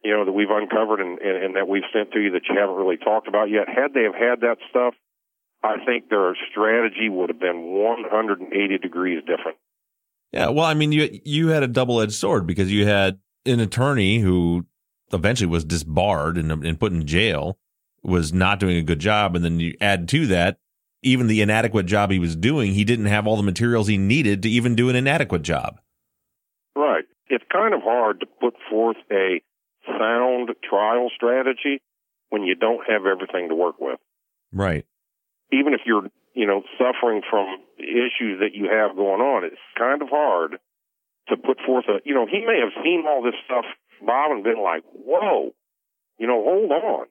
you 0.05 0.12
know, 0.12 0.24
that 0.24 0.33
we've 0.33 0.53
uncovered 0.53 1.01
and, 1.01 1.18
and, 1.18 1.37
and 1.45 1.57
that 1.57 1.68
we've 1.68 1.89
sent 1.93 2.12
to 2.12 2.20
you 2.20 2.33
that 2.33 2.45
you 2.49 2.57
haven't 2.57 2.77
really 2.77 2.97
talked 2.97 3.29
about 3.29 3.49
yet, 3.49 3.68
had 3.68 3.93
they 3.95 4.05
have 4.05 4.14
had 4.14 4.41
that 4.41 4.59
stuff, 4.68 4.95
I 5.62 5.85
think 5.85 6.09
their 6.09 6.37
strategy 6.51 7.09
would 7.09 7.31
have 7.31 7.41
been 7.41 7.72
180 7.72 8.79
degrees 8.79 9.20
different. 9.24 9.57
Yeah, 10.33 10.51
well, 10.51 10.66
I 10.66 10.74
mean, 10.74 10.93
you 10.93 11.20
you 11.24 11.49
had 11.49 11.62
a 11.62 11.68
double 11.68 12.01
edged 12.01 12.12
sword 12.12 12.47
because 12.47 12.70
you 12.70 12.85
had 12.85 13.18
an 13.47 13.61
attorney 13.61 14.18
who 14.18 14.66
eventually 15.12 15.49
was 15.49 15.64
disbarred 15.64 16.37
and, 16.37 16.51
and 16.51 16.81
put 16.81 16.93
in 16.93 17.07
jail 17.07 17.59
was 18.07 18.32
not 18.32 18.61
doing 18.61 18.76
a 18.76 18.82
good 18.82 19.00
job. 19.00 19.36
And 19.36 19.44
then 19.44 19.61
you 19.61 19.74
add 19.80 20.09
to 20.11 20.26
that, 20.28 20.59
even 21.02 21.26
the 21.26 21.42
inadequate 21.42 21.86
job 21.86 22.11
he 22.11 22.18
was 22.18 22.36
doing, 22.36 22.72
he 22.72 22.84
didn't 22.84 23.07
have 23.07 23.26
all 23.26 23.36
the 23.36 23.42
materials 23.42 23.86
he 23.88 23.98
needed 23.98 24.42
to 24.42 24.48
even 24.48 24.74
do 24.74 24.88
an 24.88 24.96
inadequate 24.96 25.42
job. 25.42 25.78
Right. 26.74 27.04
It's 27.28 27.44
kind 27.52 27.74
of 27.74 27.82
hard 27.82 28.20
to 28.20 28.26
put 28.26 28.54
forth 28.70 28.96
a 29.11 29.40
sound 29.86 30.50
trial 30.68 31.11
strategy 31.14 31.80
when 32.30 32.42
you 32.42 32.54
don't 32.54 32.82
have 32.88 33.07
everything 33.07 33.48
to 33.50 33.54
work 33.54 33.76
with. 33.78 33.98
Right. 34.52 34.86
even 35.52 35.74
if 35.74 35.80
you're, 35.84 36.09
you 36.34 36.46
know, 36.46 36.62
suffering 36.78 37.22
from 37.28 37.46
issues 37.78 38.40
that 38.40 38.54
you 38.54 38.68
have 38.70 38.96
going 38.96 39.20
on, 39.20 39.44
it's 39.44 39.57
kind 39.78 40.02
of 40.02 40.09
hard 40.09 40.59
to 41.28 41.36
put 41.36 41.59
forth 41.66 41.84
a, 41.88 41.98
you 42.04 42.14
know, 42.14 42.26
he 42.26 42.40
may 42.46 42.61
have 42.61 42.72
seen 42.82 43.04
all 43.07 43.22
this 43.22 43.34
stuff, 43.44 43.64
Bob, 44.04 44.32
and 44.32 44.44
been 44.44 44.62
like, 44.62 44.82
whoa, 44.92 45.52
you 46.18 46.26
know, 46.26 46.42
hold 46.42 46.70
on. 46.72 47.07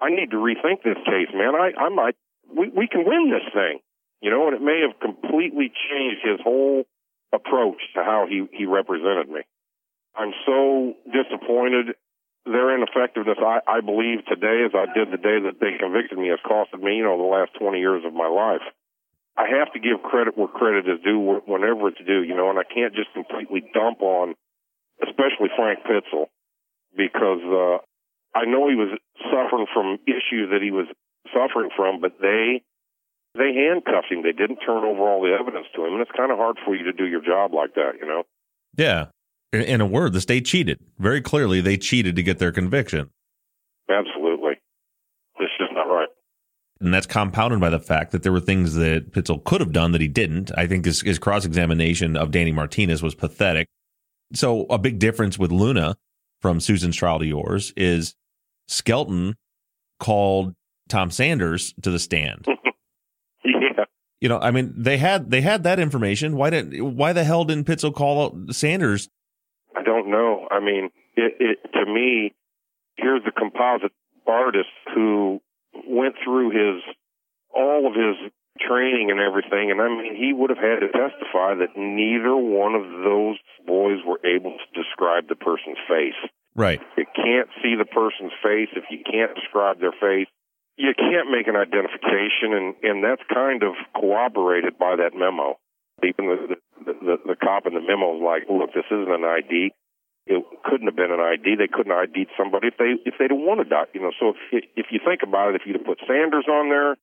I 0.00 0.10
need 0.10 0.30
to 0.30 0.36
rethink 0.36 0.82
this 0.82 0.98
case, 1.04 1.28
man. 1.34 1.54
I, 1.54 1.72
I 1.76 1.88
might, 1.90 2.16
we, 2.48 2.68
we 2.70 2.88
can 2.88 3.04
win 3.04 3.30
this 3.30 3.44
thing, 3.52 3.80
you 4.20 4.30
know, 4.30 4.48
and 4.48 4.56
it 4.56 4.62
may 4.62 4.80
have 4.80 4.98
completely 4.98 5.68
changed 5.68 6.24
his 6.24 6.40
whole 6.42 6.84
approach 7.32 7.78
to 7.94 8.02
how 8.02 8.26
he, 8.28 8.48
he 8.52 8.64
represented 8.64 9.28
me. 9.28 9.42
I'm 10.16 10.32
so 10.46 10.94
disappointed. 11.12 11.94
Their 12.46 12.74
ineffectiveness, 12.74 13.38
I, 13.38 13.60
I 13.68 13.80
believe 13.80 14.24
today, 14.24 14.64
as 14.64 14.72
I 14.74 14.88
did 14.96 15.12
the 15.12 15.20
day 15.20 15.38
that 15.44 15.60
they 15.60 15.76
convicted 15.78 16.18
me, 16.18 16.28
has 16.32 16.40
costed 16.40 16.82
me, 16.82 16.96
you 16.96 17.04
know, 17.04 17.20
the 17.20 17.28
last 17.28 17.52
20 17.60 17.78
years 17.78 18.02
of 18.04 18.14
my 18.14 18.26
life. 18.26 18.64
I 19.36 19.46
have 19.60 19.72
to 19.72 19.78
give 19.78 20.02
credit 20.02 20.36
where 20.36 20.48
credit 20.48 20.88
is 20.88 21.04
due 21.04 21.40
whenever 21.46 21.88
it's 21.88 22.00
due, 22.04 22.22
you 22.22 22.34
know, 22.34 22.50
and 22.50 22.58
I 22.58 22.64
can't 22.64 22.94
just 22.94 23.12
completely 23.14 23.62
dump 23.72 24.02
on, 24.02 24.34
especially 25.04 25.52
Frank 25.54 25.80
Pitzel, 25.84 26.26
because 26.96 27.44
uh, 27.44 27.78
I 28.34 28.44
know 28.44 28.68
he 28.68 28.76
was 28.76 28.96
suffering 29.30 29.66
from 29.72 29.98
issues 30.06 30.50
that 30.50 30.62
he 30.62 30.70
was 30.70 30.86
suffering 31.34 31.70
from, 31.76 32.00
but 32.00 32.12
they 32.20 32.62
they 33.34 33.54
handcuffed 33.54 34.10
him. 34.10 34.22
They 34.22 34.32
didn't 34.32 34.58
turn 34.64 34.84
over 34.84 35.02
all 35.02 35.22
the 35.22 35.36
evidence 35.38 35.66
to 35.74 35.84
him, 35.84 35.94
and 35.94 36.02
it's 36.02 36.10
kind 36.16 36.32
of 36.32 36.38
hard 36.38 36.56
for 36.64 36.74
you 36.74 36.84
to 36.84 36.92
do 36.92 37.06
your 37.06 37.22
job 37.22 37.54
like 37.54 37.74
that, 37.74 37.92
you 38.00 38.06
know. 38.06 38.24
Yeah, 38.76 39.06
in 39.52 39.80
a 39.80 39.86
word, 39.86 40.12
the 40.12 40.20
state 40.20 40.46
cheated. 40.46 40.78
Very 40.98 41.20
clearly, 41.20 41.60
they 41.60 41.76
cheated 41.76 42.16
to 42.16 42.22
get 42.22 42.38
their 42.38 42.52
conviction. 42.52 43.10
Absolutely, 43.90 44.54
it's 45.38 45.52
just 45.58 45.72
not 45.72 45.84
right. 45.84 46.08
And 46.80 46.94
that's 46.94 47.06
compounded 47.06 47.60
by 47.60 47.70
the 47.70 47.80
fact 47.80 48.12
that 48.12 48.22
there 48.22 48.32
were 48.32 48.40
things 48.40 48.74
that 48.74 49.12
Pitzel 49.12 49.44
could 49.44 49.60
have 49.60 49.72
done 49.72 49.92
that 49.92 50.00
he 50.00 50.08
didn't. 50.08 50.50
I 50.56 50.66
think 50.66 50.86
his, 50.86 51.02
his 51.02 51.18
cross 51.18 51.44
examination 51.44 52.16
of 52.16 52.30
Danny 52.30 52.52
Martinez 52.52 53.02
was 53.02 53.14
pathetic. 53.14 53.68
So, 54.32 54.64
a 54.70 54.78
big 54.78 54.98
difference 54.98 55.38
with 55.38 55.52
Luna 55.52 55.96
from 56.40 56.60
Susan's 56.60 56.96
trial 56.96 57.18
to 57.18 57.26
yours 57.26 57.72
is 57.76 58.14
Skelton 58.70 59.36
called 59.98 60.54
Tom 60.88 61.10
Sanders 61.10 61.74
to 61.82 61.90
the 61.90 61.98
stand. 61.98 62.46
yeah. 63.44 63.84
You 64.20 64.28
know, 64.28 64.38
I 64.38 64.52
mean, 64.52 64.72
they 64.76 64.96
had 64.96 65.30
they 65.30 65.40
had 65.40 65.64
that 65.64 65.80
information. 65.80 66.36
Why 66.36 66.50
didn't 66.50 66.96
why 66.96 67.12
the 67.12 67.24
hell 67.24 67.44
didn't 67.44 67.66
Pitzel 67.66 67.94
call 67.94 68.34
Sanders? 68.50 69.08
I 69.76 69.82
don't 69.82 70.10
know. 70.10 70.46
I 70.50 70.60
mean, 70.60 70.90
it, 71.16 71.34
it 71.40 71.58
to 71.74 71.92
me, 71.92 72.32
here's 72.96 73.24
the 73.24 73.32
composite 73.32 73.92
artist 74.26 74.70
who 74.94 75.40
went 75.88 76.14
through 76.24 76.50
his 76.50 76.82
all 77.52 77.88
of 77.88 77.94
his 77.94 78.30
training 78.60 79.10
and 79.10 79.18
everything, 79.18 79.70
and 79.70 79.80
I 79.80 79.88
mean, 79.88 80.14
he 80.14 80.32
would 80.32 80.50
have 80.50 80.58
had 80.58 80.80
to 80.80 80.88
testify 80.92 81.54
that 81.54 81.76
neither 81.76 82.36
one 82.36 82.74
of 82.74 82.84
those 83.02 83.36
boys 83.66 83.98
were 84.06 84.20
able 84.24 84.52
to 84.52 84.80
describe 84.80 85.28
the 85.28 85.34
person's 85.34 85.78
face. 85.88 86.18
Right. 86.54 86.80
You 86.96 87.06
can't 87.14 87.48
see 87.62 87.76
the 87.78 87.86
person's 87.86 88.34
face 88.42 88.68
if 88.74 88.84
you 88.90 88.98
can't 89.06 89.34
describe 89.34 89.80
their 89.80 89.94
face. 89.94 90.26
You 90.76 90.94
can't 90.96 91.30
make 91.30 91.46
an 91.46 91.56
identification, 91.56 92.56
and 92.56 92.74
and 92.82 93.04
that's 93.04 93.22
kind 93.32 93.62
of 93.62 93.74
corroborated 93.94 94.78
by 94.78 94.96
that 94.96 95.12
memo. 95.14 95.58
Even 96.02 96.26
the 96.26 96.56
the, 96.84 96.92
the, 96.92 97.16
the 97.34 97.36
cop 97.36 97.66
in 97.66 97.74
the 97.74 97.84
memo 97.84 98.16
is 98.16 98.22
like, 98.24 98.48
look, 98.48 98.72
this 98.72 98.88
isn't 98.90 99.12
an 99.12 99.24
ID. 99.24 99.72
It 100.26 100.44
couldn't 100.64 100.86
have 100.86 100.96
been 100.96 101.12
an 101.12 101.20
ID. 101.20 101.56
They 101.56 101.68
couldn't 101.68 101.92
ID'd 101.92 102.28
somebody 102.36 102.68
if 102.68 102.76
they 102.78 102.96
if 103.04 103.14
they'd 103.18 103.30
have 103.30 103.40
wanted 103.40 103.70
that. 103.70 103.92
You 103.92 104.00
know, 104.00 104.12
so 104.18 104.34
if 104.52 104.64
if 104.76 104.86
you 104.90 105.00
think 105.04 105.20
about 105.22 105.50
it, 105.50 105.60
if 105.60 105.66
you'd 105.66 105.76
have 105.76 105.86
put 105.86 106.00
Sanders 106.06 106.48
on 106.48 106.70
there, 106.70 106.96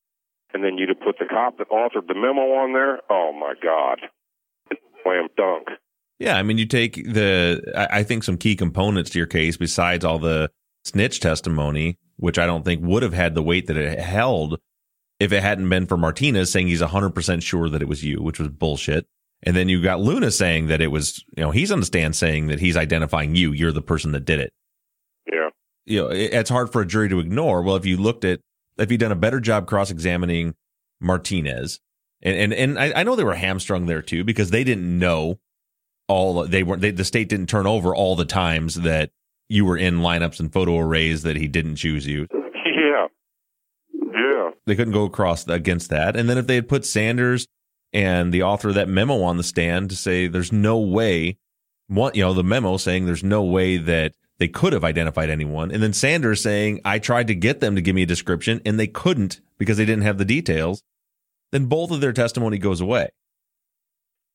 and 0.53 0.63
then 0.63 0.77
you'd 0.77 0.89
have 0.89 1.01
put 1.01 1.19
the 1.19 1.25
cop 1.29 1.57
that 1.57 1.69
authored 1.69 2.07
the 2.07 2.15
memo 2.15 2.57
on 2.57 2.73
there, 2.73 2.99
oh 3.09 3.31
my 3.33 3.53
God, 3.61 3.99
slam 5.03 5.27
dunk. 5.37 5.69
Yeah, 6.19 6.37
I 6.37 6.43
mean, 6.43 6.57
you 6.57 6.65
take 6.65 6.95
the, 6.95 7.61
I 7.75 8.03
think 8.03 8.23
some 8.23 8.37
key 8.37 8.55
components 8.55 9.11
to 9.11 9.19
your 9.19 9.27
case 9.27 9.55
besides 9.55 10.03
all 10.03 10.17
the 10.17 10.49
snitch 10.83 11.19
testimony, 11.19 11.97
which 12.15 12.39
I 12.39 12.47
don't 12.47 12.65
think 12.65 12.81
would 12.83 13.03
have 13.03 13.13
had 13.13 13.35
the 13.35 13.43
weight 13.43 13.67
that 13.67 13.77
it 13.77 13.99
held 13.99 14.59
if 15.19 15.31
it 15.31 15.43
hadn't 15.43 15.69
been 15.69 15.85
for 15.85 15.97
Martinez 15.97 16.51
saying 16.51 16.67
he's 16.67 16.81
100% 16.81 17.43
sure 17.43 17.69
that 17.69 17.81
it 17.81 17.87
was 17.87 18.03
you, 18.03 18.21
which 18.21 18.39
was 18.39 18.49
bullshit. 18.49 19.05
And 19.43 19.55
then 19.55 19.69
you 19.69 19.81
got 19.81 19.99
Luna 19.99 20.31
saying 20.31 20.67
that 20.67 20.81
it 20.81 20.87
was, 20.87 21.23
you 21.35 21.43
know, 21.43 21.51
he's 21.51 21.71
on 21.71 21.79
the 21.79 21.85
stand 21.85 22.15
saying 22.15 22.47
that 22.47 22.59
he's 22.59 22.77
identifying 22.77 23.35
you. 23.35 23.51
You're 23.51 23.71
the 23.71 23.81
person 23.81 24.11
that 24.13 24.25
did 24.25 24.39
it. 24.39 24.53
Yeah. 25.31 25.49
You 25.85 26.01
know, 26.01 26.07
it's 26.09 26.49
hard 26.49 26.71
for 26.71 26.81
a 26.81 26.87
jury 26.87 27.09
to 27.09 27.19
ignore. 27.19 27.61
Well, 27.61 27.75
if 27.75 27.85
you 27.85 27.97
looked 27.97 28.25
at, 28.25 28.39
if 28.77 28.91
you'd 28.91 28.99
done 28.99 29.11
a 29.11 29.15
better 29.15 29.39
job 29.39 29.67
cross 29.67 29.91
examining 29.91 30.55
Martinez, 30.99 31.79
and, 32.23 32.35
and, 32.35 32.53
and 32.53 32.79
I, 32.79 33.01
I 33.01 33.03
know 33.03 33.15
they 33.15 33.23
were 33.23 33.35
hamstrung 33.35 33.85
there 33.85 34.01
too 34.01 34.23
because 34.23 34.49
they 34.49 34.63
didn't 34.63 34.97
know 34.97 35.39
all 36.07 36.45
they 36.45 36.63
weren't 36.63 36.81
they, 36.81 36.91
the 36.91 37.05
state 37.05 37.29
didn't 37.29 37.47
turn 37.47 37.67
over 37.67 37.93
all 37.95 38.15
the 38.15 38.25
times 38.25 38.75
that 38.75 39.11
you 39.49 39.65
were 39.65 39.77
in 39.77 39.99
lineups 39.99 40.39
and 40.39 40.51
photo 40.51 40.77
arrays 40.77 41.23
that 41.23 41.35
he 41.35 41.47
didn't 41.47 41.75
choose 41.75 42.05
you. 42.05 42.27
Yeah. 42.65 43.07
Yeah. 43.93 44.51
They 44.65 44.75
couldn't 44.75 44.93
go 44.93 45.05
across 45.05 45.47
against 45.47 45.89
that. 45.89 46.15
And 46.15 46.29
then 46.29 46.37
if 46.37 46.47
they 46.47 46.55
had 46.55 46.67
put 46.67 46.85
Sanders 46.85 47.47
and 47.93 48.33
the 48.33 48.43
author 48.43 48.69
of 48.69 48.75
that 48.75 48.89
memo 48.89 49.21
on 49.21 49.37
the 49.37 49.43
stand 49.43 49.89
to 49.89 49.95
say 49.95 50.27
there's 50.27 50.51
no 50.51 50.77
way 50.79 51.37
one 51.87 52.11
you 52.13 52.21
know 52.21 52.33
the 52.33 52.43
memo 52.43 52.77
saying 52.77 53.05
there's 53.05 53.23
no 53.23 53.43
way 53.43 53.77
that 53.77 54.13
they 54.39 54.47
could 54.47 54.73
have 54.73 54.83
identified 54.83 55.29
anyone 55.29 55.71
and 55.71 55.81
then 55.81 55.93
Sanders 55.93 56.41
saying 56.41 56.81
I 56.83 56.99
tried 56.99 57.27
to 57.27 57.35
get 57.35 57.61
them 57.61 57.75
to 57.75 57.81
give 57.81 57.95
me 57.95 58.03
a 58.03 58.07
description 58.07 58.61
and 58.65 58.77
they 58.77 58.87
couldn't 58.87 59.39
because 59.57 59.77
they 59.77 59.85
didn't 59.85 60.03
have 60.03 60.17
the 60.17 60.25
details 60.25 60.83
then 61.51 61.65
both 61.65 61.91
of 61.91 62.01
their 62.01 62.13
testimony 62.13 62.57
goes 62.57 62.81
away. 62.81 63.09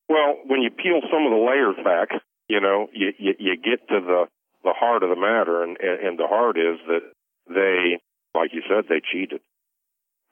Well, 0.08 0.36
when 0.46 0.62
you 0.62 0.70
peel 0.70 1.00
some 1.10 1.24
of 1.24 1.32
the 1.32 1.40
layers 1.40 1.76
back, 1.84 2.20
you 2.48 2.60
know, 2.60 2.88
you, 2.92 3.12
you, 3.18 3.32
you 3.38 3.56
get 3.56 3.86
to 3.88 4.00
the, 4.00 4.26
the 4.64 4.74
heart 4.74 5.02
of 5.02 5.10
the 5.10 5.16
matter, 5.16 5.62
and, 5.62 5.76
and, 5.78 6.18
the 6.18 6.26
heart 6.26 6.58
is 6.58 6.78
that 6.86 7.02
they, 7.48 7.98
like 8.34 8.52
you 8.52 8.62
said, 8.68 8.84
they 8.88 9.00
cheated. 9.00 9.40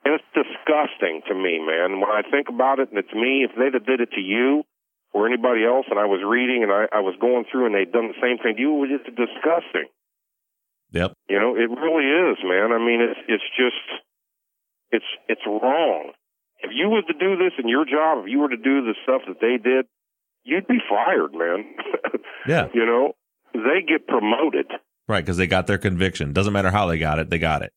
And 0.03 0.15
it's 0.17 0.29
disgusting 0.33 1.21
to 1.27 1.33
me, 1.35 1.59
man. 1.59 1.99
When 1.99 2.09
I 2.09 2.21
think 2.29 2.49
about 2.49 2.79
it, 2.79 2.89
and 2.89 2.97
it's 2.97 3.13
me, 3.13 3.45
if 3.45 3.51
they'd 3.57 3.73
have 3.73 3.85
did 3.85 4.01
it 4.01 4.11
to 4.13 4.21
you 4.21 4.63
or 5.13 5.27
anybody 5.27 5.65
else, 5.65 5.85
and 5.89 5.99
I 5.99 6.05
was 6.05 6.21
reading 6.25 6.63
and 6.63 6.71
I, 6.71 6.87
I 6.91 7.01
was 7.01 7.15
going 7.19 7.45
through 7.51 7.67
and 7.67 7.75
they'd 7.75 7.91
done 7.91 8.09
the 8.09 8.21
same 8.21 8.37
thing 8.37 8.55
to 8.55 8.61
you, 8.61 8.75
it 8.75 8.79
was 8.79 8.93
just 8.97 9.09
disgusting. 9.13 9.89
Yep. 10.91 11.13
You 11.29 11.39
know, 11.39 11.55
it 11.55 11.69
really 11.69 12.07
is, 12.07 12.37
man. 12.43 12.71
I 12.71 12.79
mean, 12.79 12.99
it's 12.99 13.19
it's 13.27 13.49
just 13.55 13.87
it's 14.91 15.11
it's 15.27 15.45
wrong. 15.47 16.11
You 16.81 16.89
was 16.89 17.03
to 17.07 17.13
do 17.13 17.37
this 17.37 17.53
in 17.61 17.69
your 17.69 17.85
job, 17.85 18.23
if 18.25 18.31
you 18.31 18.39
were 18.39 18.49
to 18.49 18.57
do 18.57 18.81
the 18.81 18.95
stuff 19.03 19.21
that 19.27 19.37
they 19.39 19.57
did, 19.61 19.85
you'd 20.43 20.65
be 20.67 20.79
fired, 20.89 21.33
man. 21.33 21.65
Yeah. 22.47 22.69
you 22.73 22.83
know, 22.87 23.13
they 23.53 23.85
get 23.87 24.07
promoted. 24.07 24.65
Right, 25.07 25.23
because 25.23 25.37
they 25.37 25.45
got 25.45 25.67
their 25.67 25.77
conviction. 25.77 26.33
Doesn't 26.33 26.53
matter 26.53 26.71
how 26.71 26.87
they 26.87 26.97
got 26.97 27.19
it, 27.19 27.29
they 27.29 27.37
got 27.37 27.61
it. 27.61 27.71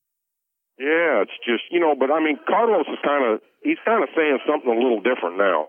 Yeah, 0.79 1.21
it's 1.21 1.37
just 1.45 1.63
you 1.69 1.79
know, 1.79 1.93
but 1.93 2.09
I 2.11 2.19
mean, 2.19 2.39
Carlos 2.47 2.87
is 2.89 2.97
kind 3.05 3.23
of 3.31 3.41
he's 3.61 3.77
kind 3.85 4.01
of 4.01 4.09
saying 4.17 4.39
something 4.49 4.69
a 4.71 4.73
little 4.81 5.01
different 5.01 5.37
now 5.37 5.67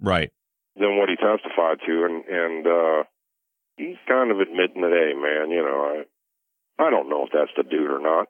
Right. 0.00 0.32
than 0.74 0.98
what 0.98 1.08
he 1.08 1.14
testified 1.16 1.78
to, 1.86 1.94
and 2.04 2.24
and 2.26 2.66
uh 2.66 3.04
he's 3.76 3.96
kind 4.08 4.30
of 4.32 4.40
admitting 4.40 4.82
that, 4.82 4.90
hey, 4.92 5.14
man, 5.14 5.50
you 5.54 5.62
know, 5.62 5.78
I 6.82 6.84
I 6.86 6.90
don't 6.90 7.08
know 7.08 7.22
if 7.24 7.30
that's 7.32 7.54
the 7.56 7.62
dude 7.62 7.90
or 7.90 8.00
not. 8.02 8.26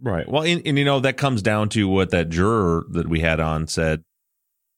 Right. 0.00 0.28
Well, 0.28 0.42
and, 0.42 0.62
and 0.66 0.78
you 0.78 0.84
know 0.84 1.00
that 1.00 1.16
comes 1.16 1.42
down 1.42 1.68
to 1.70 1.88
what 1.88 2.10
that 2.10 2.28
juror 2.28 2.84
that 2.90 3.08
we 3.08 3.20
had 3.20 3.40
on 3.40 3.66
said. 3.66 4.02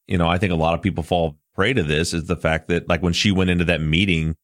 You 0.07 0.17
know, 0.17 0.27
I 0.27 0.37
think 0.37 0.51
a 0.51 0.57
lot 0.57 0.73
of 0.73 0.81
people 0.81 1.03
fall 1.03 1.37
prey 1.53 1.73
to 1.73 1.83
this 1.83 2.13
is 2.13 2.25
the 2.25 2.37
fact 2.37 2.67
that 2.69 2.87
like 2.87 3.03
when 3.03 3.13
she 3.13 3.31
went 3.31 3.49
into 3.49 3.65
that 3.65 3.81
meeting 3.81 4.35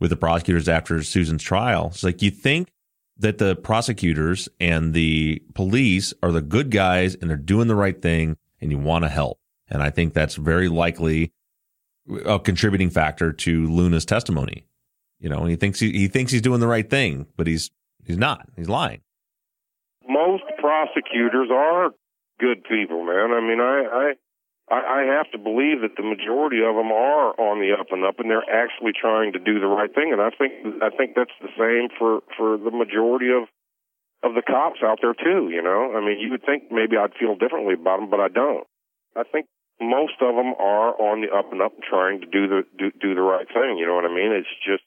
with 0.00 0.10
the 0.10 0.16
prosecutors 0.16 0.68
after 0.68 1.02
Susan's 1.02 1.42
trial, 1.42 1.88
it's 1.88 2.02
like 2.02 2.22
you 2.22 2.30
think 2.30 2.72
that 3.18 3.38
the 3.38 3.54
prosecutors 3.54 4.48
and 4.58 4.94
the 4.94 5.42
police 5.54 6.12
are 6.22 6.32
the 6.32 6.42
good 6.42 6.70
guys 6.70 7.14
and 7.14 7.28
they're 7.28 7.36
doing 7.36 7.68
the 7.68 7.76
right 7.76 8.00
thing 8.00 8.36
and 8.60 8.70
you 8.70 8.78
want 8.78 9.04
to 9.04 9.08
help. 9.08 9.38
And 9.68 9.82
I 9.82 9.90
think 9.90 10.12
that's 10.12 10.34
very 10.34 10.68
likely 10.68 11.32
a 12.24 12.38
contributing 12.38 12.90
factor 12.90 13.32
to 13.32 13.66
Luna's 13.70 14.04
testimony. 14.04 14.66
You 15.20 15.28
know, 15.28 15.44
he 15.44 15.56
thinks 15.56 15.78
he, 15.78 15.92
he 15.92 16.08
thinks 16.08 16.32
he's 16.32 16.42
doing 16.42 16.60
the 16.60 16.66
right 16.66 16.88
thing, 16.88 17.26
but 17.36 17.46
he's 17.46 17.70
he's 18.04 18.18
not. 18.18 18.48
He's 18.56 18.68
lying. 18.68 19.02
Most 20.82 20.92
prosecutors 20.94 21.48
are 21.52 21.90
good 22.40 22.64
people, 22.64 23.04
man. 23.04 23.30
I 23.32 23.40
mean, 23.40 23.60
I 23.60 23.76
I 23.86 24.06
I 24.74 25.02
I 25.02 25.14
have 25.16 25.30
to 25.32 25.38
believe 25.38 25.80
that 25.82 25.96
the 25.96 26.02
majority 26.02 26.58
of 26.64 26.74
them 26.74 26.90
are 26.92 27.34
on 27.38 27.60
the 27.60 27.72
up 27.78 27.86
and 27.90 28.04
up, 28.04 28.18
and 28.18 28.30
they're 28.30 28.42
actually 28.50 28.92
trying 28.98 29.32
to 29.34 29.38
do 29.38 29.60
the 29.60 29.66
right 29.66 29.92
thing. 29.94 30.12
And 30.12 30.20
I 30.20 30.30
think 30.30 30.82
I 30.82 30.90
think 30.90 31.14
that's 31.14 31.34
the 31.40 31.52
same 31.58 31.88
for 31.98 32.20
for 32.36 32.56
the 32.58 32.70
majority 32.70 33.30
of 33.30 33.48
of 34.22 34.34
the 34.34 34.42
cops 34.42 34.80
out 34.82 34.98
there 35.02 35.14
too. 35.14 35.50
You 35.50 35.62
know, 35.62 35.94
I 35.96 36.00
mean, 36.04 36.18
you 36.20 36.30
would 36.30 36.44
think 36.44 36.70
maybe 36.70 36.96
I'd 36.96 37.14
feel 37.18 37.34
differently 37.36 37.74
about 37.74 38.00
them, 38.00 38.10
but 38.10 38.20
I 38.20 38.28
don't. 38.28 38.66
I 39.16 39.22
think 39.24 39.46
most 39.80 40.14
of 40.20 40.34
them 40.36 40.54
are 40.58 40.94
on 41.00 41.20
the 41.22 41.30
up 41.34 41.50
and 41.52 41.60
up, 41.62 41.72
trying 41.88 42.20
to 42.20 42.26
do 42.26 42.48
the 42.48 42.62
do, 42.78 42.90
do 43.00 43.14
the 43.14 43.22
right 43.22 43.46
thing. 43.46 43.78
You 43.78 43.86
know 43.86 43.94
what 43.94 44.04
I 44.04 44.14
mean? 44.14 44.32
It's 44.32 44.48
just 44.64 44.82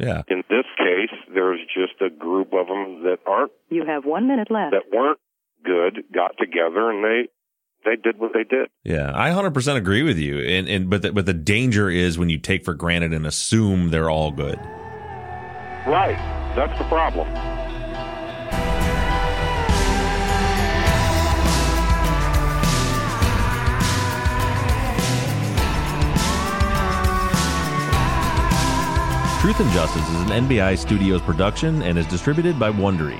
Yeah. 0.00 0.22
in 0.28 0.42
this 0.48 0.64
case, 0.78 1.12
there's 1.28 1.60
just 1.76 2.00
a 2.00 2.08
group 2.08 2.54
of 2.54 2.66
them 2.68 3.02
that 3.04 3.18
aren't 3.26 3.52
You 3.68 3.84
have 3.84 4.04
one 4.06 4.26
minute 4.26 4.50
left. 4.50 4.72
that 4.72 4.90
weren't 4.90 5.18
good 5.64 6.04
got 6.12 6.32
together 6.38 6.90
and 6.90 7.04
they 7.04 7.28
they 7.84 7.96
did 7.96 8.18
what 8.18 8.32
they 8.34 8.44
did. 8.44 8.68
Yeah, 8.84 9.10
I 9.14 9.30
100% 9.30 9.76
agree 9.76 10.02
with 10.02 10.18
you. 10.18 10.38
And 10.38 10.68
and 10.68 10.90
but 10.90 11.02
the, 11.02 11.12
but 11.12 11.26
the 11.26 11.34
danger 11.34 11.88
is 11.88 12.18
when 12.18 12.28
you 12.28 12.38
take 12.38 12.64
for 12.64 12.74
granted 12.74 13.12
and 13.12 13.26
assume 13.26 13.90
they're 13.90 14.10
all 14.10 14.30
good. 14.30 14.58
Right. 15.86 16.18
That's 16.54 16.76
the 16.78 16.84
problem. 16.84 17.28
Truth 29.40 29.60
and 29.60 29.70
Justice 29.72 30.06
is 30.10 30.20
an 30.20 30.46
NBI 30.46 30.76
Studios 30.76 31.22
production 31.22 31.80
and 31.82 31.96
is 31.96 32.06
distributed 32.06 32.58
by 32.58 32.70
Wondery. 32.70 33.18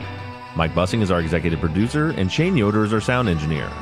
Mike 0.61 0.75
Bussing 0.75 1.01
is 1.01 1.11
our 1.11 1.23
executive 1.23 1.59
producer, 1.59 2.11
and 2.19 2.31
Shane 2.31 2.55
Yoder 2.55 2.85
is 2.85 2.93
our 2.93 3.01
sound 3.01 3.31
engineer. 3.31 3.73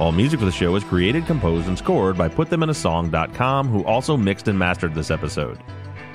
All 0.00 0.10
music 0.10 0.40
for 0.40 0.44
the 0.44 0.50
show 0.50 0.74
is 0.74 0.82
created, 0.82 1.24
composed, 1.24 1.68
and 1.68 1.78
scored 1.78 2.18
by 2.18 2.28
PutThemInASong.com, 2.28 3.68
who 3.68 3.84
also 3.84 4.16
mixed 4.16 4.48
and 4.48 4.58
mastered 4.58 4.92
this 4.92 5.12
episode. 5.12 5.62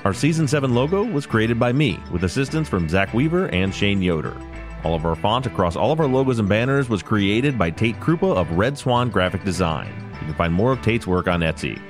Our 0.04 0.12
Season 0.12 0.46
7 0.46 0.74
logo 0.74 1.02
was 1.02 1.24
created 1.24 1.58
by 1.58 1.72
me, 1.72 1.98
with 2.12 2.24
assistance 2.24 2.68
from 2.68 2.90
Zach 2.90 3.14
Weaver 3.14 3.46
and 3.54 3.74
Shane 3.74 4.02
Yoder. 4.02 4.36
All 4.84 4.94
of 4.94 5.06
our 5.06 5.14
font 5.14 5.46
across 5.46 5.76
all 5.76 5.92
of 5.92 6.00
our 6.00 6.06
logos 6.06 6.38
and 6.38 6.46
banners 6.46 6.90
was 6.90 7.02
created 7.02 7.58
by 7.58 7.70
Tate 7.70 7.98
Krupa 7.98 8.36
of 8.36 8.50
Red 8.50 8.76
Swan 8.76 9.08
Graphic 9.08 9.44
Design. 9.44 9.88
You 10.20 10.26
can 10.26 10.34
find 10.34 10.52
more 10.52 10.72
of 10.72 10.82
Tate's 10.82 11.06
work 11.06 11.26
on 11.26 11.40
Etsy. 11.40 11.80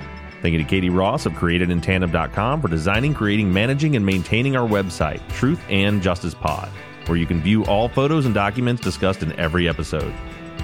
Thank 0.41 0.53
you 0.53 0.59
to 0.59 0.63
Katie 0.63 0.89
Ross 0.89 1.25
of 1.25 1.33
CreatedInTandem.com 1.33 2.61
for 2.61 2.69
designing, 2.69 3.13
creating, 3.13 3.51
managing, 3.51 3.97
and 3.97 4.05
maintaining 4.05 4.55
our 4.55 4.65
website, 4.65 5.27
Truth 5.27 5.61
and 5.67 6.01
Justice 6.01 6.33
Pod, 6.33 6.69
where 7.07 7.17
you 7.17 7.25
can 7.25 7.41
view 7.41 7.65
all 7.65 7.89
photos 7.89 8.25
and 8.25 8.33
documents 8.33 8.81
discussed 8.81 9.23
in 9.23 9.37
every 9.39 9.67
episode. 9.67 10.13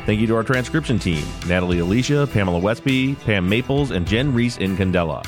Thank 0.05 0.21
you 0.21 0.27
to 0.27 0.35
our 0.35 0.43
transcription 0.43 0.97
team, 0.97 1.25
Natalie 1.47 1.79
Alicia, 1.79 2.27
Pamela 2.31 2.59
Westby, 2.59 3.15
Pam 3.25 3.47
Maples, 3.47 3.91
and 3.91 4.07
Jen 4.07 4.33
Reese 4.33 4.57
in 4.57 4.75
Candela. 4.75 5.25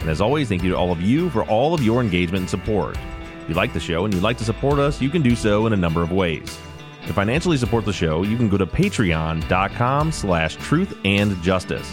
And 0.00 0.08
as 0.08 0.20
always, 0.20 0.48
thank 0.48 0.62
you 0.62 0.70
to 0.70 0.76
all 0.76 0.92
of 0.92 1.00
you 1.00 1.30
for 1.30 1.44
all 1.44 1.74
of 1.74 1.82
your 1.82 2.00
engagement 2.00 2.42
and 2.42 2.50
support. 2.50 2.96
If 3.42 3.48
you 3.50 3.54
like 3.54 3.72
the 3.72 3.80
show 3.80 4.04
and 4.04 4.12
you'd 4.12 4.22
like 4.22 4.38
to 4.38 4.44
support 4.44 4.78
us, 4.78 5.00
you 5.00 5.10
can 5.10 5.22
do 5.22 5.36
so 5.36 5.66
in 5.66 5.72
a 5.72 5.76
number 5.76 6.02
of 6.02 6.10
ways. 6.10 6.58
To 7.06 7.12
financially 7.12 7.56
support 7.56 7.84
the 7.84 7.92
show, 7.92 8.24
you 8.24 8.36
can 8.36 8.48
go 8.48 8.56
to 8.56 8.66
patreon.com 8.66 10.10
slash 10.10 10.56
truth 10.56 10.98
and 11.04 11.40
justice. 11.42 11.92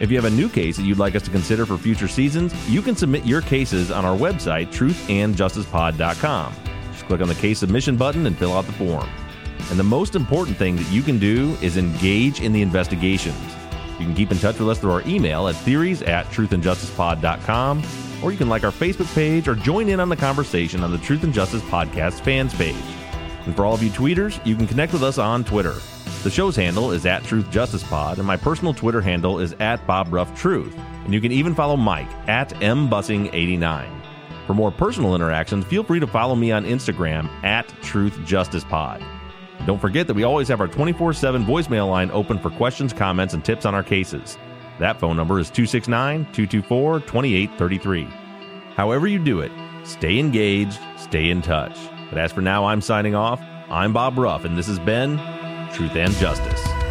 If 0.00 0.10
you 0.10 0.16
have 0.16 0.24
a 0.24 0.34
new 0.34 0.48
case 0.48 0.76
that 0.76 0.82
you'd 0.82 0.98
like 0.98 1.14
us 1.14 1.22
to 1.22 1.30
consider 1.30 1.66
for 1.66 1.76
future 1.78 2.08
seasons, 2.08 2.52
you 2.68 2.82
can 2.82 2.96
submit 2.96 3.24
your 3.24 3.40
cases 3.40 3.90
on 3.90 4.04
our 4.04 4.16
website, 4.16 4.68
truthandjusticepod.com. 4.68 6.54
Just 6.92 7.04
click 7.06 7.20
on 7.20 7.28
the 7.28 7.34
case 7.34 7.58
submission 7.60 7.96
button 7.96 8.26
and 8.26 8.36
fill 8.36 8.52
out 8.52 8.66
the 8.66 8.72
form. 8.72 9.08
And 9.70 9.78
the 9.78 9.84
most 9.84 10.16
important 10.16 10.56
thing 10.56 10.76
that 10.76 10.90
you 10.90 11.02
can 11.02 11.18
do 11.18 11.56
is 11.62 11.76
engage 11.76 12.40
in 12.40 12.52
the 12.52 12.62
investigations. 12.62 13.40
You 13.98 14.06
can 14.06 14.14
keep 14.14 14.32
in 14.32 14.38
touch 14.38 14.58
with 14.58 14.68
us 14.68 14.78
through 14.78 14.92
our 14.92 15.06
email 15.06 15.46
at 15.48 15.54
theories 15.54 16.02
at 16.02 16.26
truthandjusticepod.com, 16.26 17.82
or 18.22 18.32
you 18.32 18.38
can 18.38 18.48
like 18.48 18.64
our 18.64 18.72
Facebook 18.72 19.12
page 19.14 19.46
or 19.46 19.54
join 19.54 19.88
in 19.88 20.00
on 20.00 20.08
the 20.08 20.16
conversation 20.16 20.82
on 20.82 20.90
the 20.90 20.98
Truth 20.98 21.22
and 21.22 21.32
Justice 21.32 21.62
Podcast 21.62 22.20
fans 22.20 22.54
page. 22.54 23.01
And 23.46 23.56
for 23.56 23.64
all 23.64 23.74
of 23.74 23.82
you 23.82 23.90
tweeters, 23.90 24.44
you 24.46 24.56
can 24.56 24.66
connect 24.66 24.92
with 24.92 25.02
us 25.02 25.18
on 25.18 25.44
Twitter. 25.44 25.74
The 26.22 26.30
show's 26.30 26.54
handle 26.54 26.92
is 26.92 27.04
at 27.06 27.24
Truth 27.24 27.50
Justice 27.50 27.82
Pod, 27.82 28.18
and 28.18 28.26
my 28.26 28.36
personal 28.36 28.72
Twitter 28.72 29.00
handle 29.00 29.40
is 29.40 29.54
at 29.54 29.84
Bob 29.86 30.12
Ruff 30.12 30.32
Truth. 30.38 30.78
And 31.04 31.12
you 31.12 31.20
can 31.20 31.32
even 31.32 31.54
follow 31.54 31.76
Mike 31.76 32.10
at 32.28 32.50
mbussing89. 32.50 34.02
For 34.46 34.54
more 34.54 34.70
personal 34.70 35.14
interactions, 35.14 35.64
feel 35.64 35.82
free 35.82 36.00
to 36.00 36.06
follow 36.06 36.34
me 36.34 36.52
on 36.52 36.64
Instagram 36.64 37.28
at 37.44 37.68
Truth 37.82 38.24
Justice 38.24 38.64
Pod. 38.64 39.02
And 39.58 39.66
don't 39.66 39.80
forget 39.80 40.06
that 40.06 40.14
we 40.14 40.24
always 40.24 40.48
have 40.48 40.60
our 40.60 40.68
24 40.68 41.12
7 41.12 41.44
voicemail 41.44 41.88
line 41.88 42.10
open 42.12 42.38
for 42.38 42.50
questions, 42.50 42.92
comments, 42.92 43.34
and 43.34 43.44
tips 43.44 43.66
on 43.66 43.74
our 43.74 43.82
cases. 43.82 44.38
That 44.78 44.98
phone 44.98 45.16
number 45.16 45.38
is 45.38 45.50
269 45.50 46.24
224 46.32 47.00
2833. 47.00 48.04
However, 48.74 49.06
you 49.06 49.18
do 49.18 49.40
it, 49.40 49.52
stay 49.84 50.18
engaged, 50.18 50.78
stay 50.96 51.30
in 51.30 51.42
touch. 51.42 51.76
But 52.12 52.20
as 52.20 52.30
for 52.30 52.42
now, 52.42 52.66
I'm 52.66 52.82
signing 52.82 53.14
off. 53.14 53.40
I'm 53.70 53.94
Bob 53.94 54.18
Ruff, 54.18 54.44
and 54.44 54.56
this 54.56 54.66
has 54.66 54.78
been 54.78 55.16
Truth 55.72 55.96
and 55.96 56.12
Justice. 56.16 56.81